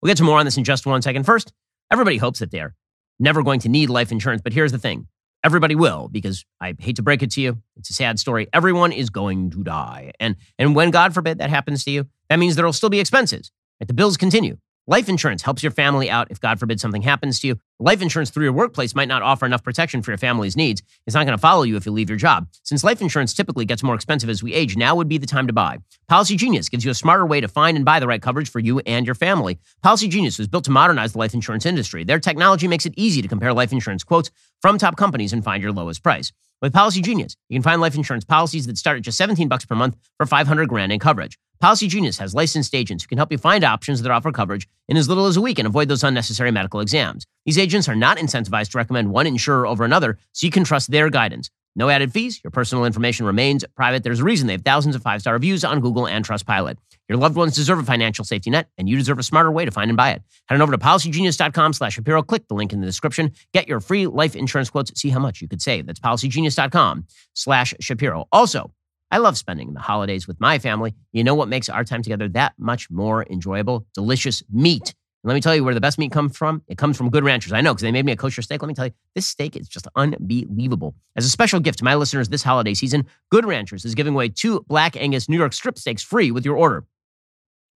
We'll 0.00 0.10
get 0.10 0.18
to 0.18 0.24
more 0.24 0.38
on 0.38 0.44
this 0.44 0.56
in 0.56 0.64
just 0.64 0.86
one 0.86 1.02
second. 1.02 1.24
First, 1.24 1.52
everybody 1.90 2.16
hopes 2.16 2.40
that 2.40 2.50
they're 2.50 2.74
never 3.18 3.42
going 3.42 3.60
to 3.60 3.68
need 3.68 3.90
life 3.90 4.12
insurance. 4.12 4.42
But 4.42 4.52
here's 4.52 4.72
the 4.72 4.78
thing 4.78 5.06
everybody 5.44 5.74
will, 5.74 6.08
because 6.08 6.44
I 6.60 6.74
hate 6.78 6.96
to 6.96 7.02
break 7.02 7.22
it 7.22 7.30
to 7.32 7.40
you. 7.40 7.62
It's 7.76 7.90
a 7.90 7.92
sad 7.92 8.18
story. 8.18 8.48
Everyone 8.52 8.92
is 8.92 9.10
going 9.10 9.50
to 9.50 9.62
die. 9.62 10.12
And, 10.18 10.36
and 10.58 10.74
when, 10.74 10.90
God 10.90 11.12
forbid, 11.12 11.38
that 11.38 11.50
happens 11.50 11.84
to 11.84 11.90
you, 11.90 12.06
that 12.30 12.38
means 12.38 12.56
there 12.56 12.64
will 12.64 12.72
still 12.72 12.88
be 12.88 12.98
expenses. 12.98 13.52
Right? 13.80 13.86
The 13.86 13.94
bills 13.94 14.16
continue. 14.16 14.56
Life 14.86 15.08
insurance 15.08 15.40
helps 15.40 15.62
your 15.62 15.72
family 15.72 16.10
out 16.10 16.30
if, 16.30 16.38
God 16.38 16.60
forbid, 16.60 16.78
something 16.78 17.00
happens 17.00 17.40
to 17.40 17.46
you. 17.46 17.58
Life 17.80 18.02
insurance 18.02 18.28
through 18.28 18.44
your 18.44 18.52
workplace 18.52 18.94
might 18.94 19.08
not 19.08 19.22
offer 19.22 19.46
enough 19.46 19.64
protection 19.64 20.02
for 20.02 20.10
your 20.10 20.18
family's 20.18 20.58
needs. 20.58 20.82
It's 21.06 21.14
not 21.14 21.24
going 21.24 21.36
to 21.36 21.40
follow 21.40 21.62
you 21.62 21.76
if 21.76 21.86
you 21.86 21.92
leave 21.92 22.10
your 22.10 22.18
job. 22.18 22.48
Since 22.64 22.84
life 22.84 23.00
insurance 23.00 23.32
typically 23.32 23.64
gets 23.64 23.82
more 23.82 23.94
expensive 23.94 24.28
as 24.28 24.42
we 24.42 24.52
age, 24.52 24.76
now 24.76 24.94
would 24.94 25.08
be 25.08 25.16
the 25.16 25.26
time 25.26 25.46
to 25.46 25.54
buy. 25.54 25.78
Policygenius 26.10 26.70
gives 26.70 26.84
you 26.84 26.90
a 26.90 26.94
smarter 26.94 27.24
way 27.24 27.40
to 27.40 27.48
find 27.48 27.78
and 27.78 27.84
buy 27.86 27.98
the 27.98 28.06
right 28.06 28.20
coverage 28.20 28.50
for 28.50 28.58
you 28.58 28.80
and 28.80 29.06
your 29.06 29.14
family. 29.14 29.58
Policygenius 29.82 30.38
was 30.38 30.48
built 30.48 30.64
to 30.64 30.70
modernize 30.70 31.12
the 31.12 31.18
life 31.18 31.32
insurance 31.32 31.64
industry. 31.64 32.04
Their 32.04 32.20
technology 32.20 32.68
makes 32.68 32.84
it 32.84 32.92
easy 32.94 33.22
to 33.22 33.28
compare 33.28 33.54
life 33.54 33.72
insurance 33.72 34.04
quotes 34.04 34.30
from 34.60 34.76
top 34.76 34.98
companies 34.98 35.32
and 35.32 35.42
find 35.42 35.62
your 35.62 35.72
lowest 35.72 36.02
price. 36.02 36.30
With 36.60 36.74
Policygenius, 36.74 37.36
you 37.48 37.56
can 37.56 37.62
find 37.62 37.80
life 37.80 37.94
insurance 37.94 38.26
policies 38.26 38.66
that 38.66 38.76
start 38.76 38.98
at 38.98 39.04
just 39.04 39.16
17 39.16 39.48
bucks 39.48 39.64
per 39.64 39.74
month 39.74 39.96
for 40.18 40.26
500 40.26 40.68
grand 40.68 40.92
in 40.92 40.98
coverage. 40.98 41.38
Policygenius 41.62 42.18
has 42.18 42.34
licensed 42.34 42.74
agents 42.74 43.04
who 43.04 43.08
can 43.08 43.18
help 43.18 43.32
you 43.32 43.38
find 43.38 43.64
options 43.64 44.02
that 44.02 44.12
offer 44.12 44.32
coverage 44.32 44.68
in 44.88 44.96
as 44.96 45.08
little 45.08 45.26
as 45.26 45.36
a 45.36 45.40
week 45.40 45.58
and 45.58 45.66
avoid 45.66 45.88
those 45.88 46.04
unnecessary 46.04 46.50
medical 46.50 46.80
exams. 46.80 47.26
These 47.46 47.58
agents 47.58 47.88
are 47.88 47.94
not 47.94 48.18
incentivized 48.18 48.72
to 48.72 48.78
recommend 48.78 49.10
one 49.10 49.26
insurer 49.26 49.66
over 49.66 49.84
another, 49.84 50.18
so 50.32 50.46
you 50.46 50.50
can 50.50 50.64
trust 50.64 50.90
their 50.90 51.10
guidance. 51.10 51.50
No 51.76 51.88
added 51.88 52.12
fees. 52.12 52.40
Your 52.44 52.50
personal 52.50 52.84
information 52.84 53.26
remains 53.26 53.64
private. 53.74 54.04
There's 54.04 54.20
a 54.20 54.24
reason 54.24 54.46
they 54.46 54.52
have 54.52 54.62
thousands 54.62 54.94
of 54.94 55.02
five 55.02 55.20
star 55.20 55.34
reviews 55.34 55.64
on 55.64 55.80
Google 55.80 56.06
and 56.06 56.24
Trustpilot. 56.24 56.76
Your 57.08 57.18
loved 57.18 57.36
ones 57.36 57.54
deserve 57.54 57.78
a 57.80 57.82
financial 57.82 58.24
safety 58.24 58.48
net, 58.48 58.68
and 58.78 58.88
you 58.88 58.96
deserve 58.96 59.18
a 59.18 59.22
smarter 59.22 59.50
way 59.50 59.64
to 59.64 59.70
find 59.70 59.90
and 59.90 59.96
buy 59.96 60.12
it. 60.12 60.22
Head 60.46 60.54
on 60.54 60.62
over 60.62 60.72
to 60.72 60.78
policygenius.com 60.78 61.72
slash 61.74 61.94
Shapiro. 61.94 62.22
Click 62.22 62.48
the 62.48 62.54
link 62.54 62.72
in 62.72 62.80
the 62.80 62.86
description. 62.86 63.32
Get 63.52 63.68
your 63.68 63.80
free 63.80 64.06
life 64.06 64.36
insurance 64.36 64.70
quotes. 64.70 64.98
See 64.98 65.10
how 65.10 65.18
much 65.18 65.42
you 65.42 65.48
could 65.48 65.60
save. 65.60 65.86
That's 65.86 66.00
policygenius.com 66.00 67.06
slash 67.34 67.74
Shapiro. 67.80 68.26
Also, 68.32 68.72
I 69.14 69.18
love 69.18 69.38
spending 69.38 69.74
the 69.74 69.80
holidays 69.80 70.26
with 70.26 70.40
my 70.40 70.58
family. 70.58 70.92
You 71.12 71.22
know 71.22 71.36
what 71.36 71.46
makes 71.46 71.68
our 71.68 71.84
time 71.84 72.02
together 72.02 72.28
that 72.30 72.54
much 72.58 72.90
more 72.90 73.24
enjoyable? 73.30 73.86
Delicious 73.94 74.42
meat. 74.52 74.88
And 74.88 75.28
let 75.28 75.34
me 75.34 75.40
tell 75.40 75.54
you 75.54 75.62
where 75.62 75.72
the 75.72 75.80
best 75.80 75.98
meat 76.00 76.10
comes 76.10 76.36
from. 76.36 76.64
It 76.66 76.78
comes 76.78 76.96
from 76.96 77.10
Good 77.10 77.22
Ranchers. 77.22 77.52
I 77.52 77.60
know 77.60 77.72
because 77.72 77.82
they 77.82 77.92
made 77.92 78.04
me 78.04 78.10
a 78.10 78.16
kosher 78.16 78.42
steak. 78.42 78.60
Let 78.60 78.66
me 78.66 78.74
tell 78.74 78.86
you, 78.86 78.92
this 79.14 79.24
steak 79.24 79.54
is 79.54 79.68
just 79.68 79.86
unbelievable. 79.94 80.96
As 81.14 81.24
a 81.24 81.30
special 81.30 81.60
gift 81.60 81.78
to 81.78 81.84
my 81.84 81.94
listeners 81.94 82.28
this 82.28 82.42
holiday 82.42 82.74
season, 82.74 83.06
Good 83.30 83.46
Ranchers 83.46 83.84
is 83.84 83.94
giving 83.94 84.14
away 84.14 84.30
two 84.30 84.64
Black 84.66 84.96
Angus 84.96 85.28
New 85.28 85.38
York 85.38 85.52
strip 85.52 85.78
steaks 85.78 86.02
free 86.02 86.32
with 86.32 86.44
your 86.44 86.56
order. 86.56 86.84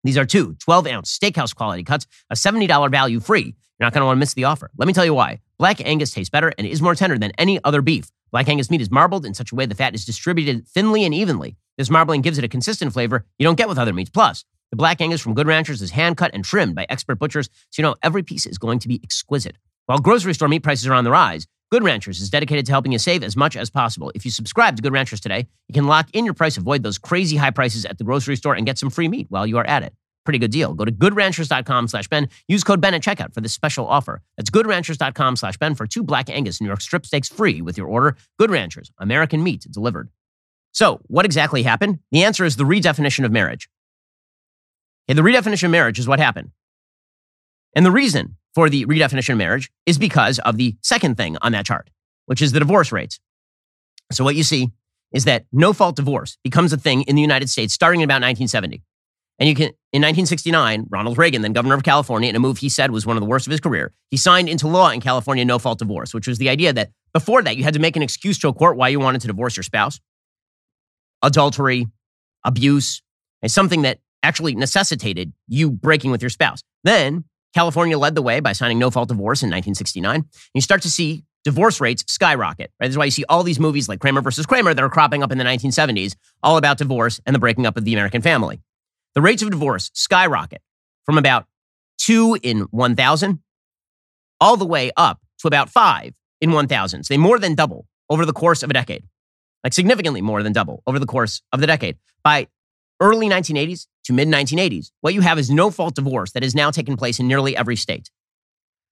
These 0.03 0.19
are 0.19 0.27
two 0.27 0.57
12 0.59 0.89
ounce 0.89 1.17
steakhouse 1.17 1.55
quality 1.55 1.85
cuts, 1.85 2.09
a 2.31 2.35
$70 2.35 2.91
value 2.91 3.21
free. 3.21 3.55
You're 3.79 3.87
not 3.87 3.93
going 3.93 4.03
to 4.03 4.07
want 4.07 4.17
to 4.17 4.21
miss 4.21 4.35
the 4.35 4.45
offer. 4.45 4.71
Let 4.77 4.89
me 4.89 4.93
tell 4.93 5.05
you 5.05 5.15
why. 5.15 5.41
Black 5.59 5.81
Angus 5.85 6.13
tastes 6.13 6.31
better 6.31 6.53
and 6.59 6.67
is 6.67 6.83
more 6.83 6.95
tender 6.97 7.17
than 7.17 7.33
any 7.39 7.63
other 7.63 7.81
beef. 7.81 8.11
Black 8.33 8.49
Angus 8.49 8.71
meat 8.71 8.81
is 8.81 8.91
marbled 8.91 9.25
in 9.25 9.35
such 9.35 9.53
a 9.53 9.55
way 9.55 9.67
the 9.67 9.75
fat 9.75 9.95
is 9.95 10.05
distributed 10.05 10.67
thinly 10.67 11.05
and 11.05 11.15
evenly. 11.15 11.57
This 11.77 11.89
marbling 11.89 12.23
gives 12.23 12.39
it 12.39 12.45
a 12.45 12.49
consistent 12.49 12.93
flavor 12.93 13.25
you 13.39 13.45
don't 13.45 13.57
get 13.57 13.69
with 13.69 13.79
other 13.79 13.93
meats. 13.93 14.11
Plus, 14.11 14.45
the 14.71 14.77
Black 14.77 15.01
Angus 15.01 15.21
from 15.21 15.35
Good 15.35 15.47
Ranchers 15.47 15.81
is 15.81 15.93
hand 15.93 16.17
cut 16.17 16.33
and 16.35 16.45
trimmed 16.45 16.75
by 16.75 16.87
expert 16.89 17.21
butchers, 17.21 17.49
so 17.71 17.81
you 17.81 17.83
know 17.85 17.95
every 18.03 18.23
piece 18.23 18.47
is 18.47 18.59
going 18.59 18.81
to 18.81 18.89
be 18.89 19.01
exquisite. 19.03 19.57
While 19.87 19.99
grocery 19.99 20.35
store 20.35 20.49
meat 20.49 20.63
prices 20.63 20.87
are 20.87 20.93
on 20.93 21.05
the 21.05 21.11
rise, 21.11 21.47
Good 21.71 21.85
Ranchers 21.85 22.21
is 22.21 22.31
dedicated 22.31 22.67
to 22.67 22.73
helping 22.73 22.93
you 22.93 22.99
save 22.99 23.23
as 23.23 23.37
much 23.37 23.57
as 23.57 23.71
possible. 23.71 24.11
If 24.15 24.25
you 24.25 24.31
subscribe 24.31 24.77
to 24.77 24.83
Good 24.83 24.93
Ranchers 24.93 25.21
today, 25.21 25.47
you 25.69 25.73
can 25.73 25.87
lock 25.87 26.09
in 26.13 26.25
your 26.25 26.35
price, 26.35 26.57
avoid 26.57 26.83
those 26.83 26.99
crazy 26.99 27.37
high 27.37 27.51
prices 27.51 27.85
at 27.87 27.97
the 27.97 28.05
grocery 28.05 28.37
store, 28.37 28.55
and 28.55 28.67
get 28.67 28.77
some 28.77 28.91
free 28.91 29.09
meat 29.09 29.27
while 29.31 29.47
you 29.47 29.57
are 29.57 29.67
at 29.67 29.83
it. 29.83 29.95
Pretty 30.29 30.39
good 30.39 30.51
deal. 30.51 30.75
Go 30.75 30.85
to 30.85 30.93
goodranchers.com 30.93 31.89
slash 31.89 32.07
Ben. 32.07 32.29
Use 32.49 32.63
code 32.63 32.83
Ben 32.83 32.93
at 32.93 33.01
checkout 33.01 33.33
for 33.33 33.41
this 33.41 33.55
special 33.55 33.87
offer. 33.87 34.21
That's 34.37 34.51
goodranchers.com 34.51 35.37
slash 35.37 35.57
Ben 35.57 35.75
for 35.75 35.87
two 35.87 36.03
Black 36.03 36.29
Angus 36.29 36.61
New 36.61 36.67
York 36.67 36.83
strip 36.83 37.07
steaks 37.07 37.31
free 37.31 37.63
with 37.63 37.79
your 37.79 37.87
order. 37.87 38.15
Good 38.39 38.51
Ranchers, 38.51 38.93
American 38.99 39.43
meat 39.43 39.67
delivered. 39.71 40.11
So, 40.73 41.01
what 41.07 41.25
exactly 41.25 41.63
happened? 41.63 42.01
The 42.13 42.25
answer 42.25 42.45
is 42.45 42.57
the 42.57 42.65
redefinition 42.65 43.25
of 43.25 43.33
marriage. 43.33 43.71
Okay, 45.09 45.17
the 45.17 45.23
redefinition 45.23 45.65
of 45.65 45.71
marriage 45.71 45.99
is 45.99 46.07
what 46.07 46.21
happened. 46.21 46.51
And 47.75 47.87
the 47.87 47.91
reason 47.91 48.37
for 48.55 48.69
the 48.69 48.85
redefinition 48.85 49.31
of 49.31 49.39
marriage 49.39 49.71
is 49.87 49.97
because 49.97 50.39
of 50.41 50.59
the 50.59 50.77
second 50.83 51.17
thing 51.17 51.39
on 51.41 51.53
that 51.53 51.65
chart, 51.65 51.89
which 52.27 52.43
is 52.43 52.53
the 52.53 52.59
divorce 52.59 52.93
rates. 52.93 53.19
So, 54.13 54.25
what 54.25 54.37
you 54.37 54.43
see 54.43 54.73
is 55.11 55.25
that 55.25 55.47
no 55.53 55.73
fault 55.73 55.97
divorce 55.97 56.37
becomes 56.45 56.75
a 56.75 56.77
thing 56.77 57.01
in 57.05 57.17
the 57.17 57.23
United 57.23 57.49
States 57.49 57.73
starting 57.73 58.03
in 58.03 58.05
about 58.05 58.21
1970. 58.21 58.83
And 59.39 59.49
you 59.49 59.55
can, 59.55 59.67
in 59.93 60.03
1969, 60.03 60.87
Ronald 60.91 61.17
Reagan, 61.17 61.43
then 61.43 61.53
governor 61.53 61.75
of 61.75 61.85
California, 61.85 62.29
in 62.29 62.37
a 62.37 62.41
move 62.41 62.59
he 62.59 62.69
said 62.69 62.91
was 62.91 63.07
one 63.07 63.17
of 63.17 63.21
the 63.21 63.29
worst 63.29 63.47
of 63.47 63.53
his 63.53 63.61
career, 63.61 63.93
he 64.11 64.17
signed 64.17 64.49
into 64.49 64.67
law 64.67 64.91
in 64.91 65.01
California 65.01 65.45
no 65.45 65.59
fault 65.59 65.79
divorce, 65.79 66.13
which 66.13 66.27
was 66.27 66.39
the 66.39 66.49
idea 66.49 66.73
that 66.73 66.91
before 67.13 67.43
that 67.43 67.57
you 67.57 67.63
had 67.63 67.75
to 67.75 67.81
make 67.81 67.97
an 67.97 68.03
excuse 68.03 68.39
to 68.41 68.49
a 68.49 68.53
court 68.53 68.77
why 68.77 68.89
you 68.89 68.99
wanted 68.99 69.21
to 69.21 69.29
divorce 69.29 69.57
your 69.57 69.63
spouse. 69.63 70.01
Adultery, 71.23 71.87
abuse, 72.45 73.03
is 73.43 73.55
something 73.55 73.83
that 73.83 73.99
actually 74.23 74.55
necessitated 74.55 75.33
you 75.47 75.71
breaking 75.71 76.11
with 76.11 76.23
your 76.23 76.31
spouse. 76.31 76.63
Then 76.83 77.25
California 77.55 77.97
led 77.97 78.15
the 78.15 78.23
way 78.23 78.41
by 78.41 78.53
signing 78.53 78.79
no 78.79 78.91
fault 78.91 79.09
divorce 79.09 79.43
in 79.43 79.49
1969. 79.49 80.15
And 80.17 80.25
You 80.55 80.61
start 80.61 80.83
to 80.83 80.91
see 80.91 81.25
divorce 81.45 81.81
rates 81.81 82.05
skyrocket. 82.09 82.71
Right? 82.81 82.89
That's 82.89 82.97
why 82.97 83.07
you 83.07 83.11
see 83.11 83.25
all 83.29 83.43
these 83.43 83.61
movies 83.61 83.89
like 83.89 84.01
Kramer 84.01 84.21
versus 84.21 84.47
Kramer 84.47 84.75
that 84.75 84.83
are 84.83 84.91
cropping 84.91 85.23
up 85.23 85.33
in 85.33 85.39
the 85.39 85.45
1970s, 85.45 86.15
all 86.43 86.57
about 86.57 86.79
divorce 86.79 87.21
and 87.25 87.35
the 87.35 87.39
breaking 87.39 87.67
up 87.67 87.77
of 87.77 87.85
the 87.85 87.95
American 87.95 88.23
family. 88.23 88.61
The 89.15 89.23
rates 89.23 89.43
of 89.43 89.51
divorce 89.51 89.91
skyrocket 89.95 90.63
from 91.05 91.19
about 91.19 91.47
two 91.99 92.39
in 92.43 92.61
1,000 92.71 93.41
all 94.41 94.57
the 94.57 94.67
way 94.67 94.91
up 94.97 95.21
to 95.41 95.49
about 95.49 95.71
five 95.71 96.15
in 96.41 96.51
1000s. 96.51 97.09
They 97.09 97.17
more 97.17 97.39
than 97.39 97.55
double 97.55 97.87
over 98.11 98.25
the 98.25 98.33
course 98.33 98.63
of 98.63 98.71
a 98.71 98.73
decade, 98.73 99.05
like 99.65 99.73
significantly 99.73 100.23
more 100.23 100.43
than 100.43 100.53
double 100.53 100.83
over 100.87 100.99
the 100.99 101.07
course 101.07 101.43
of 101.53 101.61
the 101.61 101.67
decade. 101.67 101.97
By 102.23 102.49
early 103.01 103.29
1980s 103.29 103.87
to 104.05 104.13
mid 104.13 104.29
1980s, 104.29 104.91
what 105.01 105.15
you 105.15 105.21
have 105.21 105.39
is 105.39 105.51
no 105.51 105.71
fault 105.71 105.95
divorce 105.95 106.33
that 106.33 106.43
has 106.43 106.55
now 106.55 106.71
taken 106.71 106.97
place 106.97 107.19
in 107.19 107.29
nearly 107.29 107.57
every 107.57 107.77
state. 107.77 108.11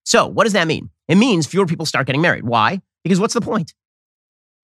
So, 0.04 0.26
what 0.26 0.44
does 0.44 0.52
that 0.52 0.68
mean? 0.68 0.90
It 1.08 1.16
means 1.16 1.46
fewer 1.46 1.66
people 1.66 1.86
start 1.86 2.06
getting 2.06 2.22
married. 2.22 2.44
Why? 2.44 2.80
Because 3.02 3.18
what's 3.20 3.34
the 3.34 3.40
point? 3.40 3.74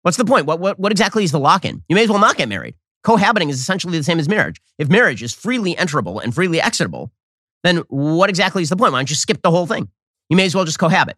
What's 0.03 0.17
the 0.17 0.25
point? 0.25 0.45
What, 0.45 0.59
what, 0.59 0.79
what 0.79 0.91
exactly 0.91 1.23
is 1.23 1.31
the 1.31 1.39
lock 1.39 1.65
in? 1.65 1.83
You 1.87 1.95
may 1.95 2.03
as 2.03 2.09
well 2.09 2.19
not 2.19 2.37
get 2.37 2.49
married. 2.49 2.75
Cohabiting 3.03 3.49
is 3.49 3.59
essentially 3.59 3.97
the 3.97 4.03
same 4.03 4.19
as 4.19 4.29
marriage. 4.29 4.61
If 4.77 4.89
marriage 4.89 5.23
is 5.23 5.33
freely 5.33 5.77
enterable 5.77 6.19
and 6.19 6.33
freely 6.33 6.61
exitable, 6.61 7.11
then 7.63 7.77
what 7.87 8.29
exactly 8.29 8.61
is 8.61 8.69
the 8.69 8.75
point? 8.75 8.93
Why 8.93 8.99
don't 8.99 9.09
you 9.09 9.15
skip 9.15 9.41
the 9.41 9.51
whole 9.51 9.67
thing? 9.67 9.89
You 10.29 10.37
may 10.37 10.45
as 10.45 10.55
well 10.55 10.65
just 10.65 10.79
cohabit. 10.79 11.17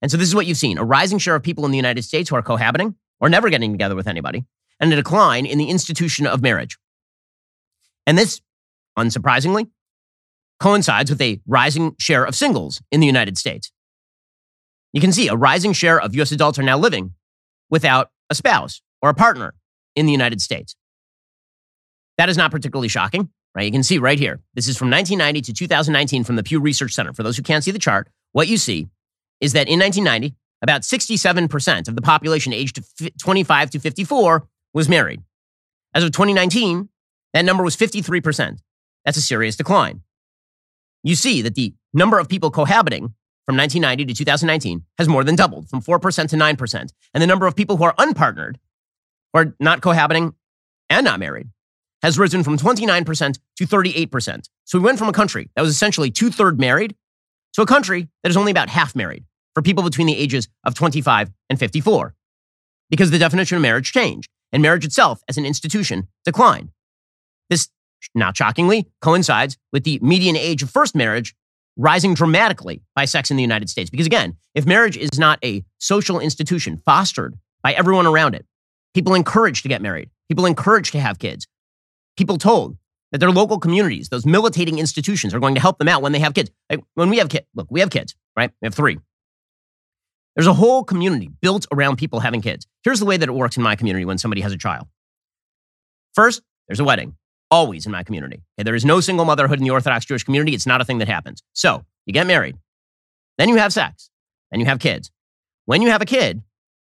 And 0.00 0.10
so 0.10 0.16
this 0.16 0.28
is 0.28 0.34
what 0.34 0.46
you've 0.46 0.58
seen 0.58 0.78
a 0.78 0.84
rising 0.84 1.18
share 1.18 1.34
of 1.34 1.42
people 1.42 1.64
in 1.64 1.70
the 1.70 1.78
United 1.78 2.02
States 2.02 2.28
who 2.28 2.36
are 2.36 2.42
cohabiting 2.42 2.94
or 3.20 3.28
never 3.28 3.48
getting 3.48 3.72
together 3.72 3.94
with 3.94 4.06
anybody, 4.06 4.44
and 4.80 4.92
a 4.92 4.96
decline 4.96 5.46
in 5.46 5.58
the 5.58 5.70
institution 5.70 6.26
of 6.26 6.42
marriage. 6.42 6.78
And 8.06 8.18
this, 8.18 8.40
unsurprisingly, 8.98 9.68
coincides 10.60 11.10
with 11.10 11.20
a 11.20 11.40
rising 11.46 11.94
share 11.98 12.24
of 12.24 12.34
singles 12.34 12.82
in 12.90 13.00
the 13.00 13.06
United 13.06 13.38
States. 13.38 13.72
You 14.92 15.00
can 15.00 15.12
see 15.12 15.28
a 15.28 15.36
rising 15.36 15.72
share 15.72 16.00
of 16.00 16.14
US 16.16 16.32
adults 16.32 16.58
are 16.58 16.62
now 16.62 16.78
living 16.78 17.14
without 17.70 18.10
a 18.30 18.34
spouse 18.34 18.82
or 19.02 19.10
a 19.10 19.14
partner 19.14 19.54
in 19.96 20.06
the 20.06 20.12
United 20.12 20.40
States. 20.40 20.76
That 22.18 22.28
is 22.28 22.36
not 22.36 22.50
particularly 22.50 22.88
shocking, 22.88 23.28
right? 23.54 23.64
You 23.64 23.72
can 23.72 23.82
see 23.82 23.98
right 23.98 24.18
here. 24.18 24.40
This 24.54 24.68
is 24.68 24.76
from 24.76 24.90
1990 24.90 25.42
to 25.42 25.52
2019 25.52 26.24
from 26.24 26.36
the 26.36 26.42
Pew 26.42 26.60
Research 26.60 26.92
Center. 26.92 27.12
For 27.12 27.22
those 27.22 27.36
who 27.36 27.42
can't 27.42 27.64
see 27.64 27.70
the 27.70 27.78
chart, 27.78 28.08
what 28.32 28.48
you 28.48 28.56
see 28.56 28.88
is 29.40 29.52
that 29.52 29.68
in 29.68 29.78
1990, 29.78 30.36
about 30.62 30.82
67% 30.82 31.88
of 31.88 31.94
the 31.94 32.02
population 32.02 32.52
aged 32.52 32.80
25 33.20 33.70
to 33.70 33.78
54 33.78 34.48
was 34.72 34.88
married. 34.88 35.22
As 35.92 36.02
of 36.02 36.12
2019, 36.12 36.88
that 37.32 37.44
number 37.44 37.62
was 37.62 37.76
53%. 37.76 38.58
That's 39.04 39.16
a 39.16 39.20
serious 39.20 39.56
decline. 39.56 40.02
You 41.02 41.14
see 41.14 41.42
that 41.42 41.54
the 41.54 41.74
number 41.92 42.18
of 42.18 42.28
people 42.28 42.50
cohabiting 42.50 43.14
from 43.44 43.56
1990 43.56 44.06
to 44.06 44.14
2019 44.14 44.84
has 44.98 45.06
more 45.06 45.22
than 45.22 45.36
doubled 45.36 45.68
from 45.68 45.82
4% 45.82 46.28
to 46.30 46.36
9%. 46.36 46.92
And 47.12 47.22
the 47.22 47.26
number 47.26 47.46
of 47.46 47.54
people 47.54 47.76
who 47.76 47.84
are 47.84 47.94
unpartnered, 47.96 48.56
or 49.34 49.54
not 49.60 49.82
cohabiting 49.82 50.34
and 50.88 51.04
not 51.04 51.20
married, 51.20 51.48
has 52.04 52.18
risen 52.18 52.44
from 52.44 52.58
29% 52.58 53.38
to 53.56 53.66
38%. 53.66 54.48
So 54.66 54.78
we 54.78 54.84
went 54.84 54.98
from 54.98 55.08
a 55.08 55.12
country 55.12 55.48
that 55.56 55.62
was 55.62 55.70
essentially 55.70 56.10
two 56.10 56.30
thirds 56.30 56.58
married 56.58 56.94
to 57.54 57.62
a 57.62 57.66
country 57.66 58.08
that 58.22 58.28
is 58.28 58.36
only 58.36 58.50
about 58.50 58.68
half 58.68 58.94
married 58.94 59.24
for 59.54 59.62
people 59.62 59.82
between 59.82 60.06
the 60.06 60.14
ages 60.14 60.46
of 60.66 60.74
25 60.74 61.30
and 61.48 61.58
54. 61.58 62.14
Because 62.90 63.10
the 63.10 63.18
definition 63.18 63.56
of 63.56 63.62
marriage 63.62 63.90
changed, 63.90 64.30
and 64.52 64.62
marriage 64.62 64.84
itself 64.84 65.22
as 65.30 65.38
an 65.38 65.46
institution 65.46 66.06
declined. 66.26 66.72
This, 67.48 67.70
not 68.14 68.36
shockingly, 68.36 68.86
coincides 69.00 69.56
with 69.72 69.84
the 69.84 69.98
median 70.02 70.36
age 70.36 70.62
of 70.62 70.70
first 70.70 70.94
marriage 70.94 71.34
rising 71.78 72.12
dramatically 72.12 72.82
by 72.94 73.06
sex 73.06 73.30
in 73.30 73.38
the 73.38 73.42
United 73.42 73.70
States. 73.70 73.88
Because 73.88 74.06
again, 74.06 74.36
if 74.54 74.66
marriage 74.66 74.98
is 74.98 75.18
not 75.18 75.38
a 75.42 75.64
social 75.78 76.20
institution 76.20 76.82
fostered 76.84 77.34
by 77.62 77.72
everyone 77.72 78.06
around 78.06 78.34
it, 78.34 78.44
people 78.92 79.14
encouraged 79.14 79.62
to 79.62 79.70
get 79.70 79.80
married, 79.80 80.10
people 80.28 80.44
encouraged 80.44 80.92
to 80.92 81.00
have 81.00 81.18
kids, 81.18 81.48
people 82.16 82.38
told 82.38 82.76
that 83.12 83.18
their 83.18 83.30
local 83.30 83.58
communities, 83.58 84.08
those 84.08 84.26
militating 84.26 84.78
institutions, 84.78 85.34
are 85.34 85.40
going 85.40 85.54
to 85.54 85.60
help 85.60 85.78
them 85.78 85.88
out 85.88 86.02
when 86.02 86.12
they 86.12 86.18
have 86.18 86.34
kids. 86.34 86.50
Like 86.68 86.80
when 86.94 87.10
we 87.10 87.18
have 87.18 87.28
kids, 87.28 87.46
look, 87.54 87.68
we 87.70 87.80
have 87.80 87.90
kids, 87.90 88.14
right? 88.36 88.50
We 88.60 88.66
have 88.66 88.74
three. 88.74 88.98
There's 90.34 90.48
a 90.48 90.54
whole 90.54 90.82
community 90.82 91.30
built 91.40 91.66
around 91.72 91.96
people 91.96 92.20
having 92.20 92.40
kids. 92.40 92.66
Here's 92.82 92.98
the 92.98 93.06
way 93.06 93.16
that 93.16 93.28
it 93.28 93.32
works 93.32 93.56
in 93.56 93.62
my 93.62 93.76
community 93.76 94.04
when 94.04 94.18
somebody 94.18 94.40
has 94.40 94.52
a 94.52 94.58
child. 94.58 94.88
First, 96.14 96.42
there's 96.66 96.80
a 96.80 96.84
wedding, 96.84 97.14
always 97.50 97.86
in 97.86 97.92
my 97.92 98.02
community. 98.02 98.42
Okay, 98.58 98.64
there 98.64 98.74
is 98.74 98.84
no 98.84 99.00
single 99.00 99.24
motherhood 99.24 99.58
in 99.58 99.64
the 99.64 99.70
Orthodox 99.70 100.04
Jewish 100.04 100.24
community. 100.24 100.54
It's 100.54 100.66
not 100.66 100.80
a 100.80 100.84
thing 100.84 100.98
that 100.98 101.08
happens. 101.08 101.42
So 101.52 101.84
you 102.06 102.12
get 102.12 102.26
married, 102.26 102.56
then 103.38 103.48
you 103.48 103.56
have 103.56 103.72
sex, 103.72 104.10
then 104.50 104.60
you 104.60 104.66
have 104.66 104.80
kids. 104.80 105.10
When 105.66 105.82
you 105.82 105.90
have 105.90 106.02
a 106.02 106.06
kid, 106.06 106.42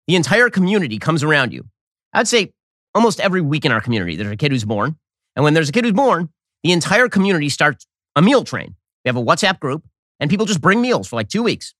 the 0.07 0.15
entire 0.15 0.49
community 0.49 0.99
comes 0.99 1.23
around 1.23 1.53
you. 1.53 1.65
I'd 2.13 2.27
say 2.27 2.51
almost 2.93 3.19
every 3.19 3.41
week 3.41 3.65
in 3.65 3.71
our 3.71 3.81
community, 3.81 4.15
there's 4.15 4.31
a 4.31 4.37
kid 4.37 4.51
who's 4.51 4.65
born. 4.65 4.97
And 5.38 5.43
when 5.43 5.54
there's 5.54 5.69
a 5.69 5.71
kid 5.71 5.86
who's 5.86 5.93
born, 5.93 6.30
the 6.63 6.71
entire 6.71 7.08
community 7.08 7.47
starts 7.47 7.86
a 8.15 8.23
meal 8.23 8.43
train. 8.43 8.76
We 9.06 9.10
have 9.10 9.17
a 9.17 9.23
WhatsApp 9.23 9.60
group, 9.60 9.88
and 10.19 10.32
people 10.32 10.47
just 10.47 10.62
bring 10.62 10.82
meals 10.82 11.08
for 11.08 11.15
like 11.15 11.30
two 11.30 11.43
weeks, 11.43 11.76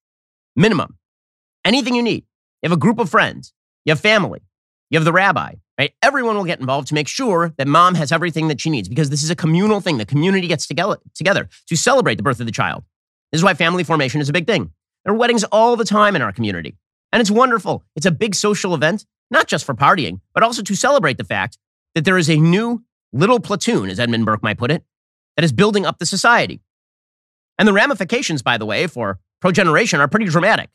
minimum. 0.56 0.98
Anything 1.66 1.96
you 1.96 2.04
need. 2.04 2.24
You 2.62 2.70
have 2.70 2.78
a 2.78 2.80
group 2.80 3.00
of 3.00 3.10
friends, 3.10 3.54
you 3.84 3.92
have 3.92 4.00
family, 4.00 4.42
you 4.92 4.98
have 4.98 5.06
the 5.06 5.12
rabbi, 5.12 5.56
right? 5.80 5.92
Everyone 6.04 6.38
will 6.38 6.44
get 6.44 6.60
involved 6.60 6.88
to 6.90 6.94
make 6.94 7.08
sure 7.08 7.52
that 7.58 7.68
mom 7.68 7.96
has 7.96 8.12
everything 8.12 8.48
that 8.50 8.62
she 8.62 8.70
needs 8.70 8.88
because 8.88 9.10
this 9.10 9.24
is 9.24 9.32
a 9.32 9.36
communal 9.36 9.82
thing. 9.82 9.98
The 9.98 10.06
community 10.06 10.48
gets 10.48 10.68
together, 10.68 10.98
together 11.16 11.50
to 11.68 11.76
celebrate 11.76 12.16
the 12.16 12.24
birth 12.24 12.40
of 12.40 12.46
the 12.46 12.52
child. 12.52 12.84
This 13.32 13.40
is 13.40 13.44
why 13.44 13.56
family 13.56 13.84
formation 13.84 14.22
is 14.22 14.30
a 14.30 14.34
big 14.34 14.46
thing. 14.46 14.72
There 15.04 15.16
are 15.16 15.18
weddings 15.18 15.44
all 15.46 15.76
the 15.76 15.84
time 15.84 16.16
in 16.16 16.22
our 16.22 16.32
community, 16.32 16.78
and 17.12 17.22
it's 17.22 17.32
wonderful. 17.32 17.84
It's 17.96 18.06
a 18.06 18.12
big 18.12 18.36
social 18.36 18.76
event, 18.76 19.06
not 19.32 19.48
just 19.48 19.66
for 19.66 19.74
partying, 19.74 20.22
but 20.36 20.44
also 20.44 20.62
to 20.62 20.76
celebrate 20.76 21.18
the 21.18 21.24
fact 21.24 21.58
that 21.96 22.06
there 22.06 22.20
is 22.20 22.30
a 22.30 22.38
new 22.38 22.84
little 23.14 23.40
platoon, 23.40 23.90
as 23.90 24.00
Edmund 24.00 24.26
Burke 24.26 24.44
might 24.44 24.58
put 24.58 24.72
it, 24.72 24.84
that 25.36 25.44
is 25.44 25.52
building 25.52 25.86
up 25.86 26.00
the 26.00 26.06
society. 26.06 26.62
And 27.58 27.68
the 27.68 27.74
ramifications, 27.74 28.42
by 28.42 28.58
the 28.58 28.66
way, 28.66 28.88
for 28.88 29.20
progeneration 29.42 30.00
are 30.00 30.08
pretty 30.08 30.26
dramatic. 30.26 30.70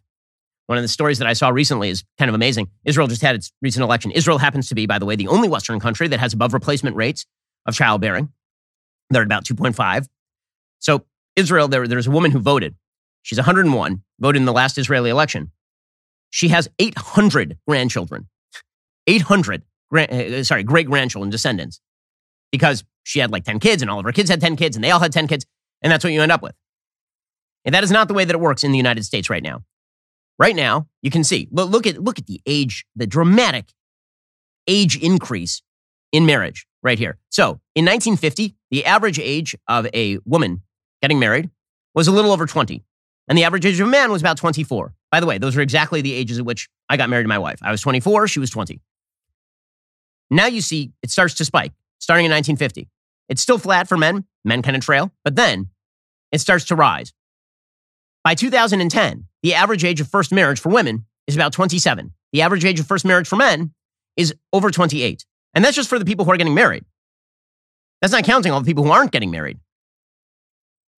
One 0.67 0.79
of 0.79 0.83
the 0.83 0.89
stories 0.89 1.19
that 1.19 1.29
I 1.29 1.33
saw 1.33 1.49
recently 1.49 1.91
is 1.91 2.05
kind 2.19 2.29
of 2.29 2.35
amazing. 2.35 2.71
Israel 2.85 3.09
just 3.09 3.23
had 3.23 3.35
its 3.35 3.53
recent 3.61 3.83
election. 3.83 4.11
Israel 4.13 4.39
happens 4.39 4.69
to 4.69 4.75
be, 4.75 4.87
by 4.87 4.99
the 4.99 5.07
way, 5.07 5.17
the 5.17 5.29
only 5.29 5.49
Western 5.49 5.81
country 5.81 6.09
that 6.09 6.21
has 6.21 6.33
above 6.33 6.55
replacement 6.55 6.97
rates 6.97 7.27
of 7.67 7.75
childbearing. 7.75 8.31
They're 9.11 9.23
at 9.23 9.27
about 9.27 9.45
2.5. 9.45 10.07
So, 10.79 11.05
Israel, 11.37 11.69
there, 11.69 11.87
there's 11.87 12.07
a 12.07 12.11
woman 12.11 12.31
who 12.31 12.39
voted. 12.39 12.75
She's 13.23 13.39
101, 13.39 14.03
voted 14.19 14.41
in 14.41 14.47
the 14.47 14.53
last 14.53 14.79
Israeli 14.79 15.11
election. 15.11 15.51
She 16.31 16.49
has 16.49 16.69
800 16.79 17.59
grandchildren, 17.69 18.29
800, 19.07 19.63
uh, 19.95 20.45
sorry, 20.45 20.63
great 20.63 20.87
grandchildren, 20.87 21.31
descendants 21.31 21.81
because 22.53 22.85
she 23.03 23.19
had 23.19 23.33
like 23.33 23.43
10 23.43 23.59
kids 23.59 23.83
and 23.83 23.91
all 23.91 23.99
of 23.99 24.05
her 24.05 24.13
kids 24.13 24.31
had 24.31 24.41
10 24.41 24.55
kids 24.55 24.77
and 24.77 24.85
they 24.85 24.93
all 24.93 25.01
had 25.01 25.13
10 25.13 25.27
kids. 25.27 25.45
And 25.81 25.91
that's 25.91 26.05
what 26.05 26.13
you 26.13 26.23
end 26.23 26.31
up 26.31 26.43
with. 26.43 26.55
And 27.65 27.75
that 27.75 27.83
is 27.83 27.91
not 27.91 28.07
the 28.07 28.15
way 28.15 28.25
that 28.25 28.35
it 28.35 28.41
works 28.41 28.63
in 28.63 28.71
the 28.71 28.77
United 28.77 29.05
States 29.05 29.29
right 29.29 29.43
now. 29.43 29.65
Right 30.39 30.55
now, 30.55 30.87
you 31.03 31.11
can 31.11 31.25
see, 31.25 31.49
look, 31.51 31.87
at, 31.87 32.03
look 32.03 32.19
at 32.19 32.27
the 32.27 32.41
age, 32.47 32.85
the 32.95 33.07
dramatic 33.07 33.73
age 34.69 34.97
increase 34.97 35.63
in 36.13 36.27
marriage 36.27 36.67
right 36.83 36.99
here. 36.99 37.19
So 37.31 37.61
in 37.75 37.85
1950, 37.85 38.55
the 38.71 38.85
average 38.85 39.19
age 39.19 39.57
of 39.69 39.87
a 39.95 40.19
woman 40.25 40.63
getting 41.01 41.19
married 41.19 41.51
was 41.95 42.09
a 42.09 42.13
little 42.13 42.33
over 42.33 42.47
20. 42.47 42.83
And 43.29 43.39
the 43.39 43.45
average 43.45 43.65
age 43.65 43.79
of 43.81 43.87
a 43.87 43.91
man 43.91 44.11
was 44.11 44.23
about 44.23 44.37
24. 44.37 44.95
By 45.11 45.21
the 45.21 45.27
way, 45.27 45.39
those 45.39 45.57
are 45.57 45.61
exactly 45.61 46.01
the 46.01 46.13
ages 46.13 46.39
at 46.39 46.45
which 46.45 46.69
I 46.89 46.97
got 46.97 47.09
married 47.09 47.25
to 47.25 47.29
my 47.29 47.39
wife. 47.39 47.61
I 47.63 47.71
was 47.71 47.81
24, 47.81 48.29
she 48.29 48.41
was 48.41 48.51
20. 48.51 48.81
Now 50.31 50.47
you 50.47 50.61
see 50.61 50.93
it 51.03 51.11
starts 51.11 51.35
to 51.35 51.45
spike 51.45 51.73
starting 52.03 52.27
in 52.27 52.33
1950. 52.33 52.89
It's 53.29 53.41
still 53.41 53.59
flat 53.59 53.89
for 53.89 53.97
men, 53.97 54.25
men 54.45 54.61
kind 54.61 54.77
of 54.77 54.83
trail, 54.83 55.13
but 55.25 55.37
then 55.37 55.69
it 56.33 56.41
starts 56.41 56.65
to 56.67 56.75
rise. 56.75 57.13
By 58.25 58.35
2010, 58.35 59.25
the 59.43 59.55
average 59.55 59.85
age 59.85 60.01
of 60.01 60.09
first 60.09 60.33
marriage 60.33 60.59
for 60.59 60.71
women 60.71 61.07
is 61.29 61.37
about 61.37 61.53
27. 61.53 62.13
The 62.33 62.43
average 62.43 62.65
age 62.65 62.81
of 62.81 62.87
first 62.87 63.05
marriage 63.05 63.29
for 63.29 63.37
men 63.37 63.73
is 64.17 64.35
over 64.53 64.71
28. 64.71 65.25
And 65.55 65.65
that's 65.65 65.77
just 65.77 65.89
for 65.89 65.99
the 65.99 66.05
people 66.05 66.25
who 66.25 66.33
are 66.33 66.37
getting 66.37 66.55
married. 66.55 66.85
That's 68.01 68.13
not 68.13 68.25
counting 68.25 68.51
all 68.51 68.61
the 68.61 68.67
people 68.67 68.83
who 68.83 68.91
aren't 68.91 69.13
getting 69.13 69.31
married. 69.31 69.61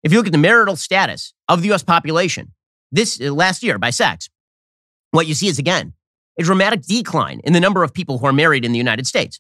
If 0.04 0.12
you 0.12 0.18
look 0.18 0.28
at 0.28 0.32
the 0.32 0.38
marital 0.38 0.78
status 0.78 1.34
of 1.50 1.62
the 1.62 1.74
US 1.74 1.84
population 1.84 2.54
this 2.92 3.20
uh, 3.20 3.34
last 3.34 3.62
year 3.62 3.78
by 3.78 3.90
sex, 3.90 4.30
what 5.12 5.28
you 5.28 5.34
see 5.34 5.48
is 5.48 5.60
again 5.60 5.94
a 6.40 6.44
dramatic 6.44 6.82
decline 6.84 7.42
in 7.44 7.54
the 7.54 7.60
number 7.60 7.84
of 7.84 7.94
people 7.94 8.20
who 8.20 8.26
are 8.26 8.34
married 8.34 8.64
in 8.64 8.72
the 8.72 8.78
United 8.78 9.06
States. 9.06 9.40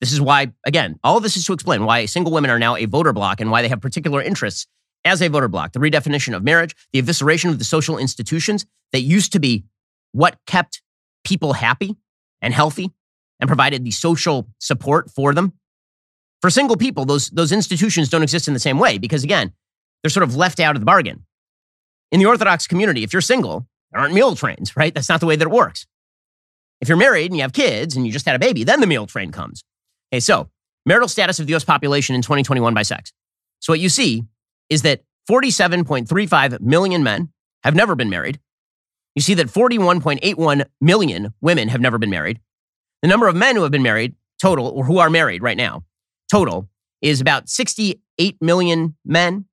This 0.00 0.12
is 0.12 0.20
why, 0.20 0.52
again, 0.64 0.98
all 1.04 1.18
of 1.18 1.22
this 1.22 1.36
is 1.36 1.44
to 1.46 1.52
explain 1.52 1.84
why 1.84 2.06
single 2.06 2.32
women 2.32 2.50
are 2.50 2.58
now 2.58 2.76
a 2.76 2.86
voter 2.86 3.12
bloc 3.12 3.40
and 3.40 3.50
why 3.50 3.62
they 3.62 3.68
have 3.68 3.80
particular 3.80 4.22
interests 4.22 4.66
as 5.04 5.20
a 5.20 5.28
voter 5.28 5.48
bloc. 5.48 5.72
The 5.72 5.78
redefinition 5.78 6.34
of 6.34 6.42
marriage, 6.42 6.74
the 6.92 7.02
evisceration 7.02 7.50
of 7.50 7.58
the 7.58 7.64
social 7.64 7.98
institutions 7.98 8.64
that 8.92 9.02
used 9.02 9.32
to 9.32 9.38
be 9.38 9.64
what 10.12 10.38
kept 10.46 10.82
people 11.24 11.52
happy 11.52 11.96
and 12.40 12.54
healthy 12.54 12.92
and 13.40 13.48
provided 13.48 13.84
the 13.84 13.90
social 13.90 14.48
support 14.58 15.10
for 15.10 15.34
them. 15.34 15.52
For 16.40 16.48
single 16.48 16.76
people, 16.76 17.04
those, 17.04 17.28
those 17.28 17.52
institutions 17.52 18.08
don't 18.08 18.22
exist 18.22 18.48
in 18.48 18.54
the 18.54 18.60
same 18.60 18.78
way 18.78 18.96
because, 18.96 19.24
again, 19.24 19.52
they're 20.02 20.10
sort 20.10 20.24
of 20.24 20.34
left 20.34 20.60
out 20.60 20.76
of 20.76 20.80
the 20.80 20.86
bargain. 20.86 21.26
In 22.10 22.20
the 22.20 22.26
Orthodox 22.26 22.66
community, 22.66 23.04
if 23.04 23.12
you're 23.12 23.20
single, 23.20 23.66
there 23.92 24.00
aren't 24.00 24.14
meal 24.14 24.34
trains, 24.34 24.76
right? 24.76 24.94
That's 24.94 25.08
not 25.08 25.20
the 25.20 25.26
way 25.26 25.36
that 25.36 25.46
it 25.46 25.50
works. 25.50 25.86
If 26.80 26.88
you're 26.88 26.96
married 26.96 27.26
and 27.26 27.36
you 27.36 27.42
have 27.42 27.52
kids 27.52 27.94
and 27.94 28.06
you 28.06 28.12
just 28.12 28.24
had 28.24 28.34
a 28.34 28.38
baby, 28.38 28.64
then 28.64 28.80
the 28.80 28.86
meal 28.86 29.06
train 29.06 29.32
comes. 29.32 29.62
Okay, 30.12 30.20
so 30.20 30.48
marital 30.86 31.08
status 31.08 31.38
of 31.38 31.46
the 31.46 31.54
US 31.54 31.64
population 31.64 32.14
in 32.14 32.22
2021 32.22 32.74
by 32.74 32.82
sex. 32.82 33.12
So 33.60 33.72
what 33.72 33.80
you 33.80 33.88
see 33.88 34.24
is 34.68 34.82
that 34.82 35.02
47.35 35.30 36.60
million 36.60 37.02
men 37.02 37.32
have 37.62 37.74
never 37.74 37.94
been 37.94 38.10
married. 38.10 38.40
you 39.14 39.22
see 39.22 39.34
that 39.34 39.48
41.81 39.48 40.64
million 40.80 41.34
women 41.40 41.68
have 41.68 41.80
never 41.80 41.98
been 41.98 42.10
married. 42.10 42.40
The 43.02 43.08
number 43.08 43.28
of 43.28 43.34
men 43.34 43.56
who 43.56 43.62
have 43.62 43.72
been 43.72 43.82
married, 43.82 44.14
total, 44.40 44.66
or 44.68 44.84
who 44.84 44.98
are 44.98 45.10
married 45.10 45.42
right 45.42 45.56
now, 45.56 45.84
total, 46.30 46.68
is 47.02 47.20
about 47.20 47.48
68 47.48 48.36
million 48.40 48.96
men 49.04 49.46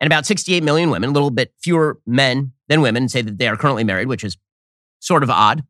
and 0.00 0.06
about 0.06 0.26
68 0.26 0.62
million 0.62 0.90
women, 0.90 1.10
a 1.10 1.12
little 1.12 1.30
bit 1.30 1.52
fewer 1.62 2.00
men 2.06 2.52
than 2.68 2.80
women 2.80 3.08
say 3.08 3.22
that 3.22 3.38
they 3.38 3.48
are 3.48 3.56
currently 3.56 3.84
married, 3.84 4.08
which 4.08 4.24
is 4.24 4.36
sort 5.00 5.22
of 5.22 5.30
odd. 5.30 5.62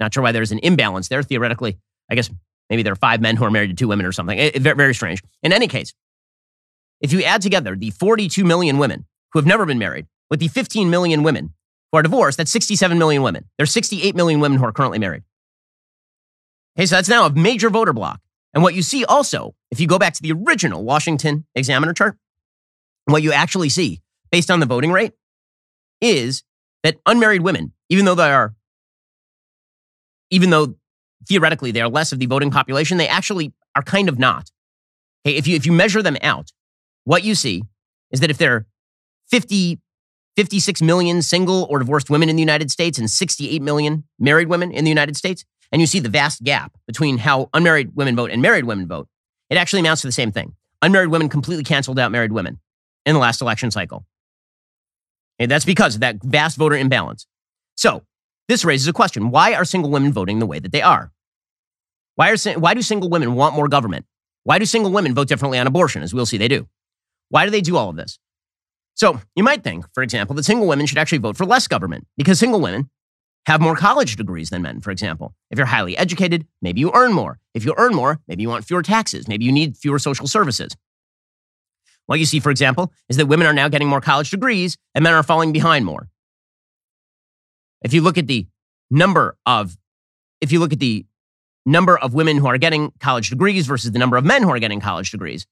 Not 0.00 0.14
sure 0.14 0.22
why 0.22 0.32
there's 0.32 0.52
an 0.52 0.58
imbalance 0.60 1.08
there. 1.08 1.22
Theoretically, 1.22 1.78
I 2.10 2.14
guess 2.14 2.30
maybe 2.70 2.82
there 2.82 2.92
are 2.92 2.96
five 2.96 3.20
men 3.20 3.36
who 3.36 3.44
are 3.44 3.50
married 3.50 3.68
to 3.68 3.74
two 3.74 3.88
women 3.88 4.06
or 4.06 4.12
something. 4.12 4.38
It, 4.38 4.56
it, 4.56 4.62
very, 4.62 4.76
very 4.76 4.94
strange. 4.94 5.22
In 5.42 5.52
any 5.52 5.68
case, 5.68 5.94
if 7.00 7.12
you 7.12 7.22
add 7.22 7.42
together 7.42 7.76
the 7.76 7.90
42 7.90 8.44
million 8.44 8.78
women 8.78 9.04
who 9.32 9.38
have 9.38 9.46
never 9.46 9.66
been 9.66 9.78
married 9.78 10.06
with 10.30 10.40
the 10.40 10.48
15 10.48 10.90
million 10.90 11.22
women 11.22 11.52
who 11.92 11.98
are 11.98 12.02
divorced, 12.02 12.38
that's 12.38 12.50
67 12.50 12.98
million 12.98 13.22
women. 13.22 13.44
There's 13.58 13.72
68 13.72 14.14
million 14.14 14.40
women 14.40 14.58
who 14.58 14.64
are 14.64 14.72
currently 14.72 14.98
married. 14.98 15.22
Okay, 16.76 16.86
so 16.86 16.96
that's 16.96 17.08
now 17.08 17.26
a 17.26 17.32
major 17.32 17.70
voter 17.70 17.92
block. 17.92 18.20
And 18.52 18.62
what 18.62 18.74
you 18.74 18.82
see 18.82 19.04
also, 19.04 19.54
if 19.70 19.80
you 19.80 19.86
go 19.86 19.98
back 19.98 20.14
to 20.14 20.22
the 20.22 20.32
original 20.32 20.82
Washington 20.82 21.44
Examiner 21.54 21.92
chart, 21.92 22.16
what 23.04 23.22
you 23.22 23.32
actually 23.32 23.68
see 23.68 24.00
based 24.30 24.50
on 24.50 24.60
the 24.60 24.66
voting 24.66 24.92
rate 24.92 25.12
is 26.00 26.42
that 26.82 26.96
unmarried 27.06 27.42
women, 27.42 27.72
even 27.88 28.04
though 28.04 28.14
they 28.14 28.30
are, 28.30 28.54
even 30.30 30.50
though 30.50 30.76
theoretically 31.28 31.70
they 31.70 31.80
are 31.80 31.88
less 31.88 32.12
of 32.12 32.18
the 32.18 32.26
voting 32.26 32.50
population, 32.50 32.98
they 32.98 33.08
actually 33.08 33.52
are 33.74 33.82
kind 33.82 34.08
of 34.08 34.18
not. 34.18 34.50
Okay, 35.26 35.36
if 35.36 35.46
you 35.46 35.56
if 35.56 35.66
you 35.66 35.72
measure 35.72 36.02
them 36.02 36.16
out, 36.22 36.52
what 37.04 37.24
you 37.24 37.34
see 37.34 37.62
is 38.10 38.20
that 38.20 38.30
if 38.30 38.38
there 38.38 38.54
are 38.54 38.66
50, 39.28 39.80
56 40.36 40.82
million 40.82 41.22
single 41.22 41.66
or 41.70 41.78
divorced 41.78 42.10
women 42.10 42.28
in 42.28 42.36
the 42.36 42.42
United 42.42 42.70
States 42.70 42.98
and 42.98 43.10
68 43.10 43.60
million 43.62 44.04
married 44.18 44.48
women 44.48 44.70
in 44.70 44.84
the 44.84 44.90
United 44.90 45.16
States, 45.16 45.44
and 45.72 45.80
you 45.80 45.86
see 45.86 45.98
the 45.98 46.08
vast 46.08 46.42
gap 46.42 46.76
between 46.86 47.18
how 47.18 47.48
unmarried 47.54 47.94
women 47.94 48.14
vote 48.14 48.30
and 48.30 48.40
married 48.40 48.64
women 48.64 48.86
vote, 48.86 49.08
it 49.50 49.56
actually 49.56 49.80
amounts 49.80 50.02
to 50.02 50.08
the 50.08 50.12
same 50.12 50.30
thing. 50.30 50.54
Unmarried 50.82 51.08
women 51.08 51.28
completely 51.28 51.64
canceled 51.64 51.98
out 51.98 52.12
married 52.12 52.32
women 52.32 52.60
in 53.04 53.14
the 53.14 53.20
last 53.20 53.40
election 53.40 53.70
cycle. 53.70 54.04
And 55.38 55.50
that's 55.50 55.64
because 55.64 55.94
of 55.96 56.00
that 56.02 56.22
vast 56.22 56.56
voter 56.56 56.76
imbalance. 56.76 57.26
So, 57.76 58.04
this 58.48 58.64
raises 58.64 58.88
a 58.88 58.92
question. 58.92 59.30
Why 59.30 59.54
are 59.54 59.64
single 59.64 59.90
women 59.90 60.12
voting 60.12 60.38
the 60.38 60.46
way 60.46 60.58
that 60.58 60.72
they 60.72 60.82
are? 60.82 61.12
Why, 62.14 62.30
are, 62.30 62.58
why 62.58 62.74
do 62.74 62.82
single 62.82 63.10
women 63.10 63.34
want 63.34 63.54
more 63.54 63.68
government? 63.68 64.06
Why 64.44 64.58
do 64.58 64.64
single 64.64 64.92
women 64.92 65.14
vote 65.14 65.28
differently 65.28 65.58
on 65.58 65.66
abortion? 65.66 66.02
As 66.02 66.14
we'll 66.14 66.26
see, 66.26 66.38
they 66.38 66.48
do. 66.48 66.68
Why 67.28 67.44
do 67.44 67.50
they 67.50 67.60
do 67.60 67.76
all 67.76 67.90
of 67.90 67.96
this? 67.96 68.18
So, 68.94 69.20
you 69.34 69.42
might 69.42 69.62
think, 69.62 69.84
for 69.92 70.02
example, 70.02 70.34
that 70.36 70.44
single 70.44 70.66
women 70.66 70.86
should 70.86 70.98
actually 70.98 71.18
vote 71.18 71.36
for 71.36 71.44
less 71.44 71.68
government 71.68 72.06
because 72.16 72.38
single 72.38 72.60
women 72.60 72.88
have 73.46 73.60
more 73.60 73.76
college 73.76 74.16
degrees 74.16 74.50
than 74.50 74.62
men, 74.62 74.80
for 74.80 74.90
example. 74.90 75.34
If 75.50 75.58
you're 75.58 75.66
highly 75.66 75.96
educated, 75.96 76.46
maybe 76.62 76.80
you 76.80 76.90
earn 76.94 77.12
more. 77.12 77.38
If 77.54 77.64
you 77.64 77.74
earn 77.76 77.94
more, 77.94 78.20
maybe 78.26 78.42
you 78.42 78.48
want 78.48 78.64
fewer 78.64 78.82
taxes. 78.82 79.28
Maybe 79.28 79.44
you 79.44 79.52
need 79.52 79.76
fewer 79.76 79.98
social 79.98 80.26
services. 80.26 80.76
What 82.06 82.18
you 82.18 82.24
see, 82.24 82.40
for 82.40 82.50
example, 82.50 82.92
is 83.08 83.16
that 83.18 83.26
women 83.26 83.46
are 83.46 83.52
now 83.52 83.68
getting 83.68 83.88
more 83.88 84.00
college 84.00 84.30
degrees 84.30 84.76
and 84.94 85.02
men 85.02 85.12
are 85.12 85.22
falling 85.22 85.52
behind 85.52 85.84
more. 85.84 86.08
If 87.82 87.92
you 87.92 88.00
look 88.00 88.18
at 88.18 88.26
the 88.26 88.46
number 88.90 89.36
of, 89.46 89.76
if 90.40 90.52
you 90.52 90.60
look 90.60 90.72
at 90.72 90.80
the 90.80 91.06
number 91.64 91.98
of 91.98 92.14
women 92.14 92.36
who 92.36 92.46
are 92.46 92.58
getting 92.58 92.92
college 93.00 93.30
degrees 93.30 93.66
versus 93.66 93.92
the 93.92 93.98
number 93.98 94.16
of 94.16 94.24
men 94.24 94.42
who 94.42 94.50
are 94.50 94.58
getting 94.58 94.80
college 94.80 95.10
degrees, 95.10 95.46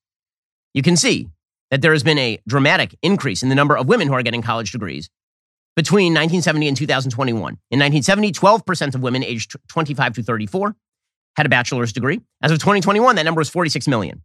you 0.73 0.83
can 0.83 0.97
see 0.97 1.29
that 1.71 1.83
there 1.83 1.93
has 1.93 2.03
been 2.03 2.19
a 2.19 2.39
dramatic 2.47 2.97
increase 3.03 3.43
in 3.43 3.49
the 3.49 3.55
number 3.55 3.77
of 3.77 3.89
women 3.89 4.09
who 4.09 4.15
are 4.15 4.23
getting 4.23 4.43
college 4.43 4.73
degrees 4.73 5.11
between 5.77 6.13
1970 6.13 6.69
and 6.69 6.77
2021. 6.77 7.37
In 7.71 7.81
1970, 7.81 8.33
12% 8.33 8.95
of 8.95 9.03
women 9.03 9.25
aged 9.25 9.57
25 9.69 10.15
to 10.15 10.23
34 10.23 10.77
had 11.37 11.47
a 11.47 11.49
bachelor's 11.49 11.93
degree. 11.93 12.21
As 12.43 12.53
of 12.53 12.59
2021, 12.59 13.17
that 13.17 13.25
number 13.25 13.41
was 13.41 13.51
46 13.51 13.89
million. 13.89 14.23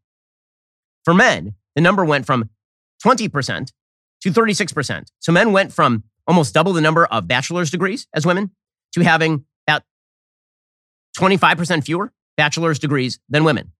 For 1.06 1.14
men, 1.14 1.56
the 1.76 1.82
number 1.82 2.06
went 2.06 2.26
from 2.26 2.50
20% 3.04 3.72
to 4.22 4.32
36%. 4.32 5.08
So 5.20 5.32
men 5.32 5.52
went 5.52 5.74
from 5.74 6.04
almost 6.30 6.54
double 6.54 6.74
the 6.74 6.80
number 6.80 7.06
of 7.08 7.28
bachelor's 7.28 7.72
degrees 7.72 8.08
as 8.13 8.26
women 8.26 8.52
to 8.94 9.02
having 9.02 9.46
about 9.68 9.82
25% 11.18 11.84
fewer 11.84 12.13
bachelor's 12.38 12.78
degrees 12.78 13.20
than 13.30 13.44
women. 13.44 13.74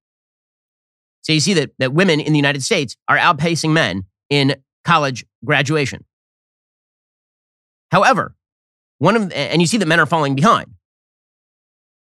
So 1.21 1.31
you 1.31 1.39
see 1.39 1.53
that, 1.53 1.71
that 1.77 1.93
women 1.93 2.19
in 2.19 2.33
the 2.33 2.39
United 2.39 2.63
States 2.63 2.97
are 3.07 3.17
outpacing 3.17 3.71
men 3.71 4.05
in 4.31 4.55
college 4.83 5.23
graduation. 5.45 6.03
However, 7.91 8.35
one 8.97 9.15
of, 9.15 9.31
and 9.31 9.62
you 9.62 9.67
see 9.67 9.77
that 9.77 9.88
men 9.88 9.99
are 9.99 10.07
falling 10.07 10.35
behind. 10.35 10.71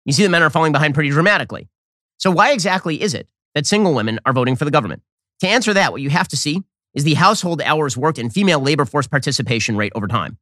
You 0.03 0.11
see 0.11 0.23
that 0.23 0.29
men 0.29 0.43
are 0.43 0.49
falling 0.49 0.73
behind 0.73 0.93
pretty 0.93 1.11
dramatically. 1.11 1.69
So 2.17 2.29
why 2.29 2.51
exactly 2.51 3.01
is 3.01 3.13
it 3.13 3.29
that 3.53 3.65
single 3.65 3.93
women 3.93 4.19
are 4.25 4.33
voting 4.33 4.57
for 4.57 4.65
the 4.65 4.71
government? 4.71 5.01
To 5.39 5.47
answer 5.47 5.73
that, 5.73 5.93
what 5.93 6.01
you 6.01 6.09
have 6.09 6.27
to 6.29 6.37
see 6.37 6.61
is 6.95 7.03
the 7.03 7.13
household 7.13 7.61
hours 7.61 7.95
worked 7.95 8.17
and 8.17 8.33
female 8.33 8.59
labor 8.59 8.85
force 8.85 9.05
participation 9.05 9.77
rate 9.77 9.91
over 9.95 10.07
time. 10.07 10.37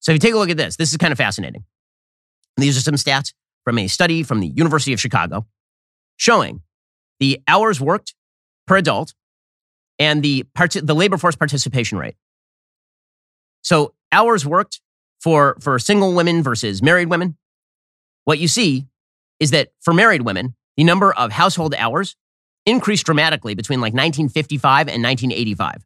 So 0.00 0.12
if 0.12 0.16
you 0.16 0.20
take 0.20 0.34
a 0.34 0.38
look 0.38 0.50
at 0.50 0.56
this, 0.56 0.76
this 0.76 0.92
is 0.92 0.96
kind 0.96 1.12
of 1.12 1.18
fascinating. 1.18 1.64
These 2.56 2.76
are 2.76 2.80
some 2.80 2.94
stats 2.94 3.32
from 3.64 3.78
a 3.78 3.88
study 3.88 4.22
from 4.22 4.40
the 4.40 4.46
University 4.46 4.92
of 4.92 5.00
Chicago 5.00 5.46
showing 6.16 6.62
the 7.18 7.40
hours 7.48 7.80
worked 7.80 8.14
per 8.66 8.76
adult 8.76 9.14
and 9.98 10.22
the, 10.22 10.44
part- 10.54 10.76
the 10.80 10.94
labor 10.94 11.18
force 11.18 11.36
participation 11.36 11.98
rate. 11.98 12.14
So 13.62 13.94
hours 14.12 14.46
worked 14.46 14.80
for, 15.20 15.56
for 15.60 15.78
single 15.78 16.14
women 16.14 16.42
versus 16.42 16.82
married 16.82 17.08
women. 17.08 17.36
What 18.24 18.38
you 18.38 18.46
see 18.46 18.86
is 19.40 19.50
that 19.50 19.70
for 19.80 19.92
married 19.92 20.22
women, 20.22 20.54
the 20.76 20.84
number 20.84 21.12
of 21.12 21.32
household 21.32 21.74
hours 21.74 22.16
increased 22.66 23.06
dramatically 23.06 23.54
between 23.54 23.80
like 23.80 23.92
1955 23.92 24.88
and 24.88 25.02
1985. 25.02 25.84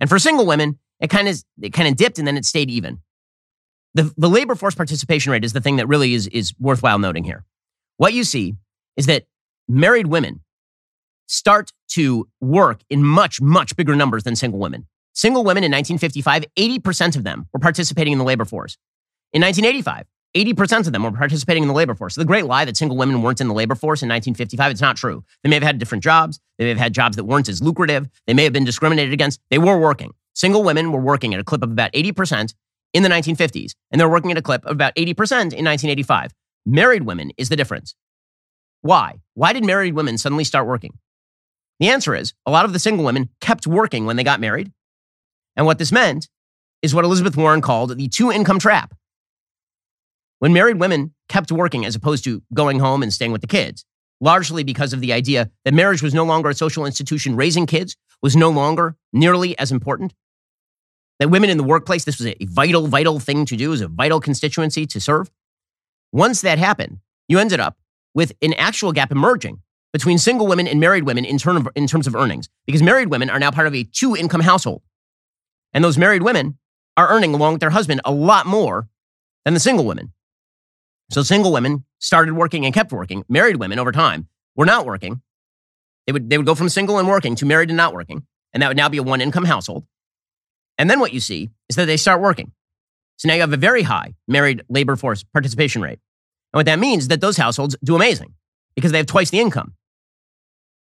And 0.00 0.08
for 0.08 0.18
single 0.18 0.46
women, 0.46 0.78
it 1.00 1.10
kind 1.10 1.28
of 1.28 1.42
it 1.60 1.72
kind 1.72 1.88
of 1.88 1.96
dipped 1.96 2.18
and 2.18 2.26
then 2.26 2.36
it 2.36 2.44
stayed 2.44 2.70
even. 2.70 3.00
The, 3.94 4.12
the 4.16 4.28
labor 4.28 4.54
force 4.56 4.74
participation 4.74 5.30
rate 5.30 5.44
is 5.44 5.52
the 5.52 5.60
thing 5.60 5.76
that 5.76 5.86
really 5.86 6.14
is, 6.14 6.26
is 6.28 6.52
worthwhile 6.58 6.98
noting 6.98 7.22
here. 7.22 7.44
What 7.96 8.12
you 8.12 8.24
see 8.24 8.54
is 8.96 9.06
that 9.06 9.24
married 9.68 10.08
women 10.08 10.40
start 11.26 11.72
to 11.90 12.28
work 12.40 12.80
in 12.90 13.04
much, 13.04 13.40
much 13.40 13.76
bigger 13.76 13.94
numbers 13.94 14.24
than 14.24 14.34
single 14.34 14.58
women. 14.58 14.86
Single 15.12 15.44
women 15.44 15.62
in 15.62 15.70
1955, 15.70 16.44
80% 16.58 17.16
of 17.16 17.22
them 17.22 17.46
were 17.52 17.60
participating 17.60 18.12
in 18.12 18.18
the 18.18 18.24
labor 18.24 18.44
force. 18.44 18.76
In 19.32 19.40
1985, 19.42 20.06
80% 20.36 20.86
of 20.86 20.92
them 20.92 21.04
were 21.04 21.12
participating 21.12 21.62
in 21.62 21.68
the 21.68 21.74
labor 21.74 21.94
force. 21.94 22.14
So 22.14 22.20
the 22.20 22.26
great 22.26 22.46
lie 22.46 22.64
that 22.64 22.76
single 22.76 22.96
women 22.96 23.22
weren't 23.22 23.40
in 23.40 23.46
the 23.48 23.54
labor 23.54 23.74
force 23.74 24.02
in 24.02 24.08
1955, 24.08 24.72
it's 24.72 24.80
not 24.80 24.96
true. 24.96 25.22
They 25.42 25.48
may 25.48 25.56
have 25.56 25.62
had 25.62 25.78
different 25.78 26.02
jobs. 26.02 26.40
They 26.58 26.64
may 26.64 26.70
have 26.70 26.78
had 26.78 26.92
jobs 26.92 27.16
that 27.16 27.24
weren't 27.24 27.48
as 27.48 27.62
lucrative. 27.62 28.08
They 28.26 28.34
may 28.34 28.44
have 28.44 28.52
been 28.52 28.64
discriminated 28.64 29.12
against. 29.12 29.40
They 29.50 29.58
were 29.58 29.78
working. 29.78 30.12
Single 30.34 30.64
women 30.64 30.90
were 30.90 31.00
working 31.00 31.34
at 31.34 31.40
a 31.40 31.44
clip 31.44 31.62
of 31.62 31.70
about 31.70 31.92
80% 31.92 32.54
in 32.92 33.02
the 33.02 33.08
1950s, 33.08 33.74
and 33.90 34.00
they're 34.00 34.08
working 34.08 34.32
at 34.32 34.38
a 34.38 34.42
clip 34.42 34.64
of 34.64 34.72
about 34.72 34.94
80% 34.96 35.02
in 35.02 35.64
1985. 35.64 36.32
Married 36.66 37.02
women 37.04 37.30
is 37.36 37.48
the 37.48 37.56
difference. 37.56 37.94
Why? 38.80 39.20
Why 39.34 39.52
did 39.52 39.64
married 39.64 39.94
women 39.94 40.18
suddenly 40.18 40.44
start 40.44 40.66
working? 40.66 40.98
The 41.80 41.88
answer 41.88 42.14
is 42.14 42.34
a 42.44 42.50
lot 42.50 42.64
of 42.64 42.72
the 42.72 42.78
single 42.78 43.04
women 43.04 43.30
kept 43.40 43.66
working 43.66 44.06
when 44.06 44.16
they 44.16 44.24
got 44.24 44.40
married 44.40 44.72
and 45.56 45.66
what 45.66 45.78
this 45.78 45.92
meant 45.92 46.28
is 46.82 46.94
what 46.94 47.04
Elizabeth 47.04 47.36
Warren 47.36 47.60
called 47.60 47.96
the 47.96 48.08
two 48.08 48.30
income 48.30 48.58
trap. 48.58 48.94
When 50.44 50.52
married 50.52 50.78
women 50.78 51.14
kept 51.30 51.50
working 51.50 51.86
as 51.86 51.94
opposed 51.94 52.22
to 52.24 52.42
going 52.52 52.78
home 52.78 53.02
and 53.02 53.10
staying 53.10 53.32
with 53.32 53.40
the 53.40 53.46
kids, 53.46 53.86
largely 54.20 54.62
because 54.62 54.92
of 54.92 55.00
the 55.00 55.10
idea 55.10 55.50
that 55.64 55.72
marriage 55.72 56.02
was 56.02 56.12
no 56.12 56.22
longer 56.22 56.50
a 56.50 56.54
social 56.54 56.84
institution, 56.84 57.34
raising 57.34 57.64
kids 57.64 57.96
was 58.20 58.36
no 58.36 58.50
longer 58.50 58.94
nearly 59.10 59.58
as 59.58 59.72
important. 59.72 60.12
That 61.18 61.30
women 61.30 61.48
in 61.48 61.56
the 61.56 61.64
workplace, 61.64 62.04
this 62.04 62.18
was 62.18 62.26
a 62.26 62.36
vital, 62.42 62.88
vital 62.88 63.18
thing 63.20 63.46
to 63.46 63.56
do, 63.56 63.70
was 63.70 63.80
a 63.80 63.88
vital 63.88 64.20
constituency 64.20 64.84
to 64.84 65.00
serve. 65.00 65.30
Once 66.12 66.42
that 66.42 66.58
happened, 66.58 66.98
you 67.26 67.38
ended 67.38 67.58
up 67.58 67.78
with 68.14 68.34
an 68.42 68.52
actual 68.52 68.92
gap 68.92 69.10
emerging 69.10 69.62
between 69.94 70.18
single 70.18 70.46
women 70.46 70.66
and 70.66 70.78
married 70.78 71.04
women 71.04 71.24
in, 71.24 71.38
term 71.38 71.56
of, 71.56 71.68
in 71.74 71.86
terms 71.86 72.06
of 72.06 72.14
earnings, 72.14 72.50
because 72.66 72.82
married 72.82 73.08
women 73.08 73.30
are 73.30 73.38
now 73.38 73.50
part 73.50 73.66
of 73.66 73.74
a 73.74 73.84
two 73.84 74.14
income 74.14 74.42
household. 74.42 74.82
And 75.72 75.82
those 75.82 75.96
married 75.96 76.22
women 76.22 76.58
are 76.98 77.08
earning 77.08 77.32
along 77.32 77.54
with 77.54 77.60
their 77.60 77.70
husband 77.70 78.02
a 78.04 78.12
lot 78.12 78.44
more 78.44 78.90
than 79.46 79.54
the 79.54 79.60
single 79.60 79.86
women. 79.86 80.12
So 81.10 81.22
single 81.22 81.52
women 81.52 81.84
started 81.98 82.34
working 82.34 82.64
and 82.64 82.74
kept 82.74 82.92
working. 82.92 83.24
Married 83.28 83.56
women 83.56 83.78
over 83.78 83.92
time 83.92 84.28
were 84.56 84.66
not 84.66 84.86
working. 84.86 85.22
They 86.06 86.12
would, 86.12 86.28
they 86.28 86.36
would 86.36 86.46
go 86.46 86.54
from 86.54 86.68
single 86.68 86.98
and 86.98 87.08
working 87.08 87.34
to 87.36 87.46
married 87.46 87.70
and 87.70 87.76
not 87.76 87.94
working. 87.94 88.26
And 88.52 88.62
that 88.62 88.68
would 88.68 88.76
now 88.76 88.88
be 88.88 88.98
a 88.98 89.02
one 89.02 89.20
income 89.20 89.44
household. 89.44 89.84
And 90.78 90.90
then 90.90 91.00
what 91.00 91.12
you 91.12 91.20
see 91.20 91.50
is 91.68 91.76
that 91.76 91.86
they 91.86 91.96
start 91.96 92.20
working. 92.20 92.52
So 93.16 93.28
now 93.28 93.34
you 93.34 93.40
have 93.40 93.52
a 93.52 93.56
very 93.56 93.82
high 93.82 94.14
married 94.26 94.62
labor 94.68 94.96
force 94.96 95.22
participation 95.22 95.82
rate. 95.82 96.00
And 96.52 96.58
what 96.58 96.66
that 96.66 96.78
means 96.78 97.04
is 97.04 97.08
that 97.08 97.20
those 97.20 97.36
households 97.36 97.76
do 97.82 97.94
amazing 97.96 98.34
because 98.74 98.92
they 98.92 98.98
have 98.98 99.06
twice 99.06 99.30
the 99.30 99.40
income. 99.40 99.74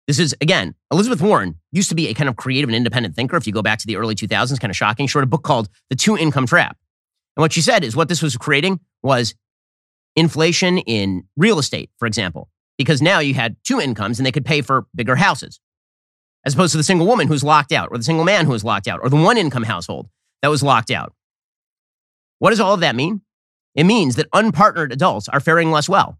This 0.07 0.19
is, 0.19 0.33
again, 0.39 0.73
Elizabeth 0.91 1.21
Warren 1.21 1.55
used 1.73 1.89
to 1.89 1.95
be 1.95 2.07
a 2.07 2.13
kind 2.13 2.29
of 2.29 2.37
creative 2.37 2.69
and 2.69 2.75
independent 2.75 3.15
thinker. 3.15 3.35
If 3.35 3.45
you 3.45 3.51
go 3.51 3.61
back 3.61 3.79
to 3.79 3.87
the 3.87 3.97
early 3.97 4.15
2000s, 4.15 4.59
kind 4.59 4.71
of 4.71 4.77
shocking. 4.77 5.07
She 5.07 5.17
wrote 5.17 5.25
a 5.25 5.27
book 5.27 5.43
called 5.43 5.67
The 5.89 5.97
Two 5.97 6.17
Income 6.17 6.47
Trap. 6.47 6.77
And 7.35 7.41
what 7.41 7.51
she 7.51 7.61
said 7.61 7.83
is 7.83 7.95
what 7.95 8.07
this 8.07 8.21
was 8.21 8.37
creating 8.37 8.79
was 9.03 9.35
inflation 10.17 10.79
in 10.79 11.23
real 11.37 11.59
estate, 11.59 11.91
for 11.97 12.07
example, 12.07 12.49
because 12.77 13.01
now 13.01 13.19
you 13.19 13.35
had 13.35 13.55
two 13.63 13.79
incomes 13.79 14.19
and 14.19 14.25
they 14.25 14.31
could 14.31 14.43
pay 14.43 14.61
for 14.61 14.87
bigger 14.93 15.15
houses, 15.15 15.61
as 16.43 16.55
opposed 16.55 16.71
to 16.71 16.77
the 16.77 16.83
single 16.83 17.07
woman 17.07 17.27
who's 17.27 17.43
locked 17.43 17.71
out, 17.71 17.89
or 17.91 17.97
the 17.97 18.03
single 18.03 18.25
man 18.25 18.45
who 18.45 18.51
was 18.51 18.63
locked 18.63 18.87
out, 18.87 18.99
or 19.01 19.09
the 19.09 19.15
one 19.15 19.37
income 19.37 19.63
household 19.63 20.09
that 20.41 20.49
was 20.49 20.63
locked 20.63 20.91
out. 20.91 21.13
What 22.39 22.49
does 22.49 22.59
all 22.59 22.73
of 22.73 22.81
that 22.81 22.95
mean? 22.95 23.21
It 23.75 23.85
means 23.85 24.15
that 24.15 24.29
unpartnered 24.31 24.91
adults 24.91 25.29
are 25.29 25.39
faring 25.39 25.71
less 25.71 25.87
well. 25.87 26.19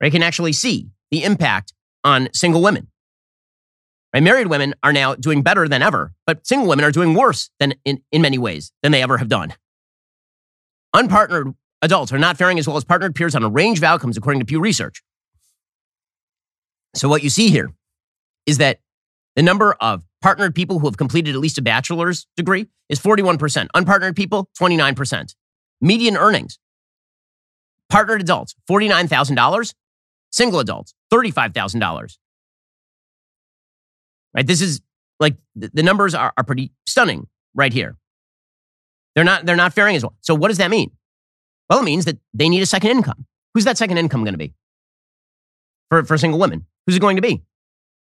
They 0.00 0.10
can 0.10 0.22
actually 0.22 0.52
see 0.52 0.90
the 1.12 1.22
impact 1.22 1.72
on 2.02 2.28
single 2.34 2.62
women. 2.62 2.88
Right? 4.12 4.22
Married 4.22 4.48
women 4.48 4.74
are 4.82 4.92
now 4.92 5.14
doing 5.14 5.42
better 5.42 5.68
than 5.68 5.82
ever, 5.82 6.12
but 6.26 6.46
single 6.46 6.68
women 6.68 6.84
are 6.84 6.90
doing 6.90 7.14
worse 7.14 7.48
than 7.60 7.74
in, 7.84 8.02
in 8.10 8.22
many 8.22 8.38
ways 8.38 8.72
than 8.82 8.90
they 8.90 9.02
ever 9.02 9.18
have 9.18 9.28
done. 9.28 9.54
Unpartnered 10.94 11.54
adults 11.82 12.12
are 12.12 12.18
not 12.18 12.38
faring 12.38 12.58
as 12.58 12.66
well 12.66 12.76
as 12.76 12.84
partnered 12.84 13.14
peers 13.14 13.34
on 13.34 13.42
a 13.42 13.48
range 13.48 13.78
of 13.78 13.84
outcomes, 13.84 14.16
according 14.16 14.40
to 14.40 14.46
Pew 14.46 14.60
Research. 14.60 15.02
So, 16.94 17.08
what 17.08 17.22
you 17.22 17.30
see 17.30 17.50
here 17.50 17.70
is 18.46 18.58
that 18.58 18.78
the 19.36 19.42
number 19.42 19.74
of 19.80 20.04
partnered 20.20 20.54
people 20.54 20.78
who 20.78 20.86
have 20.86 20.96
completed 20.96 21.34
at 21.34 21.40
least 21.40 21.58
a 21.58 21.62
bachelor's 21.62 22.26
degree 22.36 22.66
is 22.88 23.00
41%. 23.00 23.66
Unpartnered 23.74 24.16
people, 24.16 24.48
29%. 24.60 25.34
Median 25.80 26.16
earnings, 26.16 26.58
partnered 27.90 28.20
adults, 28.20 28.54
$49,000. 28.70 29.74
Single 30.30 30.60
adults, 30.60 30.94
$35,000. 31.12 32.16
Right? 34.34 34.46
This 34.46 34.62
is 34.62 34.80
like 35.20 35.36
the 35.54 35.82
numbers 35.82 36.14
are, 36.14 36.32
are 36.36 36.44
pretty 36.44 36.72
stunning 36.86 37.28
right 37.54 37.72
here. 37.72 37.96
They're 39.14 39.24
not, 39.24 39.44
they're 39.44 39.56
not 39.56 39.74
faring 39.74 39.94
as 39.94 40.02
well. 40.02 40.16
So 40.20 40.34
what 40.34 40.48
does 40.48 40.56
that 40.58 40.70
mean? 40.70 40.90
Well, 41.68 41.80
it 41.80 41.84
means 41.84 42.04
that 42.04 42.18
they 42.34 42.48
need 42.48 42.62
a 42.62 42.66
second 42.66 42.90
income. 42.90 43.26
Who's 43.54 43.64
that 43.64 43.78
second 43.78 43.98
income 43.98 44.24
going 44.24 44.34
to 44.34 44.38
be? 44.38 44.54
For, 45.90 46.04
for 46.04 46.18
single 46.18 46.38
women. 46.40 46.66
Who's 46.86 46.96
it 46.96 47.00
going 47.00 47.16
to 47.16 47.22
be? 47.22 47.42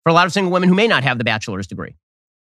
For 0.02 0.10
a 0.10 0.12
lot 0.12 0.26
of 0.26 0.32
single 0.32 0.52
women 0.52 0.68
who 0.68 0.74
may 0.74 0.86
not 0.86 1.04
have 1.04 1.18
the 1.18 1.24
bachelor's 1.24 1.66
degree. 1.66 1.96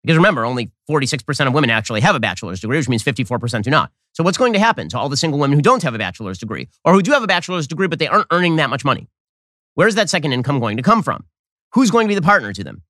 Because 0.03 0.17
remember, 0.17 0.45
only 0.45 0.71
46% 0.89 1.47
of 1.47 1.53
women 1.53 1.71
actually 1.71 2.01
have 2.01 2.15
a 2.15 2.21
bachelor's 2.21 2.61
degree, 2.61 2.79
which 2.79 2.89
means 2.89 3.03
54% 3.03 3.63
do 3.63 3.71
not. 3.71 3.91
So 4.13 4.23
what's 4.25 4.39
going 4.39 4.53
to 4.53 4.59
happen 4.59 4.89
to 4.91 4.99
all 4.99 5.09
the 5.09 5.17
single 5.17 5.39
women 5.39 5.57
who 5.57 5.63
don't 5.63 5.83
have 5.83 5.95
a 5.95 5.99
bachelor's 5.99 6.39
degree 6.39 6.69
or 6.85 6.93
who 6.93 7.03
do 7.03 7.13
have 7.13 7.23
a 7.23 7.27
bachelor's 7.27 7.67
degree, 7.67 7.89
but 7.89 7.99
they 7.99 8.09
aren't 8.09 8.27
earning 8.31 8.57
that 8.57 8.71
much 8.71 8.85
money? 8.85 9.09
Where's 9.75 9.97
that 9.97 10.09
second 10.11 10.33
income 10.33 10.61
going 10.61 10.77
to 10.77 10.83
come 10.83 11.03
from? 11.03 11.25
Who's 11.75 11.91
going 11.91 12.07
to 12.07 12.09
be 12.09 12.15
the 12.15 12.23
partner 12.23 12.53
to 12.53 12.65
them? 12.65 12.83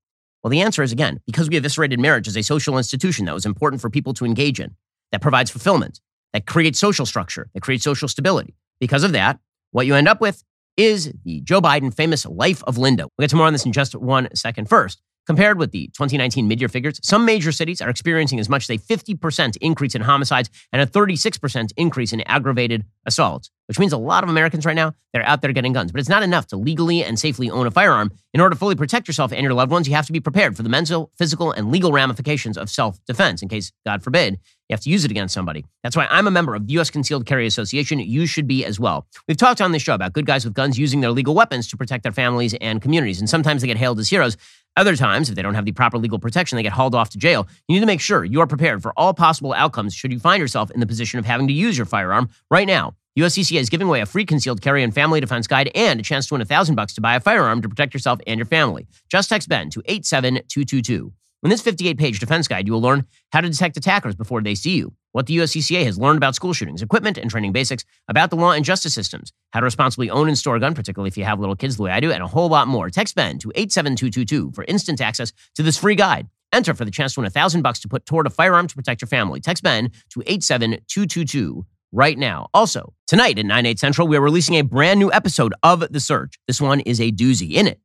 Well, 0.42 0.50
the 0.50 0.60
answer 0.60 0.82
is 0.82 0.92
again, 0.92 1.20
because 1.26 1.50
we 1.50 1.56
eviscerated 1.56 1.98
marriage 1.98 2.28
as 2.28 2.36
a 2.36 2.42
social 2.42 2.78
institution 2.78 3.24
that 3.24 3.34
was 3.34 3.44
important 3.44 3.82
for 3.82 3.90
people 3.90 4.14
to 4.14 4.24
engage 4.24 4.60
in, 4.60 4.76
that 5.10 5.20
provides 5.20 5.50
fulfillment, 5.50 6.00
that 6.32 6.46
creates 6.46 6.78
social 6.78 7.06
structure, 7.06 7.48
that 7.54 7.60
creates 7.60 7.84
social 7.84 8.08
stability. 8.08 8.54
Because 8.80 9.04
of 9.04 9.12
that, 9.12 9.38
what 9.72 9.86
you 9.86 9.94
end 9.94 10.08
up 10.08 10.20
with 10.20 10.42
is 10.76 11.12
the 11.24 11.40
Joe 11.40 11.60
Biden 11.60 11.92
famous 11.92 12.24
life 12.24 12.62
of 12.64 12.78
Linda. 12.78 13.04
We'll 13.04 13.24
get 13.24 13.30
to 13.30 13.36
more 13.36 13.46
on 13.46 13.52
this 13.52 13.66
in 13.66 13.72
just 13.72 13.94
one 13.94 14.28
second. 14.34 14.68
First, 14.68 15.02
Compared 15.28 15.58
with 15.58 15.72
the 15.72 15.88
2019 15.88 16.48
mid 16.48 16.58
year 16.58 16.70
figures, 16.70 16.98
some 17.02 17.26
major 17.26 17.52
cities 17.52 17.82
are 17.82 17.90
experiencing 17.90 18.40
as 18.40 18.48
much 18.48 18.62
as 18.62 18.70
a 18.70 18.78
50% 18.78 19.58
increase 19.60 19.94
in 19.94 20.00
homicides 20.00 20.48
and 20.72 20.80
a 20.80 20.86
36% 20.86 21.70
increase 21.76 22.14
in 22.14 22.22
aggravated 22.22 22.86
assaults, 23.04 23.50
which 23.66 23.78
means 23.78 23.92
a 23.92 23.98
lot 23.98 24.24
of 24.24 24.30
Americans 24.30 24.64
right 24.64 24.74
now, 24.74 24.94
they're 25.12 25.26
out 25.26 25.42
there 25.42 25.52
getting 25.52 25.74
guns. 25.74 25.92
But 25.92 26.00
it's 26.00 26.08
not 26.08 26.22
enough 26.22 26.46
to 26.46 26.56
legally 26.56 27.04
and 27.04 27.18
safely 27.18 27.50
own 27.50 27.66
a 27.66 27.70
firearm. 27.70 28.10
In 28.32 28.40
order 28.40 28.54
to 28.54 28.58
fully 28.58 28.74
protect 28.74 29.06
yourself 29.06 29.30
and 29.30 29.42
your 29.42 29.52
loved 29.52 29.70
ones, 29.70 29.86
you 29.86 29.94
have 29.94 30.06
to 30.06 30.12
be 30.12 30.20
prepared 30.20 30.56
for 30.56 30.62
the 30.62 30.70
mental, 30.70 31.10
physical, 31.18 31.52
and 31.52 31.70
legal 31.70 31.92
ramifications 31.92 32.56
of 32.56 32.70
self 32.70 32.98
defense 33.04 33.42
in 33.42 33.48
case, 33.48 33.70
God 33.84 34.02
forbid, 34.02 34.38
you 34.68 34.74
have 34.74 34.80
to 34.82 34.90
use 34.90 35.04
it 35.04 35.10
against 35.10 35.32
somebody. 35.32 35.64
That's 35.82 35.96
why 35.96 36.06
I'm 36.10 36.26
a 36.26 36.30
member 36.30 36.54
of 36.54 36.66
the 36.66 36.74
U.S. 36.74 36.90
Concealed 36.90 37.24
Carry 37.24 37.46
Association. 37.46 38.00
You 38.00 38.26
should 38.26 38.46
be 38.46 38.66
as 38.66 38.78
well. 38.78 39.06
We've 39.26 39.36
talked 39.36 39.62
on 39.62 39.72
this 39.72 39.82
show 39.82 39.94
about 39.94 40.12
good 40.12 40.26
guys 40.26 40.44
with 40.44 40.52
guns 40.52 40.78
using 40.78 41.00
their 41.00 41.10
legal 41.10 41.34
weapons 41.34 41.68
to 41.68 41.76
protect 41.78 42.02
their 42.02 42.12
families 42.12 42.52
and 42.60 42.82
communities. 42.82 43.18
And 43.18 43.30
sometimes 43.30 43.62
they 43.62 43.66
get 43.66 43.78
hailed 43.78 43.98
as 43.98 44.10
heroes. 44.10 44.36
Other 44.78 44.94
times, 44.94 45.28
if 45.28 45.34
they 45.34 45.42
don't 45.42 45.54
have 45.54 45.64
the 45.64 45.72
proper 45.72 45.98
legal 45.98 46.20
protection, 46.20 46.54
they 46.54 46.62
get 46.62 46.72
hauled 46.72 46.94
off 46.94 47.10
to 47.10 47.18
jail. 47.18 47.48
You 47.66 47.74
need 47.74 47.80
to 47.80 47.86
make 47.86 48.00
sure 48.00 48.24
you 48.24 48.40
are 48.40 48.46
prepared 48.46 48.80
for 48.80 48.92
all 48.96 49.12
possible 49.12 49.52
outcomes 49.52 49.92
should 49.92 50.12
you 50.12 50.20
find 50.20 50.40
yourself 50.40 50.70
in 50.70 50.78
the 50.78 50.86
position 50.86 51.18
of 51.18 51.24
having 51.24 51.48
to 51.48 51.52
use 51.52 51.76
your 51.76 51.84
firearm 51.84 52.30
right 52.48 52.66
now. 52.66 52.94
USCCA 53.18 53.58
is 53.58 53.70
giving 53.70 53.88
away 53.88 54.02
a 54.02 54.06
free 54.06 54.24
concealed 54.24 54.60
carry 54.60 54.84
and 54.84 54.94
family 54.94 55.18
defense 55.20 55.48
guide 55.48 55.68
and 55.74 55.98
a 55.98 56.02
chance 56.04 56.28
to 56.28 56.34
win 56.34 56.42
a 56.42 56.44
thousand 56.44 56.76
bucks 56.76 56.94
to 56.94 57.00
buy 57.00 57.16
a 57.16 57.20
firearm 57.20 57.60
to 57.60 57.68
protect 57.68 57.92
yourself 57.92 58.20
and 58.28 58.38
your 58.38 58.46
family. 58.46 58.86
Just 59.08 59.28
text 59.28 59.48
Ben 59.48 59.68
to 59.70 59.82
87222. 59.84 61.12
In 61.44 61.50
this 61.50 61.62
58 61.62 61.98
page 61.98 62.18
defense 62.18 62.48
guide, 62.48 62.66
you 62.66 62.72
will 62.72 62.80
learn 62.80 63.06
how 63.30 63.40
to 63.40 63.48
detect 63.48 63.76
attackers 63.76 64.16
before 64.16 64.42
they 64.42 64.56
see 64.56 64.76
you 64.76 64.94
what 65.12 65.26
the 65.26 65.36
USCCA 65.38 65.84
has 65.84 65.98
learned 65.98 66.16
about 66.16 66.34
school 66.34 66.52
shootings, 66.52 66.82
equipment 66.82 67.16
and 67.16 67.30
training 67.30 67.52
basics, 67.52 67.84
about 68.08 68.30
the 68.30 68.36
law 68.36 68.52
and 68.52 68.64
justice 68.64 68.94
systems, 68.94 69.32
how 69.52 69.60
to 69.60 69.64
responsibly 69.64 70.10
own 70.10 70.28
and 70.28 70.36
store 70.36 70.56
a 70.56 70.60
gun, 70.60 70.74
particularly 70.74 71.08
if 71.08 71.16
you 71.16 71.24
have 71.24 71.40
little 71.40 71.56
kids 71.56 71.76
the 71.76 71.82
way 71.84 71.90
I 71.90 72.00
do, 72.00 72.12
and 72.12 72.22
a 72.22 72.26
whole 72.26 72.48
lot 72.48 72.68
more. 72.68 72.90
Text 72.90 73.14
Ben 73.14 73.38
to 73.38 73.50
87222 73.54 74.52
for 74.52 74.64
instant 74.64 75.00
access 75.00 75.32
to 75.54 75.62
this 75.62 75.78
free 75.78 75.94
guide. 75.94 76.28
Enter 76.52 76.74
for 76.74 76.84
the 76.84 76.90
chance 76.90 77.14
to 77.14 77.20
win 77.20 77.26
a 77.26 77.30
thousand 77.30 77.62
bucks 77.62 77.78
to 77.80 77.88
put 77.88 78.04
toward 78.04 78.26
a 78.26 78.30
firearm 78.30 78.66
to 78.66 78.74
protect 78.74 79.00
your 79.00 79.08
family. 79.08 79.40
Text 79.40 79.62
Ben 79.62 79.90
to 80.10 80.22
87222 80.26 81.66
right 81.92 82.18
now. 82.18 82.48
Also, 82.52 82.92
tonight 83.06 83.38
at 83.38 83.46
9, 83.46 83.66
8 83.66 83.78
central, 83.78 84.08
we 84.08 84.16
are 84.16 84.20
releasing 84.22 84.56
a 84.56 84.62
brand 84.62 84.98
new 84.98 85.12
episode 85.12 85.54
of 85.62 85.80
The 85.92 86.00
Search. 86.00 86.34
This 86.46 86.60
one 86.60 86.80
is 86.80 87.00
a 87.00 87.10
doozy. 87.10 87.52
In 87.54 87.66
it, 87.66 87.80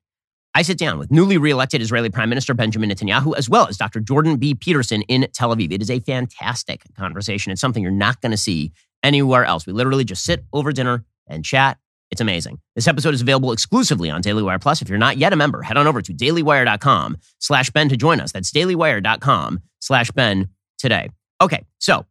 I 0.56 0.62
sit 0.62 0.78
down 0.78 1.00
with 1.00 1.12
newly 1.12 1.38
reelected 1.38 1.82
Israeli 1.82 2.10
Prime 2.10 2.30
Minister 2.30 2.54
Benjamin 2.54 2.90
Netanyahu, 2.90 3.36
as 3.36 3.50
well 3.50 3.68
as 3.68 3.78
Dr. 3.78 4.00
Jordan 4.00 4.38
B. 4.38 4.54
Peterson 4.54 5.02
in 5.04 5.28
Tel 5.34 5.56
Aviv. 5.56 5.72
It 5.72 5.82
is 5.82 5.90
a 5.90 6.00
fantastic 6.00 6.84
conversation. 6.96 7.52
It's 7.52 7.60
something 7.60 7.82
you're 7.82 7.92
not 7.92 8.22
going 8.22 8.32
to 8.32 8.38
see 8.38 8.72
anywhere 9.02 9.46
else. 9.46 9.66
We 9.66 9.74
literally 9.74 10.04
just 10.04 10.24
sit 10.24 10.46
over 10.54 10.72
dinner 10.72 11.06
and 11.28 11.44
chat. 11.44 11.80
It's 12.12 12.22
amazing. 12.22 12.60
This 12.76 12.88
episode 12.88 13.16
is 13.16 13.22
available 13.22 13.52
exclusively 13.52 14.12
on 14.12 14.22
Daily 14.22 14.44
Wire 14.44 14.60
Plus. 14.60 14.84
If 14.84 14.90
you're 14.90 15.00
not 15.00 15.18
yet 15.18 15.34
a 15.34 15.36
member, 15.36 15.64
head 15.64 15.78
on 15.78 15.88
over 15.88 16.04
to 16.04 16.14
dailywire.com 16.14 17.18
slash 17.40 17.72
Ben 17.72 17.90
to 17.90 17.98
join 17.98 18.20
us. 18.20 18.32
That's 18.32 18.52
dailywire.com 18.52 19.60
slash 19.80 20.12
Ben 20.12 20.50
today. 20.78 21.10
Okay, 21.42 21.66
so 21.80 22.06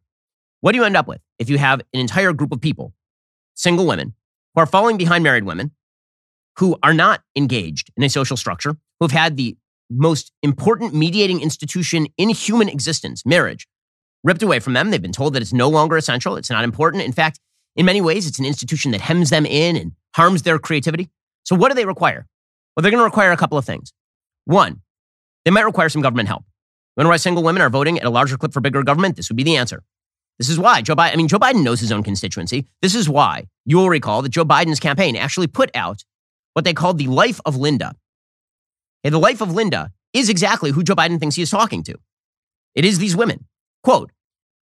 what 0.59 0.73
do 0.73 0.79
you 0.79 0.83
end 0.83 0.97
up 0.97 1.07
with 1.07 1.21
if 1.39 1.49
you 1.49 1.57
have 1.57 1.79
an 1.93 2.01
entire 2.01 2.33
group 2.33 2.51
of 2.51 2.59
people, 2.59 2.93
single 3.53 3.87
women, 3.87 4.13
who 4.53 4.61
are 4.61 4.65
falling 4.65 4.97
behind 4.97 5.23
married 5.23 5.45
women, 5.45 5.71
who 6.57 6.77
are 6.83 6.93
not 6.93 7.21
engaged 7.35 7.91
in 7.97 8.03
a 8.03 8.09
social 8.09 8.37
structure, 8.37 8.71
who 8.99 9.05
have 9.05 9.11
had 9.11 9.37
the 9.37 9.57
most 9.89 10.31
important 10.41 10.93
mediating 10.93 11.41
institution 11.41 12.07
in 12.17 12.29
human 12.29 12.69
existence, 12.69 13.25
marriage, 13.25 13.67
ripped 14.23 14.43
away 14.43 14.59
from 14.59 14.73
them. 14.73 14.89
They've 14.89 15.01
been 15.01 15.11
told 15.11 15.33
that 15.33 15.41
it's 15.41 15.53
no 15.53 15.69
longer 15.69 15.97
essential, 15.97 16.35
it's 16.35 16.49
not 16.49 16.63
important. 16.63 17.03
In 17.03 17.11
fact, 17.11 17.39
in 17.75 17.85
many 17.85 18.01
ways, 18.01 18.27
it's 18.27 18.39
an 18.39 18.45
institution 18.45 18.91
that 18.91 19.01
hems 19.01 19.29
them 19.29 19.45
in 19.45 19.75
and 19.75 19.93
harms 20.15 20.43
their 20.43 20.59
creativity. 20.59 21.09
So, 21.43 21.55
what 21.55 21.69
do 21.69 21.75
they 21.75 21.85
require? 21.85 22.27
Well, 22.75 22.81
they're 22.81 22.91
going 22.91 23.01
to 23.01 23.05
require 23.05 23.31
a 23.31 23.37
couple 23.37 23.57
of 23.57 23.65
things. 23.65 23.93
One, 24.45 24.81
they 25.45 25.51
might 25.51 25.65
require 25.65 25.89
some 25.89 26.01
government 26.01 26.27
help. 26.27 26.43
When 26.95 27.07
why 27.07 27.17
single 27.17 27.43
women 27.43 27.61
are 27.61 27.69
voting 27.69 27.97
at 27.97 28.05
a 28.05 28.09
larger 28.09 28.37
clip 28.37 28.53
for 28.53 28.61
bigger 28.61 28.83
government? 28.83 29.15
This 29.15 29.29
would 29.29 29.37
be 29.37 29.43
the 29.43 29.57
answer. 29.57 29.83
This 30.39 30.49
is 30.49 30.59
why 30.59 30.81
Joe 30.81 30.95
Biden, 30.95 31.13
I 31.13 31.15
mean, 31.15 31.27
Joe 31.27 31.39
Biden 31.39 31.63
knows 31.63 31.79
his 31.79 31.91
own 31.91 32.03
constituency. 32.03 32.65
This 32.81 32.95
is 32.95 33.09
why 33.09 33.47
you 33.65 33.77
will 33.77 33.89
recall 33.89 34.21
that 34.21 34.29
Joe 34.29 34.45
Biden's 34.45 34.79
campaign 34.79 35.15
actually 35.15 35.47
put 35.47 35.71
out 35.75 36.03
what 36.53 36.65
they 36.65 36.73
called 36.73 36.97
the 36.97 37.07
life 37.07 37.39
of 37.45 37.55
Linda. 37.55 37.95
And 39.03 39.13
the 39.13 39.19
life 39.19 39.41
of 39.41 39.51
Linda 39.51 39.91
is 40.13 40.29
exactly 40.29 40.71
who 40.71 40.83
Joe 40.83 40.95
Biden 40.95 41.19
thinks 41.19 41.35
he 41.35 41.41
is 41.41 41.49
talking 41.49 41.83
to. 41.83 41.95
It 42.75 42.85
is 42.85 42.99
these 42.99 43.15
women. 43.15 43.45
Quote 43.83 44.11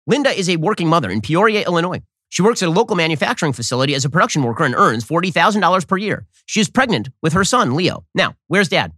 Linda 0.06 0.30
is 0.30 0.48
a 0.48 0.56
working 0.56 0.88
mother 0.88 1.10
in 1.10 1.20
Peoria, 1.20 1.64
Illinois. 1.66 2.00
She 2.30 2.42
works 2.42 2.62
at 2.62 2.68
a 2.68 2.72
local 2.72 2.96
manufacturing 2.96 3.52
facility 3.52 3.94
as 3.94 4.04
a 4.04 4.10
production 4.10 4.42
worker 4.42 4.64
and 4.64 4.74
earns 4.74 5.04
$40,000 5.04 5.86
per 5.86 5.96
year. 5.96 6.26
She 6.46 6.60
is 6.60 6.68
pregnant 6.68 7.08
with 7.22 7.32
her 7.32 7.44
son, 7.44 7.74
Leo. 7.74 8.04
Now, 8.14 8.34
where's 8.48 8.68
dad? 8.68 8.92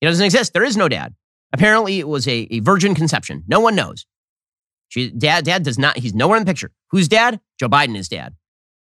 He 0.00 0.06
doesn't 0.06 0.24
exist. 0.24 0.52
There 0.52 0.64
is 0.64 0.76
no 0.76 0.88
dad. 0.88 1.14
Apparently, 1.52 1.98
it 1.98 2.08
was 2.08 2.26
a, 2.28 2.46
a 2.50 2.60
virgin 2.60 2.94
conception. 2.94 3.44
No 3.46 3.60
one 3.60 3.74
knows. 3.74 4.06
She, 4.88 5.10
dad, 5.10 5.44
dad 5.44 5.62
does 5.64 5.78
not, 5.78 5.98
he's 5.98 6.14
nowhere 6.14 6.36
in 6.36 6.44
the 6.44 6.50
picture. 6.50 6.70
Who's 6.90 7.08
dad? 7.08 7.40
Joe 7.58 7.68
Biden 7.68 7.96
is 7.96 8.08
dad. 8.08 8.34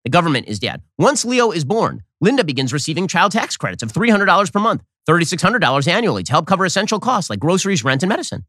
The 0.03 0.09
government 0.09 0.47
is 0.47 0.59
dad. 0.59 0.81
Once 0.97 1.25
Leo 1.25 1.51
is 1.51 1.65
born, 1.65 2.03
Linda 2.21 2.43
begins 2.43 2.73
receiving 2.73 3.07
child 3.07 3.31
tax 3.31 3.57
credits 3.57 3.83
of 3.83 3.91
$300 3.91 4.53
per 4.53 4.59
month, 4.59 4.83
$3,600 5.09 5.87
annually 5.87 6.23
to 6.23 6.31
help 6.31 6.47
cover 6.47 6.65
essential 6.65 6.99
costs 6.99 7.29
like 7.29 7.39
groceries, 7.39 7.83
rent, 7.83 8.03
and 8.03 8.09
medicine. 8.09 8.45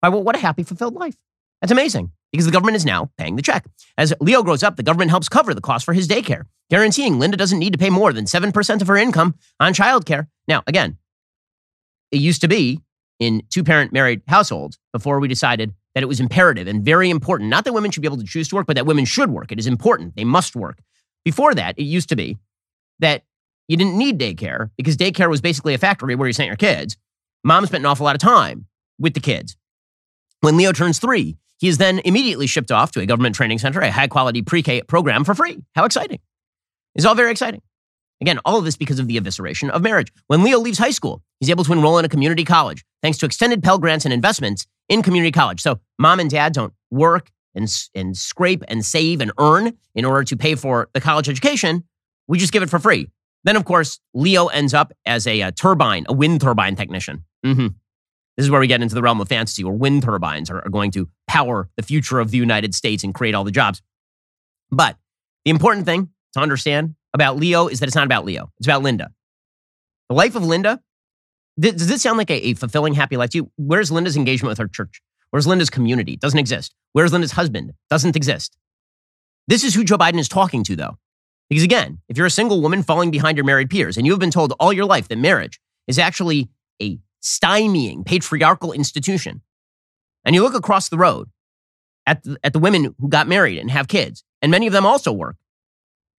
Why, 0.00 0.08
what 0.08 0.36
a 0.36 0.38
happy, 0.38 0.62
fulfilled 0.62 0.94
life. 0.94 1.16
That's 1.60 1.72
amazing 1.72 2.10
because 2.32 2.46
the 2.46 2.52
government 2.52 2.76
is 2.76 2.84
now 2.84 3.10
paying 3.18 3.36
the 3.36 3.42
check. 3.42 3.64
As 3.96 4.12
Leo 4.20 4.42
grows 4.42 4.62
up, 4.62 4.76
the 4.76 4.82
government 4.82 5.10
helps 5.10 5.28
cover 5.28 5.54
the 5.54 5.60
cost 5.60 5.84
for 5.84 5.92
his 5.92 6.08
daycare, 6.08 6.44
guaranteeing 6.70 7.18
Linda 7.18 7.36
doesn't 7.36 7.58
need 7.58 7.72
to 7.72 7.78
pay 7.78 7.90
more 7.90 8.12
than 8.12 8.24
7% 8.24 8.80
of 8.80 8.88
her 8.88 8.96
income 8.96 9.34
on 9.60 9.74
childcare. 9.74 10.26
Now, 10.48 10.62
again, 10.66 10.98
it 12.10 12.18
used 12.18 12.40
to 12.40 12.48
be 12.48 12.80
in 13.20 13.42
two 13.50 13.62
parent 13.62 13.92
married 13.92 14.22
households 14.26 14.78
before 14.92 15.20
we 15.20 15.28
decided 15.28 15.74
that 15.94 16.02
it 16.02 16.06
was 16.06 16.20
imperative 16.20 16.66
and 16.66 16.84
very 16.84 17.10
important, 17.10 17.50
not 17.50 17.64
that 17.64 17.72
women 17.72 17.90
should 17.90 18.02
be 18.02 18.08
able 18.08 18.18
to 18.18 18.24
choose 18.24 18.48
to 18.48 18.54
work, 18.54 18.66
but 18.66 18.76
that 18.76 18.86
women 18.86 19.04
should 19.04 19.30
work. 19.30 19.52
It 19.52 19.58
is 19.58 19.66
important. 19.66 20.16
They 20.16 20.24
must 20.24 20.56
work. 20.56 20.78
Before 21.24 21.54
that, 21.54 21.78
it 21.78 21.84
used 21.84 22.08
to 22.08 22.16
be 22.16 22.38
that 23.00 23.24
you 23.68 23.76
didn't 23.76 23.96
need 23.96 24.18
daycare 24.18 24.70
because 24.76 24.96
daycare 24.96 25.28
was 25.28 25.40
basically 25.40 25.74
a 25.74 25.78
factory 25.78 26.14
where 26.14 26.26
you 26.26 26.32
sent 26.32 26.46
your 26.46 26.56
kids. 26.56 26.96
Mom 27.44 27.66
spent 27.66 27.82
an 27.82 27.86
awful 27.86 28.04
lot 28.04 28.14
of 28.14 28.20
time 28.20 28.66
with 28.98 29.14
the 29.14 29.20
kids. 29.20 29.56
When 30.40 30.56
Leo 30.56 30.72
turns 30.72 30.98
three, 30.98 31.36
he 31.58 31.68
is 31.68 31.78
then 31.78 32.00
immediately 32.00 32.46
shipped 32.46 32.72
off 32.72 32.90
to 32.92 33.00
a 33.00 33.06
government 33.06 33.36
training 33.36 33.58
center, 33.58 33.80
a 33.80 33.90
high 33.90 34.08
quality 34.08 34.42
pre 34.42 34.62
K 34.62 34.82
program 34.82 35.24
for 35.24 35.34
free. 35.34 35.58
How 35.74 35.84
exciting! 35.84 36.18
It's 36.94 37.04
all 37.04 37.14
very 37.14 37.30
exciting. 37.30 37.62
Again, 38.22 38.38
all 38.44 38.56
of 38.56 38.64
this 38.64 38.76
because 38.76 39.00
of 39.00 39.08
the 39.08 39.18
evisceration 39.18 39.68
of 39.68 39.82
marriage. 39.82 40.12
When 40.28 40.44
Leo 40.44 40.60
leaves 40.60 40.78
high 40.78 40.92
school, 40.92 41.22
he's 41.40 41.50
able 41.50 41.64
to 41.64 41.72
enroll 41.72 41.98
in 41.98 42.04
a 42.04 42.08
community 42.08 42.44
college 42.44 42.84
thanks 43.02 43.18
to 43.18 43.26
extended 43.26 43.64
Pell 43.64 43.78
Grants 43.78 44.04
and 44.04 44.14
investments 44.14 44.64
in 44.88 45.02
community 45.02 45.32
college. 45.32 45.60
So 45.60 45.80
mom 45.98 46.20
and 46.20 46.30
dad 46.30 46.52
don't 46.52 46.72
work 46.92 47.30
and, 47.56 47.68
and 47.96 48.16
scrape 48.16 48.62
and 48.68 48.84
save 48.84 49.20
and 49.20 49.32
earn 49.38 49.76
in 49.96 50.04
order 50.04 50.22
to 50.22 50.36
pay 50.36 50.54
for 50.54 50.88
the 50.94 51.00
college 51.00 51.28
education. 51.28 51.82
We 52.28 52.38
just 52.38 52.52
give 52.52 52.62
it 52.62 52.70
for 52.70 52.78
free. 52.78 53.08
Then, 53.42 53.56
of 53.56 53.64
course, 53.64 53.98
Leo 54.14 54.46
ends 54.46 54.72
up 54.72 54.92
as 55.04 55.26
a, 55.26 55.40
a 55.40 55.50
turbine, 55.50 56.06
a 56.08 56.12
wind 56.12 56.40
turbine 56.40 56.76
technician. 56.76 57.24
Mm-hmm. 57.44 57.66
This 58.36 58.44
is 58.44 58.50
where 58.50 58.60
we 58.60 58.68
get 58.68 58.82
into 58.82 58.94
the 58.94 59.02
realm 59.02 59.20
of 59.20 59.28
fantasy, 59.28 59.64
where 59.64 59.74
wind 59.74 60.04
turbines 60.04 60.48
are, 60.48 60.64
are 60.64 60.70
going 60.70 60.92
to 60.92 61.08
power 61.26 61.68
the 61.76 61.82
future 61.82 62.20
of 62.20 62.30
the 62.30 62.38
United 62.38 62.72
States 62.72 63.02
and 63.02 63.12
create 63.12 63.34
all 63.34 63.42
the 63.42 63.50
jobs. 63.50 63.82
But 64.70 64.96
the 65.44 65.50
important 65.50 65.86
thing 65.86 66.10
to 66.34 66.40
understand 66.40 66.94
about 67.14 67.36
Leo 67.36 67.68
is 67.68 67.80
that 67.80 67.86
it's 67.86 67.96
not 67.96 68.06
about 68.06 68.24
Leo, 68.24 68.50
it's 68.58 68.66
about 68.66 68.82
Linda. 68.82 69.10
The 70.08 70.14
life 70.14 70.34
of 70.36 70.44
Linda, 70.44 70.80
does 71.58 71.86
this 71.86 72.02
sound 72.02 72.18
like 72.18 72.30
a, 72.30 72.48
a 72.48 72.54
fulfilling, 72.54 72.94
happy 72.94 73.16
life 73.16 73.30
to 73.30 73.38
you? 73.38 73.50
Where's 73.56 73.90
Linda's 73.90 74.16
engagement 74.16 74.50
with 74.50 74.58
her 74.58 74.68
church? 74.68 75.02
Where's 75.30 75.46
Linda's 75.46 75.70
community? 75.70 76.16
Doesn't 76.16 76.38
exist. 76.38 76.74
Where's 76.92 77.12
Linda's 77.12 77.32
husband? 77.32 77.72
Doesn't 77.88 78.16
exist. 78.16 78.56
This 79.48 79.64
is 79.64 79.74
who 79.74 79.84
Joe 79.84 79.98
Biden 79.98 80.18
is 80.18 80.28
talking 80.28 80.62
to, 80.64 80.76
though. 80.76 80.98
Because 81.48 81.64
again, 81.64 81.98
if 82.08 82.16
you're 82.16 82.26
a 82.26 82.30
single 82.30 82.62
woman 82.62 82.82
falling 82.82 83.10
behind 83.10 83.36
your 83.36 83.44
married 83.44 83.70
peers 83.70 83.96
and 83.96 84.06
you 84.06 84.12
have 84.12 84.20
been 84.20 84.30
told 84.30 84.54
all 84.58 84.72
your 84.72 84.86
life 84.86 85.08
that 85.08 85.18
marriage 85.18 85.60
is 85.86 85.98
actually 85.98 86.48
a 86.80 86.98
stymieing 87.22 88.04
patriarchal 88.04 88.72
institution, 88.72 89.42
and 90.24 90.34
you 90.34 90.42
look 90.42 90.54
across 90.54 90.88
the 90.88 90.98
road 90.98 91.28
at 92.06 92.22
the, 92.22 92.38
at 92.42 92.52
the 92.52 92.58
women 92.58 92.94
who 92.98 93.08
got 93.08 93.28
married 93.28 93.58
and 93.58 93.70
have 93.70 93.88
kids, 93.88 94.24
and 94.40 94.50
many 94.50 94.66
of 94.66 94.72
them 94.72 94.86
also 94.86 95.12
work, 95.12 95.36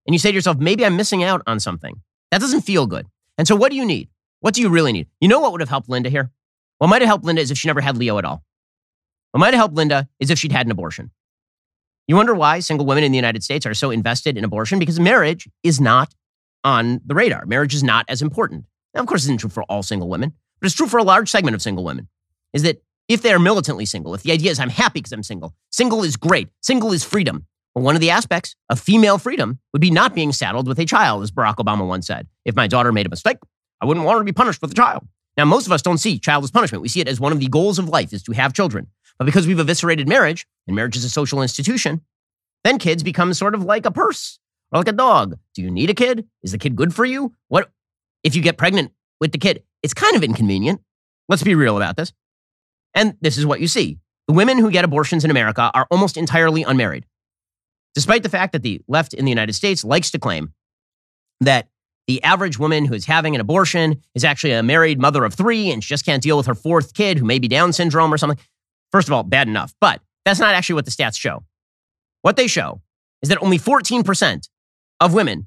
and 0.06 0.14
you 0.14 0.18
say 0.18 0.30
to 0.30 0.34
yourself, 0.34 0.58
maybe 0.58 0.84
I'm 0.84 0.96
missing 0.96 1.22
out 1.22 1.42
on 1.46 1.60
something, 1.60 2.00
that 2.30 2.40
doesn't 2.40 2.62
feel 2.62 2.86
good. 2.86 3.06
And 3.38 3.46
so, 3.46 3.56
what 3.56 3.70
do 3.70 3.76
you 3.76 3.84
need? 3.84 4.08
What 4.40 4.54
do 4.54 4.60
you 4.60 4.68
really 4.68 4.92
need? 4.92 5.06
You 5.20 5.28
know 5.28 5.40
what 5.40 5.52
would 5.52 5.60
have 5.60 5.70
helped 5.70 5.88
Linda 5.88 6.10
here? 6.10 6.30
What 6.78 6.88
might 6.88 7.02
have 7.02 7.08
helped 7.08 7.24
Linda 7.24 7.40
is 7.40 7.50
if 7.50 7.58
she 7.58 7.68
never 7.68 7.80
had 7.80 7.96
Leo 7.96 8.18
at 8.18 8.24
all. 8.24 8.42
What 9.30 9.40
might 9.40 9.54
have 9.54 9.60
helped 9.60 9.74
Linda 9.74 10.08
is 10.18 10.30
if 10.30 10.38
she'd 10.38 10.52
had 10.52 10.66
an 10.66 10.72
abortion. 10.72 11.10
You 12.08 12.16
wonder 12.16 12.34
why 12.34 12.58
single 12.58 12.84
women 12.84 13.04
in 13.04 13.12
the 13.12 13.16
United 13.16 13.44
States 13.44 13.64
are 13.64 13.74
so 13.74 13.90
invested 13.90 14.36
in 14.36 14.44
abortion? 14.44 14.78
Because 14.78 14.98
marriage 14.98 15.48
is 15.62 15.80
not 15.80 16.12
on 16.64 17.00
the 17.06 17.14
radar. 17.14 17.46
Marriage 17.46 17.74
is 17.74 17.82
not 17.82 18.04
as 18.08 18.20
important. 18.20 18.64
Now, 18.94 19.00
of 19.00 19.06
course, 19.06 19.22
it 19.22 19.26
isn't 19.26 19.38
true 19.38 19.48
for 19.48 19.62
all 19.64 19.82
single 19.82 20.08
women, 20.08 20.32
but 20.60 20.66
it's 20.66 20.74
true 20.74 20.88
for 20.88 20.98
a 20.98 21.04
large 21.04 21.30
segment 21.30 21.54
of 21.54 21.62
single 21.62 21.84
women. 21.84 22.08
Is 22.52 22.62
that 22.64 22.82
if 23.08 23.22
they 23.22 23.32
are 23.32 23.38
militantly 23.38 23.86
single, 23.86 24.14
if 24.14 24.22
the 24.22 24.32
idea 24.32 24.50
is 24.50 24.60
I'm 24.60 24.68
happy 24.68 25.00
because 25.00 25.12
I'm 25.12 25.22
single, 25.22 25.54
single 25.70 26.02
is 26.02 26.16
great, 26.16 26.48
single 26.60 26.92
is 26.92 27.04
freedom. 27.04 27.46
One 27.74 27.94
of 27.94 28.00
the 28.00 28.10
aspects 28.10 28.54
of 28.68 28.78
female 28.78 29.16
freedom 29.16 29.58
would 29.72 29.80
be 29.80 29.90
not 29.90 30.14
being 30.14 30.32
saddled 30.32 30.68
with 30.68 30.78
a 30.78 30.84
child, 30.84 31.22
as 31.22 31.30
Barack 31.30 31.56
Obama 31.56 31.86
once 31.86 32.06
said. 32.06 32.26
If 32.44 32.54
my 32.54 32.66
daughter 32.66 32.92
made 32.92 33.06
a 33.06 33.10
mistake, 33.10 33.38
I 33.80 33.86
wouldn't 33.86 34.04
want 34.04 34.16
her 34.16 34.20
to 34.20 34.24
be 34.24 34.32
punished 34.32 34.60
with 34.60 34.70
a 34.72 34.74
child. 34.74 35.06
Now, 35.38 35.46
most 35.46 35.64
of 35.64 35.72
us 35.72 35.80
don't 35.80 35.98
see 35.98 36.18
child 36.18 36.44
as 36.44 36.50
punishment. 36.50 36.82
We 36.82 36.88
see 36.88 37.00
it 37.00 37.08
as 37.08 37.18
one 37.18 37.32
of 37.32 37.40
the 37.40 37.48
goals 37.48 37.78
of 37.78 37.88
life 37.88 38.12
is 38.12 38.22
to 38.24 38.32
have 38.32 38.52
children. 38.52 38.88
But 39.18 39.24
because 39.24 39.46
we've 39.46 39.58
eviscerated 39.58 40.06
marriage, 40.06 40.46
and 40.66 40.76
marriage 40.76 40.96
is 40.96 41.04
a 41.04 41.10
social 41.10 41.40
institution, 41.40 42.02
then 42.64 42.78
kids 42.78 43.02
become 43.02 43.32
sort 43.32 43.54
of 43.54 43.64
like 43.64 43.86
a 43.86 43.90
purse 43.90 44.38
or 44.70 44.78
like 44.78 44.88
a 44.88 44.92
dog. 44.92 45.38
Do 45.54 45.62
you 45.62 45.70
need 45.70 45.88
a 45.88 45.94
kid? 45.94 46.26
Is 46.42 46.52
the 46.52 46.58
kid 46.58 46.76
good 46.76 46.94
for 46.94 47.04
you? 47.04 47.32
What 47.48 47.70
if 48.22 48.36
you 48.36 48.42
get 48.42 48.58
pregnant 48.58 48.92
with 49.20 49.32
the 49.32 49.38
kid? 49.38 49.62
It's 49.82 49.94
kind 49.94 50.14
of 50.14 50.22
inconvenient. 50.22 50.80
Let's 51.28 51.42
be 51.42 51.54
real 51.54 51.76
about 51.76 51.96
this. 51.96 52.12
And 52.94 53.16
this 53.22 53.38
is 53.38 53.46
what 53.46 53.60
you 53.60 53.66
see. 53.66 53.98
The 54.28 54.34
women 54.34 54.58
who 54.58 54.70
get 54.70 54.84
abortions 54.84 55.24
in 55.24 55.30
America 55.30 55.70
are 55.74 55.86
almost 55.90 56.16
entirely 56.16 56.62
unmarried. 56.62 57.06
Despite 57.94 58.22
the 58.22 58.28
fact 58.28 58.52
that 58.52 58.62
the 58.62 58.80
left 58.88 59.14
in 59.14 59.24
the 59.24 59.30
United 59.30 59.52
States 59.54 59.84
likes 59.84 60.10
to 60.12 60.18
claim 60.18 60.52
that 61.40 61.68
the 62.06 62.22
average 62.22 62.58
woman 62.58 62.84
who 62.84 62.94
is 62.94 63.06
having 63.06 63.34
an 63.34 63.40
abortion 63.40 64.00
is 64.14 64.24
actually 64.24 64.52
a 64.52 64.62
married 64.62 65.00
mother 65.00 65.24
of 65.24 65.34
three 65.34 65.70
and 65.70 65.82
she 65.82 65.88
just 65.88 66.04
can't 66.04 66.22
deal 66.22 66.36
with 66.36 66.46
her 66.46 66.54
fourth 66.54 66.94
kid 66.94 67.18
who 67.18 67.24
may 67.24 67.38
be 67.38 67.48
Down 67.48 67.72
syndrome 67.72 68.12
or 68.12 68.18
something. 68.18 68.38
First 68.90 69.08
of 69.08 69.12
all, 69.12 69.22
bad 69.22 69.48
enough. 69.48 69.74
But 69.80 70.00
that's 70.24 70.40
not 70.40 70.54
actually 70.54 70.74
what 70.74 70.84
the 70.84 70.90
stats 70.90 71.18
show. 71.18 71.44
What 72.22 72.36
they 72.36 72.46
show 72.46 72.80
is 73.22 73.28
that 73.28 73.42
only 73.42 73.58
14% 73.58 74.48
of 75.00 75.14
women 75.14 75.46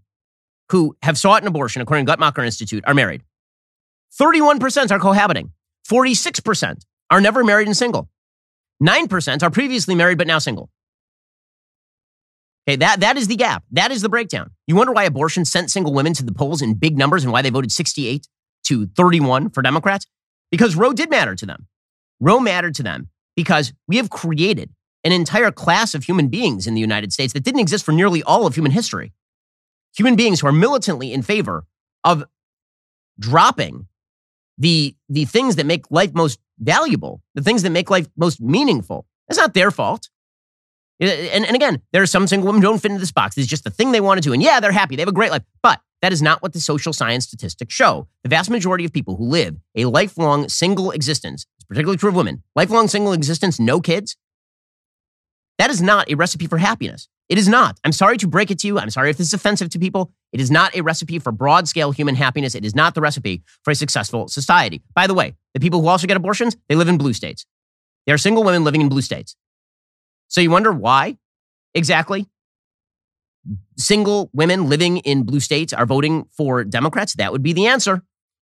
who 0.71 0.95
have 1.01 1.17
sought 1.17 1.41
an 1.41 1.47
abortion, 1.47 1.81
according 1.81 2.05
to 2.05 2.11
Guttmacher 2.11 2.43
Institute, 2.45 2.83
are 2.87 2.93
married. 2.93 3.23
31% 4.19 4.91
are 4.91 4.99
cohabiting. 4.99 5.51
46% 5.87 6.81
are 7.11 7.21
never 7.21 7.43
married 7.43 7.67
and 7.67 7.77
single. 7.77 8.09
9% 8.81 9.43
are 9.43 9.51
previously 9.51 9.95
married 9.95 10.17
but 10.17 10.27
now 10.27 10.39
single. 10.39 10.69
Okay, 12.67 12.77
that, 12.77 12.99
that 13.01 13.15
is 13.15 13.27
the 13.27 13.35
gap. 13.35 13.63
That 13.71 13.91
is 13.91 14.01
the 14.01 14.09
breakdown. 14.09 14.51
You 14.65 14.75
wonder 14.75 14.91
why 14.91 15.03
abortion 15.03 15.45
sent 15.45 15.69
single 15.69 15.93
women 15.93 16.13
to 16.13 16.25
the 16.25 16.33
polls 16.33 16.61
in 16.61 16.73
big 16.73 16.97
numbers 16.97 17.23
and 17.23 17.31
why 17.31 17.41
they 17.43 17.51
voted 17.51 17.71
68 17.71 18.27
to 18.65 18.87
31 18.87 19.51
for 19.51 19.61
Democrats? 19.61 20.07
Because 20.49 20.75
Roe 20.75 20.93
did 20.93 21.09
matter 21.09 21.35
to 21.35 21.45
them. 21.45 21.67
Roe 22.19 22.39
mattered 22.39 22.73
to 22.75 22.83
them 22.83 23.09
because 23.35 23.73
we 23.87 23.97
have 23.97 24.09
created 24.09 24.71
an 25.03 25.11
entire 25.11 25.51
class 25.51 25.93
of 25.93 26.05
human 26.05 26.29
beings 26.29 26.65
in 26.65 26.73
the 26.73 26.81
United 26.81 27.13
States 27.13 27.33
that 27.33 27.43
didn't 27.43 27.59
exist 27.59 27.85
for 27.85 27.91
nearly 27.91 28.23
all 28.23 28.47
of 28.47 28.55
human 28.55 28.71
history. 28.71 29.13
Human 29.95 30.15
beings 30.15 30.39
who 30.39 30.47
are 30.47 30.51
militantly 30.51 31.13
in 31.13 31.21
favor 31.21 31.65
of 32.03 32.23
dropping 33.19 33.87
the, 34.57 34.95
the 35.07 35.25
things 35.25 35.57
that 35.57 35.65
make 35.67 35.91
life 35.91 36.13
most 36.15 36.39
valuable, 36.57 37.21
the 37.35 37.43
things 37.43 37.61
that 37.61 37.69
make 37.69 37.91
life 37.91 38.07
most 38.17 38.41
meaningful. 38.41 39.05
It's 39.27 39.37
not 39.37 39.53
their 39.53 39.69
fault. 39.69 40.09
And, 40.99 41.45
and 41.45 41.55
again, 41.55 41.81
there 41.91 42.01
are 42.01 42.07
some 42.07 42.27
single 42.27 42.47
women 42.47 42.61
who 42.61 42.69
don't 42.69 42.79
fit 42.79 42.91
into 42.91 42.99
this 42.99 43.11
box. 43.11 43.37
It's 43.37 43.47
just 43.47 43.63
the 43.63 43.69
thing 43.69 43.91
they 43.91 44.01
want 44.01 44.23
to. 44.23 44.33
And 44.33 44.41
yeah, 44.41 44.59
they're 44.59 44.71
happy. 44.71 44.95
They 44.95 45.01
have 45.01 45.09
a 45.09 45.13
great 45.13 45.31
life. 45.31 45.43
But 45.61 45.81
that 46.01 46.13
is 46.13 46.21
not 46.21 46.41
what 46.41 46.53
the 46.53 46.61
social 46.61 46.93
science 46.93 47.25
statistics 47.25 47.73
show. 47.73 48.07
The 48.23 48.29
vast 48.29 48.49
majority 48.49 48.85
of 48.85 48.93
people 48.93 49.15
who 49.17 49.25
live 49.25 49.57
a 49.75 49.85
lifelong 49.85 50.47
single 50.47 50.91
existence, 50.91 51.45
it's 51.57 51.65
particularly 51.65 51.97
true 51.97 52.09
of 52.09 52.15
women, 52.15 52.43
lifelong 52.55 52.87
single 52.87 53.13
existence, 53.13 53.59
no 53.59 53.81
kids, 53.81 54.15
that 55.57 55.69
is 55.69 55.81
not 55.81 56.09
a 56.09 56.15
recipe 56.15 56.47
for 56.47 56.57
happiness. 56.57 57.07
It 57.27 57.37
is 57.37 57.47
not. 57.47 57.79
I'm 57.83 57.91
sorry 57.91 58.17
to 58.17 58.27
break 58.27 58.51
it 58.51 58.59
to 58.59 58.67
you. 58.67 58.77
I'm 58.77 58.89
sorry 58.89 59.09
if 59.09 59.17
this 59.17 59.27
is 59.27 59.33
offensive 59.33 59.69
to 59.69 59.79
people. 59.79 60.11
It 60.31 60.39
is 60.39 60.51
not 60.51 60.75
a 60.75 60.81
recipe 60.81 61.17
for 61.17 61.31
broad 61.31 61.67
scale 61.67 61.91
human 61.91 62.15
happiness. 62.15 62.53
It 62.55 62.65
is 62.65 62.75
not 62.75 62.93
the 62.93 63.01
recipe 63.01 63.41
for 63.63 63.71
a 63.71 63.75
successful 63.75 64.27
society. 64.27 64.83
By 64.93 65.07
the 65.07 65.13
way, 65.13 65.33
the 65.53 65.59
people 65.59 65.81
who 65.81 65.87
also 65.87 66.07
get 66.07 66.17
abortions, 66.17 66.55
they 66.69 66.75
live 66.75 66.87
in 66.87 66.97
blue 66.97 67.13
states. 67.13 67.45
They 68.05 68.13
are 68.13 68.17
single 68.17 68.43
women 68.43 68.63
living 68.63 68.81
in 68.81 68.89
blue 68.89 69.01
states. 69.01 69.35
So 70.35 70.41
you 70.41 70.51
wonder 70.51 70.73
why 70.73 71.17
exactly 71.73 72.27
single 73.77 74.29
women 74.33 74.67
living 74.67 74.97
in 74.97 75.23
blue 75.23 75.39
states 75.39 75.71
are 75.71 75.85
voting 75.85 76.25
for 76.35 76.65
Democrats? 76.65 77.13
That 77.15 77.31
would 77.31 77.41
be 77.41 77.53
the 77.53 77.67
answer. 77.67 78.03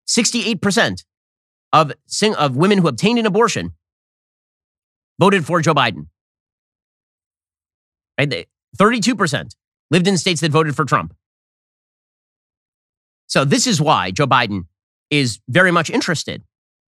68% 0.07 1.03
of, 1.73 1.91
sing- 2.05 2.35
of 2.35 2.55
women 2.55 2.77
who 2.77 2.87
obtained 2.87 3.19
an 3.19 3.25
abortion 3.25 3.73
voted 5.19 5.45
for 5.45 5.59
Joe 5.59 5.73
Biden. 5.73 6.07
Right? 8.17 8.47
32% 8.77 9.49
lived 9.91 10.07
in 10.07 10.17
states 10.17 10.39
that 10.39 10.51
voted 10.53 10.77
for 10.77 10.85
Trump. 10.85 11.13
So 13.27 13.43
this 13.43 13.67
is 13.67 13.81
why 13.81 14.11
Joe 14.11 14.25
Biden 14.27 14.67
is 15.09 15.41
very 15.49 15.71
much 15.71 15.89
interested 15.89 16.43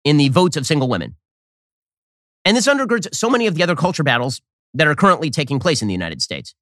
in 0.03 0.17
the 0.17 0.29
votes 0.29 0.57
of 0.57 0.65
single 0.65 0.87
women. 0.87 1.15
And 2.43 2.57
this 2.57 2.67
undergirds 2.67 3.13
so 3.13 3.29
many 3.29 3.45
of 3.45 3.53
the 3.53 3.61
other 3.61 3.75
culture 3.75 4.01
battles 4.01 4.41
that 4.73 4.87
are 4.87 4.95
currently 4.95 5.29
taking 5.29 5.59
place 5.59 5.81
in 5.81 5.87
the 5.87 5.93
United 5.93 6.21
States. 6.21 6.53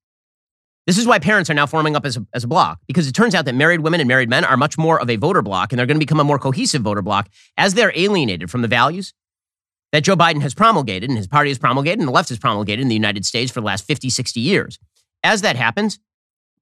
This 0.86 0.96
is 0.96 1.06
why 1.06 1.18
parents 1.18 1.50
are 1.50 1.54
now 1.54 1.66
forming 1.66 1.96
up 1.96 2.06
as 2.06 2.16
a, 2.16 2.26
as 2.32 2.44
a 2.44 2.48
block, 2.48 2.80
because 2.86 3.06
it 3.06 3.12
turns 3.12 3.34
out 3.34 3.44
that 3.44 3.54
married 3.54 3.80
women 3.80 4.00
and 4.00 4.08
married 4.08 4.30
men 4.30 4.44
are 4.44 4.56
much 4.56 4.78
more 4.78 4.98
of 4.98 5.10
a 5.10 5.16
voter 5.16 5.42
block, 5.42 5.70
and 5.70 5.78
they're 5.78 5.86
going 5.86 5.96
to 5.96 6.04
become 6.04 6.20
a 6.20 6.24
more 6.24 6.38
cohesive 6.38 6.80
voter 6.80 7.02
block 7.02 7.28
as 7.58 7.74
they're 7.74 7.92
alienated 7.94 8.50
from 8.50 8.62
the 8.62 8.68
values 8.68 9.12
that 9.92 10.04
Joe 10.04 10.16
Biden 10.16 10.42
has 10.42 10.54
promulgated 10.54 11.08
and 11.08 11.16
his 11.18 11.26
party 11.26 11.50
has 11.50 11.58
promulgated 11.58 11.98
and 11.98 12.08
the 12.08 12.12
left 12.12 12.28
has 12.28 12.38
promulgated 12.38 12.82
in 12.82 12.88
the 12.88 12.94
United 12.94 13.24
States 13.24 13.50
for 13.50 13.60
the 13.60 13.66
last 13.66 13.86
50, 13.86 14.10
60 14.10 14.40
years. 14.40 14.78
As 15.22 15.42
that 15.42 15.56
happens, 15.56 15.98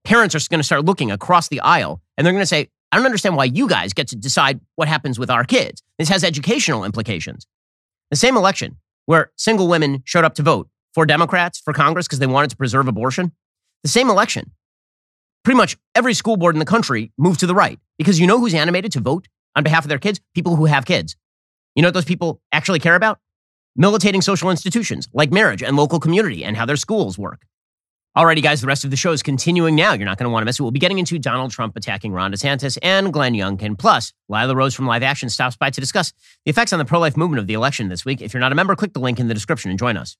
parents 0.05 0.35
are 0.35 0.41
going 0.49 0.61
to 0.61 0.65
start 0.65 0.85
looking 0.85 1.11
across 1.11 1.49
the 1.49 1.61
aisle 1.61 2.01
and 2.17 2.25
they're 2.25 2.33
going 2.33 2.43
to 2.43 2.47
say, 2.47 2.69
I 2.93 2.97
don't 2.97 3.07
understand 3.07 3.37
why 3.37 3.45
you 3.45 3.69
guys 3.69 3.93
get 3.93 4.09
to 4.09 4.17
decide 4.17 4.61
what 4.77 4.89
happens 4.89 5.19
with 5.19 5.31
our 5.31 5.45
kids. 5.45 5.83
This 5.99 6.09
has 6.09 6.23
educational 6.23 6.85
implications. 6.85 7.47
The 8.11 8.17
same 8.17 8.37
election 8.37 8.77
where 9.07 9.33
single 9.37 9.69
women 9.69 10.03
showed 10.05 10.25
up 10.25 10.35
to 10.37 10.43
vote 10.43 10.69
for 10.97 11.05
Democrats 11.05 11.61
for 11.61 11.75
Congress 11.75 12.07
because 12.07 12.21
they 12.21 12.27
wanted 12.27 12.49
to 12.49 12.57
preserve 12.57 12.89
abortion. 12.89 13.31
The 13.83 13.91
same 13.91 14.09
election, 14.09 14.53
pretty 15.45 15.59
much 15.59 15.77
every 15.95 16.15
school 16.15 16.39
board 16.39 16.55
in 16.55 16.59
the 16.59 16.65
country 16.65 17.13
moved 17.19 17.41
to 17.41 17.47
the 17.47 17.55
right 17.55 17.79
because 17.99 18.19
you 18.19 18.27
know 18.27 18.41
who's 18.41 18.55
animated 18.55 18.93
to 18.93 19.01
vote 19.01 19.29
on 19.55 19.63
behalf 19.63 19.85
of 19.85 19.91
their 19.91 19.99
kids? 19.99 20.23
People 20.35 20.57
who 20.57 20.65
have 20.65 20.87
kids. 20.87 21.15
You 21.75 21.83
know 21.83 21.89
what 21.89 21.93
those 21.93 22.07
people 22.07 22.41
actually 22.51 22.79
care 22.79 22.95
about? 22.95 23.19
Militating 23.77 24.23
social 24.23 24.51
institutions 24.51 25.07
like 25.13 25.31
marriage 25.31 25.63
and 25.63 25.77
local 25.77 26.01
community 26.01 26.43
and 26.43 26.57
how 26.57 26.65
their 26.65 26.77
schools 26.77 27.19
work. 27.19 27.43
Alrighty, 28.17 28.43
guys, 28.43 28.63
the 28.63 28.67
rest 28.67 28.85
of 28.85 28.91
the 28.91 28.97
show 28.97 29.13
is 29.13 29.23
continuing 29.23 29.77
now. 29.77 29.93
You're 29.93 30.07
not 30.07 30.17
going 30.17 30.25
to 30.25 30.33
want 30.33 30.45
to 30.45 30.47
miss 30.47 30.59
it. 30.59 30.63
We'll 30.63 30.71
be 30.71 30.81
getting 30.81 30.99
into 30.99 31.19
Donald 31.19 31.51
Trump 31.51 31.77
attacking 31.77 32.15
Ron 32.15 32.33
DeSantis 32.33 32.79
and 32.81 33.13
Glenn 33.13 33.35
Youngkin. 33.35 33.79
Plus, 33.79 34.15
Lila 34.31 34.57
Rose 34.57 34.75
from 34.75 34.87
Live 34.87 35.03
Action 35.03 35.29
stops 35.29 35.59
by 35.59 35.69
to 35.69 35.79
discuss 35.79 36.15
the 36.47 36.51
effects 36.51 36.73
on 36.73 36.79
the 36.79 36.87
pro 36.87 37.01
life 37.01 37.19
movement 37.19 37.41
of 37.41 37.49
the 37.49 37.53
election 37.53 37.91
this 37.91 38.07
week. 38.07 38.23
If 38.23 38.33
you're 38.33 38.41
not 38.41 38.53
a 38.53 38.55
member, 38.55 38.75
click 38.75 38.95
the 38.95 39.01
link 39.01 39.21
in 39.21 39.29
the 39.29 39.35
description 39.35 39.69
and 39.69 39.79
join 39.79 39.99
us. 39.99 40.17